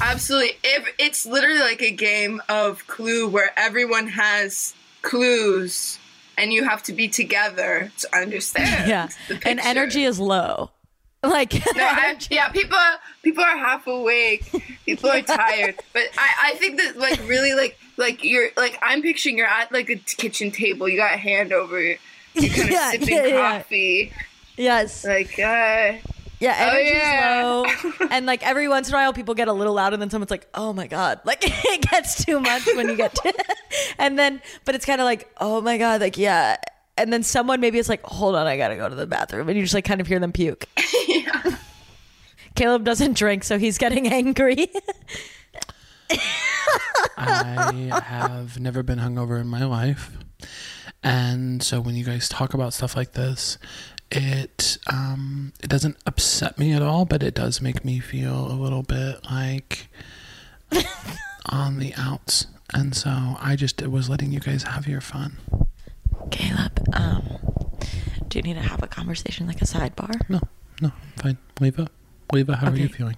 Absolutely. 0.00 0.56
If 0.62 0.88
it's 0.98 1.26
literally 1.26 1.60
like 1.60 1.82
a 1.82 1.90
game 1.90 2.40
of 2.48 2.86
clue 2.86 3.28
where 3.28 3.50
everyone 3.56 4.08
has 4.08 4.74
clues 5.02 5.98
and 6.36 6.52
you 6.52 6.64
have 6.64 6.82
to 6.84 6.92
be 6.92 7.08
together 7.08 7.92
to 7.98 8.16
understand. 8.16 8.88
Yeah. 8.88 9.08
And 9.44 9.60
energy 9.60 10.04
is 10.04 10.18
low. 10.18 10.70
Like 11.24 11.54
No, 11.54 11.60
I, 11.76 12.18
yeah, 12.30 12.50
people 12.50 12.76
people 13.22 13.42
are 13.42 13.56
half 13.56 13.86
awake. 13.86 14.44
People 14.84 15.08
are 15.08 15.22
tired. 15.22 15.76
But 15.94 16.02
I, 16.18 16.50
I 16.50 16.54
think 16.56 16.78
that 16.78 16.98
like 16.98 17.18
really 17.26 17.54
like 17.54 17.78
like 17.96 18.22
you're 18.22 18.50
like 18.58 18.78
I'm 18.82 19.00
picturing 19.00 19.38
you're 19.38 19.46
at 19.46 19.72
like 19.72 19.88
a 19.88 19.96
kitchen 19.96 20.50
table. 20.50 20.86
You 20.86 20.98
got 20.98 21.14
a 21.14 21.16
hand 21.16 21.54
over 21.54 21.80
you. 21.80 21.96
Kind 22.36 22.50
of 22.58 22.70
Yeah, 22.70 22.90
sipping 22.90 23.08
yeah. 23.08 23.56
coffee. 23.56 24.12
yes. 24.58 25.02
Like 25.06 25.38
uh 25.38 25.92
Yeah, 26.44 26.70
Oh, 26.70 26.76
energy's 26.76 26.92
yeah. 26.92 27.42
low. 27.98 28.06
And 28.10 28.26
like 28.26 28.46
every 28.46 28.68
once 28.68 28.88
in 28.88 28.94
a 28.94 28.98
while 28.98 29.12
people 29.12 29.34
get 29.34 29.48
a 29.48 29.52
little 29.52 29.74
loud 29.74 29.92
and 29.94 30.00
then 30.02 30.10
someone's 30.10 30.30
like, 30.30 30.46
Oh 30.54 30.72
my 30.72 30.86
god. 30.86 31.20
Like 31.24 31.38
it 31.42 31.80
gets 31.90 32.24
too 32.24 32.38
much 32.40 32.66
when 32.76 32.88
you 32.88 32.96
get 32.96 33.14
to 33.14 33.34
and 33.98 34.18
then 34.18 34.40
but 34.64 34.74
it's 34.74 34.84
kinda 34.84 35.04
like, 35.04 35.28
Oh 35.40 35.60
my 35.60 35.78
god, 35.78 36.00
like 36.00 36.16
yeah. 36.18 36.56
And 36.96 37.12
then 37.12 37.22
someone 37.22 37.60
maybe 37.60 37.78
is 37.78 37.88
like, 37.88 38.02
Hold 38.02 38.34
on, 38.36 38.46
I 38.46 38.56
gotta 38.56 38.76
go 38.76 38.88
to 38.88 38.94
the 38.94 39.06
bathroom 39.06 39.48
and 39.48 39.56
you 39.56 39.64
just 39.64 39.74
like 39.74 39.84
kind 39.84 40.00
of 40.00 40.06
hear 40.06 40.18
them 40.20 40.32
puke. 40.32 40.66
Caleb 42.54 42.84
doesn't 42.84 43.16
drink, 43.16 43.42
so 43.42 43.58
he's 43.58 43.78
getting 43.78 44.06
angry. 44.06 44.68
I 47.16 48.00
have 48.04 48.58
never 48.60 48.82
been 48.82 48.98
hungover 48.98 49.40
in 49.40 49.46
my 49.48 49.64
life. 49.64 50.10
And 51.02 51.62
so 51.62 51.80
when 51.80 51.96
you 51.96 52.04
guys 52.04 52.28
talk 52.28 52.54
about 52.54 52.72
stuff 52.72 52.96
like 52.96 53.12
this, 53.12 53.58
it 54.14 54.78
um 54.86 55.52
it 55.62 55.68
doesn't 55.68 55.96
upset 56.06 56.58
me 56.58 56.72
at 56.72 56.82
all, 56.82 57.04
but 57.04 57.22
it 57.22 57.34
does 57.34 57.60
make 57.60 57.84
me 57.84 58.00
feel 58.00 58.46
a 58.50 58.54
little 58.54 58.82
bit 58.82 59.18
like 59.30 59.88
on 61.46 61.78
the 61.78 61.92
outs. 61.96 62.46
And 62.72 62.94
so 62.94 63.10
I 63.40 63.56
just 63.56 63.86
was 63.86 64.08
letting 64.08 64.32
you 64.32 64.40
guys 64.40 64.64
have 64.64 64.86
your 64.86 65.00
fun. 65.00 65.36
Caleb, 66.30 66.82
um, 66.94 67.22
do 68.28 68.38
you 68.38 68.42
need 68.42 68.54
to 68.54 68.60
have 68.60 68.82
a 68.82 68.86
conversation 68.86 69.46
like 69.46 69.60
a 69.62 69.64
sidebar? 69.64 70.28
No, 70.28 70.40
no, 70.80 70.90
fine. 71.16 71.38
Liva, 71.56 71.88
Liva, 72.32 72.56
how 72.56 72.70
are 72.70 72.76
you 72.76 72.88
feeling? 72.88 73.16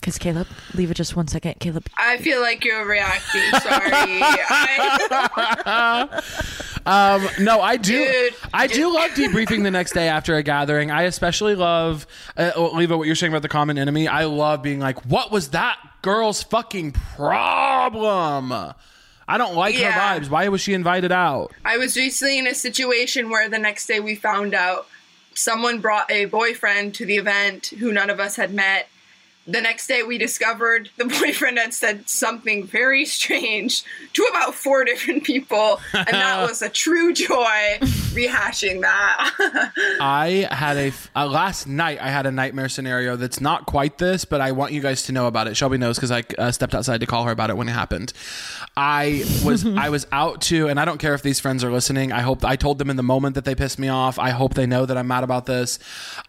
Because 0.00 0.16
Caleb, 0.18 0.46
leave 0.74 0.90
it 0.90 0.94
just 0.94 1.14
one 1.16 1.28
second. 1.28 1.54
Caleb, 1.60 1.86
I 1.98 2.16
feel 2.18 2.40
like 2.40 2.64
you're 2.64 2.86
reacting. 2.86 3.42
Sorry. 3.60 3.90
I, 3.92 6.22
Um, 6.86 7.28
no, 7.40 7.60
I 7.60 7.76
do. 7.76 8.06
Dude. 8.06 8.34
I 8.54 8.66
do 8.66 8.94
love 8.94 9.10
debriefing 9.10 9.62
the 9.62 9.70
next 9.70 9.92
day 9.92 10.08
after 10.08 10.36
a 10.36 10.42
gathering. 10.42 10.90
I 10.90 11.02
especially 11.02 11.54
love, 11.54 12.06
uh, 12.34 12.52
oh, 12.56 12.70
Liva, 12.70 12.96
what 12.96 13.06
you're 13.06 13.14
saying 13.16 13.30
about 13.32 13.42
the 13.42 13.48
common 13.48 13.76
enemy. 13.76 14.08
I 14.08 14.24
love 14.24 14.62
being 14.62 14.80
like, 14.80 15.04
what 15.04 15.30
was 15.30 15.50
that 15.50 15.76
girl's 16.00 16.42
fucking 16.44 16.92
problem? 16.92 18.52
I 19.30 19.36
don't 19.36 19.54
like 19.54 19.78
Yeah. 19.78 19.90
her 19.92 20.00
vibes. 20.20 20.30
Why 20.30 20.48
was 20.48 20.62
she 20.62 20.72
invited 20.72 21.12
out? 21.12 21.52
I 21.62 21.76
was 21.76 21.94
recently 21.94 22.38
in 22.38 22.46
a 22.46 22.54
situation 22.54 23.28
where 23.28 23.50
the 23.50 23.58
next 23.58 23.86
day 23.86 24.00
we 24.00 24.14
found 24.14 24.54
out 24.54 24.86
someone 25.34 25.80
brought 25.80 26.10
a 26.10 26.24
boyfriend 26.24 26.94
to 26.94 27.04
the 27.04 27.18
event 27.18 27.66
who 27.78 27.92
none 27.92 28.08
of 28.08 28.18
us 28.18 28.36
had 28.36 28.54
met. 28.54 28.88
The 29.48 29.62
next 29.62 29.86
day 29.86 30.02
we 30.02 30.18
discovered 30.18 30.90
the 30.98 31.06
boyfriend 31.06 31.56
had 31.56 31.72
said 31.72 32.06
something 32.06 32.66
very 32.66 33.06
strange 33.06 33.82
to 34.12 34.22
about 34.24 34.54
four 34.54 34.84
different 34.84 35.24
people, 35.24 35.80
and 35.94 36.06
that 36.06 36.42
was 36.48 36.60
a 36.60 36.68
true 36.68 37.14
joy 37.14 37.78
rehashing 38.12 38.82
that. 38.82 39.72
I 40.02 40.48
had 40.50 40.76
a 40.76 40.92
uh, 41.16 41.26
last 41.26 41.66
night. 41.66 41.98
I 41.98 42.10
had 42.10 42.26
a 42.26 42.30
nightmare 42.30 42.68
scenario 42.68 43.16
that's 43.16 43.40
not 43.40 43.64
quite 43.64 43.96
this, 43.96 44.26
but 44.26 44.42
I 44.42 44.52
want 44.52 44.74
you 44.74 44.82
guys 44.82 45.04
to 45.04 45.12
know 45.12 45.26
about 45.26 45.48
it. 45.48 45.56
Shelby 45.56 45.78
knows 45.78 45.96
because 45.96 46.10
I 46.10 46.24
uh, 46.36 46.50
stepped 46.50 46.74
outside 46.74 47.00
to 47.00 47.06
call 47.06 47.24
her 47.24 47.30
about 47.30 47.48
it 47.48 47.56
when 47.56 47.70
it 47.70 47.72
happened. 47.72 48.12
I 48.76 49.24
was 49.42 49.64
I 49.78 49.88
was 49.88 50.06
out 50.12 50.42
to, 50.42 50.68
and 50.68 50.78
I 50.78 50.84
don't 50.84 50.98
care 50.98 51.14
if 51.14 51.22
these 51.22 51.40
friends 51.40 51.64
are 51.64 51.72
listening. 51.72 52.12
I 52.12 52.20
hope 52.20 52.44
I 52.44 52.56
told 52.56 52.78
them 52.78 52.90
in 52.90 52.96
the 52.96 53.02
moment 53.02 53.34
that 53.36 53.46
they 53.46 53.54
pissed 53.54 53.78
me 53.78 53.88
off. 53.88 54.18
I 54.18 54.28
hope 54.28 54.52
they 54.52 54.66
know 54.66 54.84
that 54.84 54.98
I'm 54.98 55.06
mad 55.06 55.24
about 55.24 55.46
this. 55.46 55.78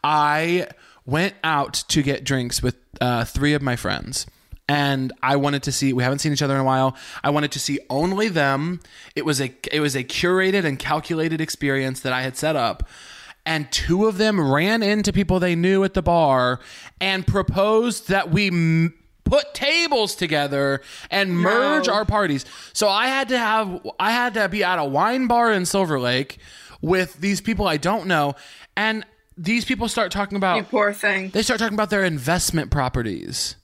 I 0.05 0.67
went 1.09 1.35
out 1.43 1.73
to 1.89 2.01
get 2.01 2.23
drinks 2.23 2.61
with 2.61 2.75
uh, 3.01 3.25
three 3.25 3.53
of 3.53 3.61
my 3.61 3.75
friends 3.75 4.25
and 4.69 5.11
I 5.23 5.35
wanted 5.35 5.63
to 5.63 5.71
see. 5.71 5.93
We 5.93 6.03
haven't 6.03 6.19
seen 6.19 6.31
each 6.31 6.43
other 6.43 6.53
in 6.53 6.61
a 6.61 6.63
while. 6.63 6.95
I 7.23 7.31
wanted 7.31 7.51
to 7.53 7.59
see 7.59 7.79
only 7.89 8.29
them. 8.29 8.81
It 9.15 9.25
was 9.25 9.41
a 9.41 9.51
it 9.71 9.79
was 9.79 9.95
a 9.95 10.03
curated 10.03 10.63
and 10.63 10.77
calculated 10.77 11.41
experience 11.41 12.01
that 12.01 12.13
I 12.13 12.21
had 12.21 12.37
set 12.37 12.55
up. 12.55 12.87
And 13.45 13.71
two 13.71 14.05
of 14.05 14.19
them 14.19 14.39
ran 14.39 14.83
into 14.83 15.11
people 15.11 15.39
they 15.39 15.55
knew 15.55 15.83
at 15.83 15.95
the 15.95 16.03
bar 16.03 16.59
and 17.01 17.25
proposed 17.25 18.09
that 18.09 18.29
we 18.29 18.49
m- 18.49 18.93
put 19.23 19.55
tables 19.55 20.13
together 20.13 20.81
and 21.09 21.35
merge 21.35 21.87
our 21.87 22.05
parties. 22.05 22.45
So 22.73 22.87
I 22.87 23.07
had 23.07 23.29
to 23.29 23.39
have 23.39 23.81
I 23.99 24.11
had 24.11 24.35
to 24.35 24.47
be 24.49 24.63
at 24.63 24.77
a 24.77 24.85
wine 24.85 25.25
bar 25.25 25.51
in 25.51 25.65
Silver 25.65 25.99
Lake 25.99 26.37
with 26.79 27.15
these 27.15 27.41
people 27.41 27.67
I 27.67 27.77
don't 27.77 28.05
know, 28.05 28.35
and 28.77 29.03
these 29.39 29.63
people 29.63 29.87
start 29.87 30.11
talking 30.11 30.35
about 30.35 30.57
you 30.57 30.63
poor 30.63 30.91
thing. 30.91 31.29
they 31.29 31.41
start 31.41 31.59
talking 31.59 31.73
about 31.73 31.89
their 31.89 32.03
investment 32.03 32.71
properties. 32.71 33.55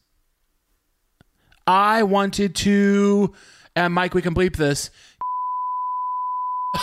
I 1.68 2.04
wanted 2.04 2.56
to, 2.56 3.34
and 3.76 3.94
Mike, 3.94 4.14
we 4.14 4.22
can 4.22 4.34
bleep 4.34 4.56
this 4.56 4.90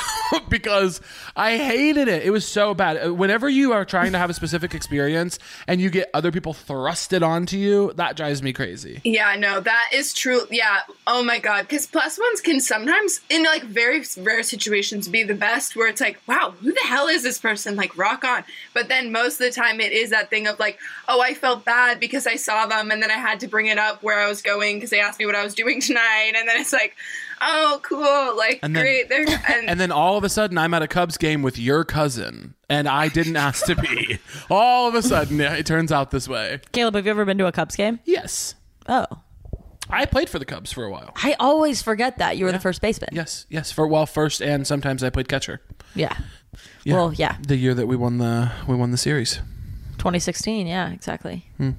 because 0.48 1.00
I 1.36 1.56
hated 1.56 2.08
it. 2.08 2.22
It 2.24 2.30
was 2.30 2.46
so 2.46 2.74
bad. 2.74 3.06
Uh, 3.06 3.14
Whenever 3.14 3.48
you 3.48 3.72
are 3.72 3.84
trying 3.84 4.12
to 4.12 4.18
have 4.18 4.30
a 4.30 4.34
specific 4.34 4.74
experience 4.74 5.38
and 5.66 5.80
you 5.80 5.90
get 5.90 6.10
other 6.14 6.30
people 6.32 6.54
thrusted 6.54 7.26
onto 7.26 7.56
you, 7.56 7.92
that 7.96 8.16
drives 8.16 8.42
me 8.42 8.52
crazy. 8.52 9.00
Yeah, 9.04 9.36
no, 9.36 9.60
that 9.60 9.90
is 9.92 10.12
true. 10.12 10.42
Yeah. 10.50 10.80
Oh 11.06 11.22
my 11.22 11.38
god, 11.38 11.62
because 11.62 11.86
plus 11.86 12.18
ones 12.18 12.40
can 12.40 12.60
sometimes, 12.60 13.20
in 13.28 13.42
like 13.44 13.62
very 13.62 14.02
rare 14.18 14.42
situations, 14.42 15.08
be 15.08 15.22
the 15.22 15.34
best. 15.34 15.76
Where 15.76 15.88
it's 15.88 16.00
like, 16.00 16.20
wow, 16.26 16.54
who 16.60 16.72
the 16.72 16.86
hell 16.86 17.08
is 17.08 17.22
this 17.22 17.38
person? 17.38 17.76
Like, 17.76 17.96
rock 17.96 18.24
on. 18.24 18.44
But 18.74 18.88
then 18.88 19.12
most 19.12 19.40
of 19.40 19.46
the 19.46 19.52
time, 19.52 19.80
it 19.80 19.92
is 19.92 20.10
that 20.10 20.30
thing 20.30 20.46
of 20.46 20.58
like, 20.58 20.78
oh, 21.08 21.20
I 21.20 21.34
felt 21.34 21.64
bad 21.64 22.00
because 22.00 22.26
I 22.26 22.36
saw 22.36 22.66
them, 22.66 22.90
and 22.90 23.02
then 23.02 23.10
I 23.10 23.18
had 23.18 23.40
to 23.40 23.48
bring 23.48 23.66
it 23.66 23.78
up 23.78 24.02
where 24.02 24.20
I 24.20 24.28
was 24.28 24.42
going 24.42 24.76
because 24.76 24.90
they 24.90 25.00
asked 25.00 25.18
me 25.18 25.26
what 25.26 25.34
I 25.34 25.44
was 25.44 25.54
doing 25.54 25.80
tonight, 25.82 26.32
and 26.36 26.48
then 26.48 26.60
it's 26.60 26.72
like, 26.72 26.96
oh, 27.42 27.80
cool, 27.82 28.36
like 28.36 28.60
And 28.62 28.74
then- 28.74 28.82
great. 28.84 29.08
There, 29.08 29.24
and, 29.52 29.68
And 29.68 29.80
then 29.80 29.90
all 29.92 30.16
of 30.16 30.24
a 30.24 30.28
sudden, 30.28 30.56
I'm 30.58 30.72
at 30.74 30.82
a 30.82 30.88
Cubs 30.88 31.18
game 31.18 31.42
with 31.42 31.58
your 31.58 31.84
cousin, 31.84 32.54
and 32.68 32.88
I 32.88 33.08
didn't 33.08 33.36
ask 33.36 33.64
to 33.66 33.76
be. 33.76 34.18
All 34.50 34.88
of 34.88 34.94
a 34.94 35.02
sudden, 35.02 35.40
it 35.40 35.66
turns 35.66 35.92
out 35.92 36.10
this 36.10 36.28
way. 36.28 36.60
Caleb, 36.72 36.94
have 36.94 37.04
you 37.04 37.10
ever 37.10 37.24
been 37.24 37.38
to 37.38 37.46
a 37.46 37.52
Cubs 37.52 37.76
game? 37.76 38.00
Yes. 38.04 38.54
Oh, 38.88 39.06
I 39.90 40.06
played 40.06 40.30
for 40.30 40.38
the 40.38 40.44
Cubs 40.44 40.72
for 40.72 40.84
a 40.84 40.90
while. 40.90 41.12
I 41.16 41.34
always 41.38 41.82
forget 41.82 42.18
that 42.18 42.36
you 42.38 42.44
were 42.46 42.52
the 42.52 42.60
first 42.60 42.80
baseman. 42.80 43.10
Yes, 43.12 43.46
yes. 43.50 43.70
For 43.72 43.86
well, 43.86 44.06
first 44.06 44.40
and 44.40 44.66
sometimes 44.66 45.02
I 45.04 45.10
played 45.10 45.28
catcher. 45.28 45.60
Yeah. 45.94 46.16
Yeah. 46.84 46.94
Well, 46.94 47.12
yeah. 47.12 47.36
The 47.46 47.56
year 47.56 47.74
that 47.74 47.86
we 47.86 47.96
won 47.96 48.18
the 48.18 48.50
we 48.66 48.74
won 48.74 48.90
the 48.90 48.96
series. 48.96 49.40
2016. 49.98 50.66
Yeah, 50.66 50.90
exactly. 50.90 51.46
Hmm. 51.58 51.70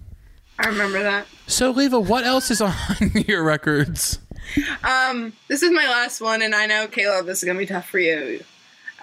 I 0.60 0.68
remember 0.68 1.02
that. 1.02 1.26
So, 1.48 1.74
Liva, 1.74 2.06
what 2.06 2.24
else 2.24 2.52
is 2.52 2.62
on 2.62 2.74
your 3.28 3.44
records? 3.44 4.20
Um, 4.84 5.34
this 5.48 5.64
is 5.64 5.72
my 5.72 5.86
last 5.86 6.22
one, 6.22 6.42
and 6.42 6.54
I 6.54 6.66
know 6.66 6.88
Caleb, 6.88 7.26
this 7.26 7.40
is 7.40 7.44
gonna 7.44 7.60
be 7.60 7.66
tough 7.66 7.88
for 7.88 8.00
you. 8.00 8.44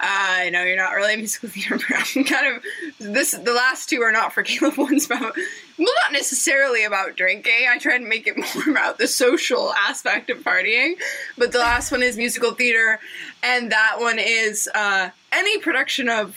I 0.03 0.49
know 0.49 0.63
you're 0.63 0.77
not 0.77 0.95
really 0.95 1.13
a 1.13 1.17
musical 1.17 1.49
theater, 1.49 1.77
but 1.89 2.11
I'm 2.15 2.23
kind 2.23 2.55
of 2.55 2.63
this. 2.99 3.31
The 3.31 3.53
last 3.53 3.89
two 3.89 4.01
are 4.01 4.11
not 4.11 4.33
for 4.33 4.43
Caleb. 4.43 4.73
One's 4.77 5.05
about 5.05 5.35
well, 5.35 5.93
not 6.03 6.11
necessarily 6.11 6.83
about 6.83 7.15
drinking. 7.15 7.67
I 7.69 7.77
try 7.77 7.97
to 7.97 8.05
make 8.05 8.27
it 8.27 8.35
more 8.55 8.69
about 8.69 8.97
the 8.97 9.07
social 9.07 9.73
aspect 9.73 10.29
of 10.29 10.39
partying, 10.39 10.93
but 11.37 11.51
the 11.51 11.59
last 11.59 11.91
one 11.91 12.01
is 12.01 12.17
musical 12.17 12.51
theater, 12.51 12.99
and 13.43 13.71
that 13.71 13.97
one 13.99 14.17
is 14.19 14.67
uh, 14.73 15.09
any 15.31 15.59
production 15.59 16.09
of 16.09 16.35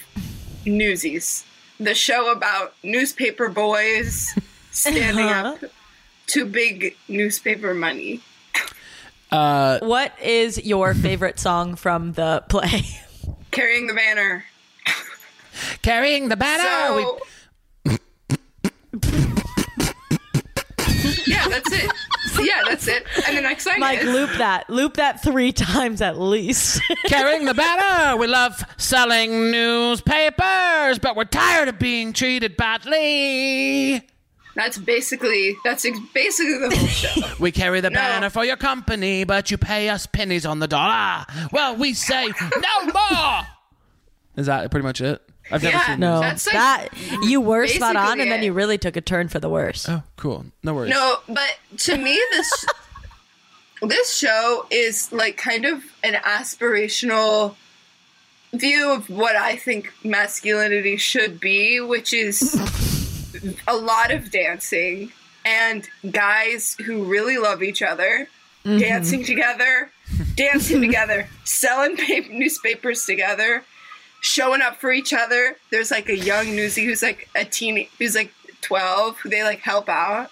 Newsies, 0.66 1.44
the 1.78 1.94
show 1.94 2.32
about 2.32 2.74
newspaper 2.82 3.48
boys 3.48 4.34
standing 4.70 5.26
up 5.26 5.59
to 6.28 6.46
big 6.46 6.96
newspaper 7.09 7.74
money. 7.74 8.22
Uh, 9.35 9.78
what 9.80 10.12
is 10.22 10.64
your 10.64 10.95
favorite 11.07 11.41
song 11.41 11.74
from 11.74 12.12
the 12.12 12.45
play? 12.49 12.82
carrying 13.51 13.89
the 13.89 13.95
banner. 13.95 14.45
Carrying 15.82 16.28
the 16.28 16.37
banner. 16.37 16.62
So, 16.62 17.18
yeah, 21.26 21.49
that's 21.49 21.72
it. 21.72 21.91
Yeah, 22.41 22.62
that's 22.68 22.87
it. 22.89 23.05
And 23.26 23.37
the 23.37 23.43
next 23.43 23.66
line 23.66 23.80
Mike, 23.80 24.01
is 24.01 24.12
loop 24.12 24.30
that. 24.39 24.70
Loop 24.70 24.95
that 24.95 25.22
three 25.22 25.53
times 25.72 26.01
at 26.01 26.18
least. 26.18 26.80
Carrying 27.07 27.45
the 27.45 27.55
banner. 27.55 28.16
We 28.16 28.26
love 28.26 28.64
selling 28.76 29.51
newspapers, 29.51 30.99
but 31.01 31.16
we're 31.16 31.24
tired 31.24 31.68
of 31.68 31.78
being 31.78 32.12
treated 32.12 32.57
badly. 32.57 34.03
That's 34.55 34.78
basically 34.78 35.57
that's 35.64 35.84
basically 36.12 36.59
the 36.59 36.76
whole 36.76 36.86
show. 36.86 37.34
We 37.40 37.50
carry 37.52 37.80
the 37.80 37.90
No. 37.90 37.96
banner 37.96 38.30
for 38.30 38.44
your 38.44 38.57
company, 38.57 39.24
but 39.24 39.50
you 39.50 39.59
pay 39.59 39.88
us 39.88 40.07
pennies 40.07 40.46
on 40.46 40.61
the 40.61 40.68
dollar. 40.68 41.24
Well, 41.52 41.76
we 41.76 41.94
say 41.94 42.26
no 42.26 42.92
more. 42.92 43.40
Is 44.36 44.46
that 44.46 44.70
pretty 44.70 44.84
much 44.86 45.00
it? 45.00 45.20
I've 45.50 45.62
never 45.62 45.76
Yeah. 45.76 45.86
seen 45.86 46.00
No, 46.00 46.20
That's 46.20 46.46
like 46.46 46.55
that 46.55 46.88
you 47.24 47.40
were 47.40 47.66
spot 47.66 47.96
on, 47.96 48.05
basically 48.05 48.22
and 48.22 48.32
then 48.32 48.42
you 48.42 48.52
really 48.52 48.78
took 48.78 48.96
a 48.96 49.00
turn 49.00 49.28
for 49.28 49.38
the 49.40 49.48
worse. 49.50 49.86
Oh, 49.88 50.02
cool. 50.16 50.46
No 50.62 50.72
worries. 50.74 50.90
No, 50.90 51.18
but 51.28 51.57
to 51.78 51.96
me, 51.98 52.18
this 52.30 52.64
this 53.82 54.16
show 54.16 54.66
is 54.70 55.12
like 55.12 55.36
kind 55.36 55.64
of 55.66 55.82
an 56.02 56.14
aspirational 56.14 57.57
view 58.55 58.90
of 58.90 59.11
what 59.11 59.36
I 59.36 59.57
think 59.57 59.92
masculinity 60.05 60.96
should 60.96 61.40
be, 61.40 61.80
which 61.80 62.12
is 62.14 62.40
a 63.66 63.76
lot 63.76 64.11
of 64.11 64.30
dancing 64.30 65.12
and 65.45 65.89
guys 66.11 66.76
who 66.85 67.05
really 67.05 67.39
love 67.39 67.62
each 67.62 67.82
other, 67.82 68.28
mm-hmm. 68.64 68.78
dancing 68.78 69.24
together, 69.24 69.91
dancing 70.37 70.80
together, 70.87 71.28
selling 71.45 71.97
paper, 71.97 72.32
newspapers 72.32 73.05
together, 73.05 73.64
showing 74.20 74.62
up 74.62 74.80
for 74.80 74.93
each 74.93 75.12
other. 75.12 75.57
There's 75.70 75.91
like 75.91 76.09
a 76.09 76.16
young 76.16 76.47
newsie 76.47 76.85
who's 76.85 77.03
like 77.03 77.28
a 77.35 77.45
teen, 77.45 77.87
who's 77.99 78.14
like 78.14 78.32
12, 78.62 79.18
who 79.18 79.28
they 79.28 79.43
like 79.43 79.61
help 79.61 79.89
out. 79.89 80.30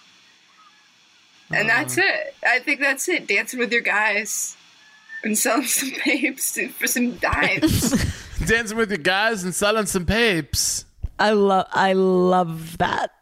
And 1.50 1.68
uh-huh. 1.68 1.80
that's 1.80 1.98
it. 1.98 2.34
I 2.46 2.58
think 2.60 2.80
that's 2.80 3.08
it. 3.08 3.26
Dancing 3.26 3.60
with 3.60 3.72
your 3.72 3.82
guys 3.82 4.56
and 5.22 5.38
selling 5.38 5.66
some 5.66 5.90
papes 6.00 6.58
for 6.78 6.86
some 6.86 7.16
dimes. 7.16 7.90
Dancing 8.46 8.76
with 8.76 8.90
your 8.90 8.98
guys 8.98 9.44
and 9.44 9.54
selling 9.54 9.86
some 9.86 10.06
papes. 10.06 10.84
I 11.22 11.30
love, 11.30 11.66
I 11.70 11.92
love 11.92 12.78
that. 12.78 13.12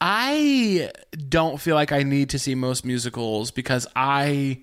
I 0.00 0.90
don't 1.28 1.60
feel 1.60 1.76
like 1.76 1.92
I 1.92 2.02
need 2.02 2.30
to 2.30 2.38
see 2.38 2.56
most 2.56 2.84
musicals 2.84 3.52
because 3.52 3.86
I, 3.94 4.62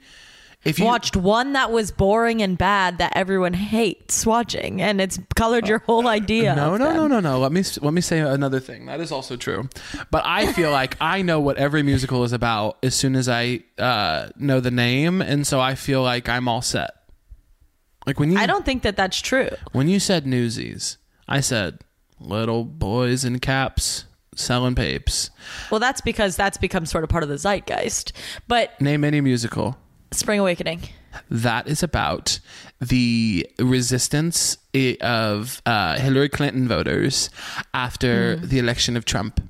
if 0.66 0.78
you 0.78 0.84
Watched 0.84 1.16
one 1.16 1.54
that 1.54 1.72
was 1.72 1.90
boring 1.90 2.42
and 2.42 2.58
bad 2.58 2.98
that 2.98 3.14
everyone 3.16 3.54
hates 3.54 4.26
watching, 4.26 4.82
and 4.82 5.00
it's 5.00 5.20
colored 5.36 5.70
your 5.70 5.80
whole 5.80 6.08
idea. 6.08 6.54
No, 6.54 6.76
no, 6.76 6.94
no, 6.94 7.08
no, 7.08 7.20
no. 7.22 7.40
Let 7.40 7.54
me 7.54 7.64
let 7.82 7.94
me 7.94 8.02
say 8.02 8.20
another 8.20 8.60
thing. 8.60 8.86
That 8.88 9.00
is 9.00 9.12
also 9.12 9.38
true. 9.38 9.70
But 10.12 10.24
I 10.26 10.52
feel 10.52 10.70
like 10.70 10.98
I 11.02 11.22
know 11.22 11.40
what 11.40 11.58
every 11.58 11.82
musical 11.82 12.26
is 12.26 12.34
about 12.34 12.78
as 12.84 12.94
soon 12.94 13.16
as 13.16 13.30
I 13.30 13.64
uh, 13.80 14.30
know 14.36 14.60
the 14.60 14.70
name, 14.70 15.22
and 15.22 15.48
so 15.48 15.60
I 15.60 15.76
feel 15.76 16.04
like 16.04 16.28
I'm 16.28 16.48
all 16.48 16.62
set. 16.62 16.92
Like 18.06 18.20
when 18.20 18.32
you 18.32 18.38
I 18.38 18.48
don't 18.48 18.66
think 18.66 18.84
that 18.84 18.98
that's 18.98 19.22
true. 19.22 19.50
when 19.72 19.88
you 19.88 20.00
said 20.00 20.28
Newsies, 20.28 20.98
I 21.28 21.40
said 21.40 21.80
little 22.22 22.64
boys 22.64 23.26
in 23.26 23.40
caps 23.40 24.06
selling 24.36 24.76
papes. 24.76 25.30
Well, 25.70 25.80
that's 25.80 26.02
because 26.02 26.36
that's 26.36 26.58
become 26.58 26.86
sort 26.86 27.04
of 27.04 27.10
part 27.10 27.24
of 27.24 27.30
the 27.30 27.38
zeitgeist. 27.38 28.14
But 28.48 28.80
Name 28.82 29.04
any 29.04 29.22
musical. 29.22 29.78
Spring 30.12 30.40
Awakening. 30.40 30.82
That 31.30 31.68
is 31.68 31.84
about 31.84 32.40
the 32.80 33.50
resistance 33.60 34.58
of 35.02 35.62
uh, 35.66 36.00
Hillary 36.00 36.30
Clinton 36.30 36.68
voters 36.68 37.30
after 37.74 38.38
the 38.38 38.60
election 38.60 38.96
of 38.96 39.06
Trump. 39.06 39.42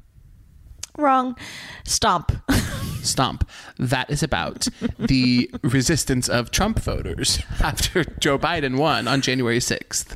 Wrong. 0.98 1.36
Stomp. 1.84 2.32
Stomp. 3.02 3.48
That 3.78 4.10
is 4.10 4.22
about 4.24 4.68
the 5.00 5.50
resistance 5.64 6.28
of 6.30 6.52
Trump 6.52 6.80
voters 6.80 7.40
after 7.62 8.04
Joe 8.20 8.38
Biden 8.38 8.78
won 8.78 9.08
on 9.08 9.22
January 9.22 9.60
6th. 9.60 10.16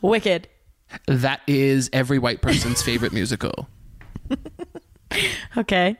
Wicked. 0.00 0.48
That 1.06 1.40
is 1.46 1.90
every 1.92 2.18
white 2.18 2.40
person's 2.42 2.82
favorite 2.88 3.12
musical. 3.12 3.68
Okay. 5.56 5.96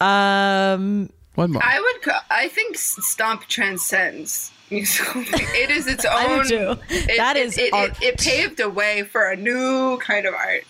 Um 0.00 1.10
One 1.34 1.52
more. 1.52 1.62
I 1.64 1.80
would. 1.80 2.02
Co- 2.02 2.18
I 2.30 2.48
think 2.48 2.76
Stomp 2.78 3.42
transcends 3.46 4.50
musical. 4.70 5.22
It 5.32 5.70
is 5.70 5.86
its 5.86 6.04
own. 6.04 6.12
I 6.14 6.42
do 6.42 6.48
too. 6.48 6.80
It, 6.90 7.16
That 7.16 7.36
it- 7.36 7.46
is 7.46 7.58
it, 7.58 7.72
art. 7.72 7.90
It, 8.02 8.14
it 8.14 8.18
paved 8.18 8.60
a 8.60 8.68
way 8.68 9.02
for 9.02 9.28
a 9.30 9.36
new 9.36 9.98
kind 9.98 10.26
of 10.26 10.34
art. 10.34 10.64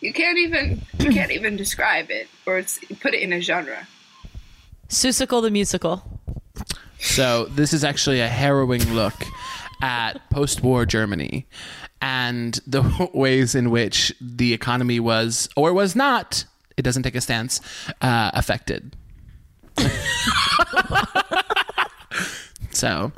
You 0.00 0.12
can't 0.12 0.38
even. 0.38 0.82
You 0.98 1.10
can't 1.18 1.32
even 1.32 1.56
describe 1.56 2.10
it, 2.10 2.28
or 2.46 2.58
it's 2.58 2.78
put 3.00 3.14
it 3.14 3.20
in 3.22 3.32
a 3.32 3.40
genre. 3.40 3.86
Seussical 4.88 5.42
the 5.42 5.50
musical. 5.50 6.02
So 6.98 7.44
this 7.46 7.72
is 7.72 7.84
actually 7.84 8.20
a 8.20 8.28
harrowing 8.28 8.82
look 8.94 9.14
at 9.82 10.18
post-war 10.30 10.84
Germany 10.86 11.46
and 12.00 12.58
the 12.66 13.08
ways 13.14 13.54
in 13.54 13.70
which 13.70 14.14
the 14.20 14.52
economy 14.52 15.00
was 15.00 15.48
or 15.56 15.72
was 15.72 15.94
not. 15.96 16.44
It 16.76 16.82
doesn't 16.82 17.02
take 17.02 17.16
a 17.16 17.20
stance. 17.20 17.60
Uh, 18.00 18.30
affected. 18.34 18.94
so, 22.70 23.12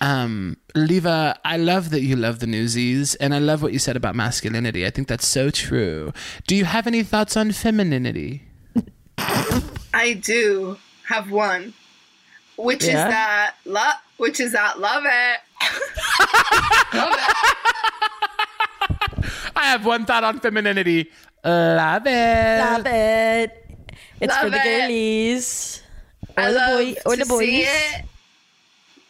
um, 0.00 0.56
Liva, 0.74 1.36
I 1.44 1.56
love 1.56 1.90
that 1.90 2.00
you 2.02 2.16
love 2.16 2.40
the 2.40 2.46
newsies, 2.46 3.14
and 3.16 3.34
I 3.34 3.38
love 3.38 3.62
what 3.62 3.72
you 3.72 3.78
said 3.78 3.96
about 3.96 4.14
masculinity. 4.16 4.84
I 4.86 4.90
think 4.90 5.08
that's 5.08 5.26
so 5.26 5.50
true. 5.50 6.12
Do 6.46 6.56
you 6.56 6.64
have 6.64 6.86
any 6.86 7.02
thoughts 7.02 7.36
on 7.36 7.52
femininity? 7.52 8.42
I 9.92 10.14
do 10.14 10.78
have 11.08 11.30
one, 11.30 11.74
which 12.56 12.84
Yeah? 12.84 13.06
is 13.06 13.12
that 13.12 13.54
love. 13.64 13.94
Which 14.16 14.38
is 14.38 14.52
that 14.52 14.78
love 14.80 15.04
it. 15.06 15.38
love 16.94 17.12
it. 17.12 17.56
I 19.56 19.66
have 19.70 19.84
one 19.86 20.04
thought 20.06 20.24
on 20.24 20.40
femininity. 20.40 21.10
Love 21.44 22.02
it. 22.06 22.58
Love 22.60 22.86
it. 22.86 23.66
It's 24.20 24.36
for 24.36 24.50
the 24.50 24.56
it. 24.58 24.64
girlies. 24.64 25.82
Or 26.36 26.42
I 26.44 26.52
the 26.52 26.58
love 26.58 26.78
boy 26.78 26.94
or 27.06 27.12
to 27.16 27.22
the 27.22 27.26
boys. 27.26 27.40
see 27.46 27.62
it. 27.62 28.04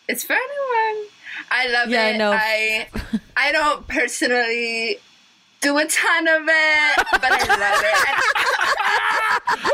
It's 0.09 0.23
for 0.25 0.33
anyone. 0.35 1.09
I 1.51 1.67
love 1.69 1.89
Yeah, 1.89 2.05
I 2.07 2.17
know. 2.17 2.33
I 2.33 2.87
I 3.37 3.51
don't 3.53 3.87
personally 3.89 4.99
do 5.61 5.77
a 5.79 5.85
ton 5.87 6.29
of 6.29 6.43
it, 6.47 7.07
but 7.11 7.25
I 7.25 7.45
love 7.57 7.83
it. 7.85 9.61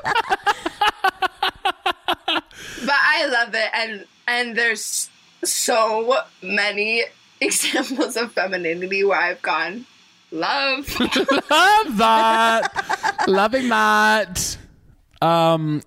but 2.87 2.91
I 2.91 3.27
love 3.27 3.55
it, 3.55 3.71
and 3.75 4.07
and 4.27 4.57
there's 4.57 5.11
so 5.45 6.19
many 6.43 7.05
examples 7.41 8.17
of 8.17 8.33
femininity 8.33 9.05
where 9.05 9.21
I've 9.21 9.43
gone 9.43 9.87
love. 10.31 10.89
Love 11.51 11.97
that. 11.99 13.25
Loving 13.29 13.69
that. 13.69 14.57
Um, 15.23 15.83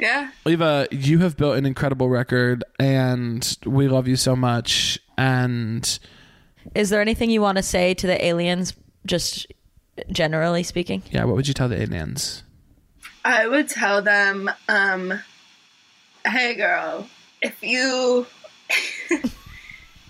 yeah. 0.00 0.30
Liva, 0.44 0.88
you 0.90 1.18
have 1.20 1.36
built 1.36 1.56
an 1.56 1.66
incredible 1.66 2.08
record, 2.08 2.64
and 2.78 3.56
we 3.64 3.88
love 3.88 4.08
you 4.08 4.16
so 4.16 4.34
much. 4.34 4.98
And 5.16 5.98
Is 6.74 6.90
there 6.90 7.00
anything 7.00 7.30
you 7.30 7.40
want 7.40 7.56
to 7.56 7.62
say 7.62 7.94
to 7.94 8.06
the 8.06 8.24
aliens, 8.24 8.74
just 9.06 9.46
generally 10.10 10.62
speaking? 10.62 11.02
yeah, 11.10 11.24
what 11.24 11.36
would 11.36 11.46
you 11.46 11.54
tell 11.54 11.68
the 11.68 11.80
aliens? 11.80 12.42
I 13.24 13.46
would 13.46 13.68
tell 13.68 14.02
them, 14.02 14.50
um, 14.68 15.20
hey 16.26 16.54
girl, 16.54 17.06
if 17.40 17.62
you 17.62 18.26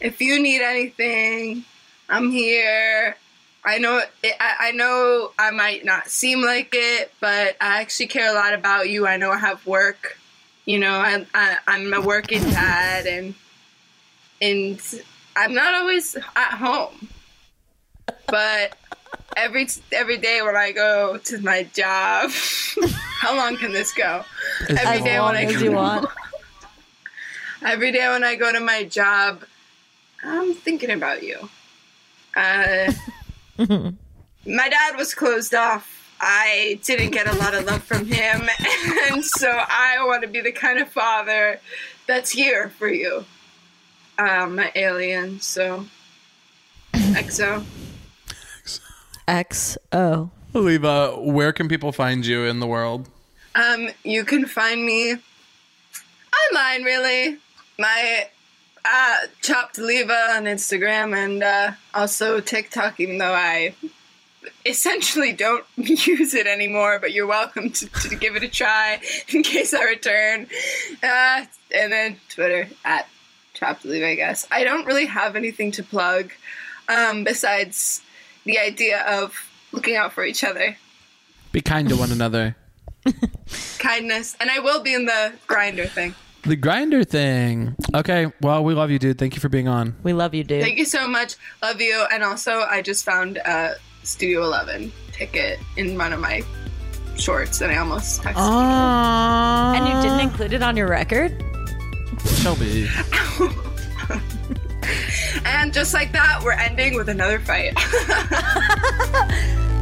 if 0.01 0.21
you 0.21 0.41
need 0.43 0.63
anything, 0.63 1.65
I'm 2.09 2.31
here. 2.31 3.17
I 3.65 3.79
know 3.79 3.99
it, 4.23 4.37
I, 4.41 4.69
I 4.69 4.71
know 4.73 5.31
I 5.39 5.51
might 5.51 5.85
not 5.85 6.09
seem 6.09 6.43
like 6.43 6.71
it, 6.73 7.13
but 7.21 7.57
I 7.61 7.81
actually 7.81 8.09
care 8.09 8.31
a 8.31 8.35
lot 8.35 8.55
about 8.55 8.89
you. 8.89 9.07
I 9.07 9.17
know 9.17 9.31
I 9.31 9.39
have 9.39 9.65
work. 9.67 10.19
You 10.65 10.79
know, 10.79 10.93
I, 10.93 11.27
I 11.35 11.59
I'm 11.67 11.93
a 11.93 12.01
working 12.01 12.43
dad, 12.43 13.07
and 13.07 13.35
and 14.41 14.81
I'm 15.37 15.55
not 15.55 15.75
always 15.75 16.17
at 16.17 16.55
home. 16.55 17.09
But 18.27 18.77
every 19.37 19.69
every 19.93 20.19
day 20.19 20.43
when 20.43 20.57
I 20.57 20.73
go 20.73 21.19
to 21.19 21.39
my 21.41 21.65
job, 21.65 22.31
how 23.21 23.37
long 23.37 23.57
can 23.57 23.73
this 23.73 23.93
go? 23.93 24.25
Every 24.69 24.77
As 24.77 25.05
day 25.05 25.19
long 25.19 25.35
when 25.35 25.47
I 25.47 25.53
go, 25.53 26.09
every 27.65 27.93
day 27.93 28.09
when 28.09 28.25
I 28.25 28.35
go 28.35 28.53
to 28.53 28.61
my 28.61 28.85
job, 28.85 29.45
I'm 30.25 30.55
thinking 30.55 30.91
about 30.91 31.23
you. 31.23 31.49
Uh, 32.35 32.93
my 33.69 34.69
dad 34.69 34.97
was 34.97 35.15
closed 35.15 35.55
off. 35.55 35.89
I 36.21 36.79
didn't 36.85 37.11
get 37.11 37.27
a 37.27 37.37
lot 37.37 37.55
of 37.55 37.65
love 37.65 37.83
from 37.83 38.07
him, 38.07 38.49
and 39.11 39.25
so 39.25 39.51
I 39.51 39.97
want 40.05 40.23
to 40.23 40.29
be 40.29 40.41
the 40.41 40.53
kind 40.53 40.79
of 40.79 40.89
father 40.89 41.61
that's 42.07 42.31
here 42.31 42.71
for 42.79 42.89
you. 42.89 43.25
Um, 44.19 44.57
my 44.57 44.71
alien, 44.77 45.41
so 45.41 45.87
XO. 46.93 47.65
XO. 49.27 50.31
Liva, 50.55 51.25
where 51.25 51.53
can 51.53 51.69
people 51.69 51.93
find 51.93 52.25
you 52.27 52.45
in 52.45 52.61
the 52.61 52.67
world? 52.67 53.09
Um, 53.55 53.89
you 54.05 54.25
can 54.25 54.47
find 54.47 54.85
me 54.85 55.17
online, 56.51 56.85
really. 56.85 57.39
My 57.79 58.29
uh, 58.85 59.17
chopped 59.41 59.79
leva 59.79 60.35
on 60.37 60.45
Instagram 60.45 61.17
and 61.17 61.43
uh, 61.43 61.73
also 61.95 62.41
TikTok, 62.41 63.01
even 63.01 63.19
though 63.19 63.33
I 63.33 63.75
essentially 64.67 65.33
don't 65.33 65.65
use 65.77 66.35
it 66.35 66.47
anymore. 66.47 66.99
But 66.99 67.13
you're 67.13 67.27
welcome 67.27 67.71
to, 67.71 67.87
to 67.89 68.17
give 68.17 68.37
it 68.37 68.43
a 68.43 68.49
try 68.49 69.01
in 69.29 69.43
case 69.43 69.75
I 69.75 69.85
return. 69.85 70.47
Uh, 71.03 71.45
and 71.75 71.93
then 71.93 72.17
Twitter 72.29 72.69
at 72.85 73.09
chopped 73.55 73.85
leva, 73.85 74.09
I 74.09 74.15
guess. 74.15 74.47
I 74.51 74.65
don't 74.65 74.87
really 74.87 75.07
have 75.07 75.37
anything 75.37 75.73
to 75.73 75.83
plug 75.83 76.33
um, 76.89 77.25
besides 77.25 78.03
the 78.45 78.59
idea 78.59 79.03
of 79.03 79.35
looking 79.73 79.97
out 79.97 80.13
for 80.13 80.25
each 80.25 80.45
other. 80.45 80.77
Be 81.53 81.61
kind 81.61 81.89
to 81.89 81.97
one 81.97 82.11
another. 82.11 82.57
Kindness. 83.79 84.37
And 84.41 84.51
I 84.51 84.59
will 84.59 84.83
be 84.83 84.95
in 84.95 85.07
the 85.07 85.33
Grindr 85.47 85.89
thing. 85.89 86.15
The 86.45 86.57
Grindr 86.57 87.07
thing. 87.07 87.77
Okay. 87.95 88.27
Well, 88.41 88.65
we 88.65 88.75
love 88.75 88.91
you, 88.91 88.99
dude. 88.99 89.19
Thank 89.19 89.35
you 89.35 89.41
for 89.41 89.49
being 89.49 89.69
on. 89.69 89.95
We 90.03 90.13
love 90.13 90.35
you, 90.35 90.45
dude. 90.45 90.63
Thank 90.63 90.79
you 90.79 90.85
so 90.85 91.07
much. 91.07 91.37
Love 91.63 91.81
you. 91.81 92.05
And 92.13 92.23
also, 92.25 92.65
I 92.69 92.83
just 92.83 93.05
found 93.05 93.37
a 93.39 93.75
Studio 94.03 94.43
11 94.43 94.93
ticket 95.13 95.61
in 95.77 95.97
one 95.97 96.13
of 96.13 96.21
my 96.21 96.43
shorts, 97.17 97.61
and 97.61 97.71
I 97.71 97.77
almost 97.77 98.23
texted. 98.23 98.33
Ah. 98.37 99.75
and 99.77 99.87
you 99.87 100.03
didn't 100.03 100.21
include 100.21 100.53
it 100.53 100.63
on 100.63 100.77
your 100.77 100.89
record? 100.89 101.43
Shelby. 102.25 102.89
And 105.45 105.73
just 105.73 105.95
like 105.95 106.13
that, 106.13 106.41
we're 106.43 106.53
ending 106.53 106.97
with 106.97 107.09
another 107.09 107.39
fight. 107.39 107.73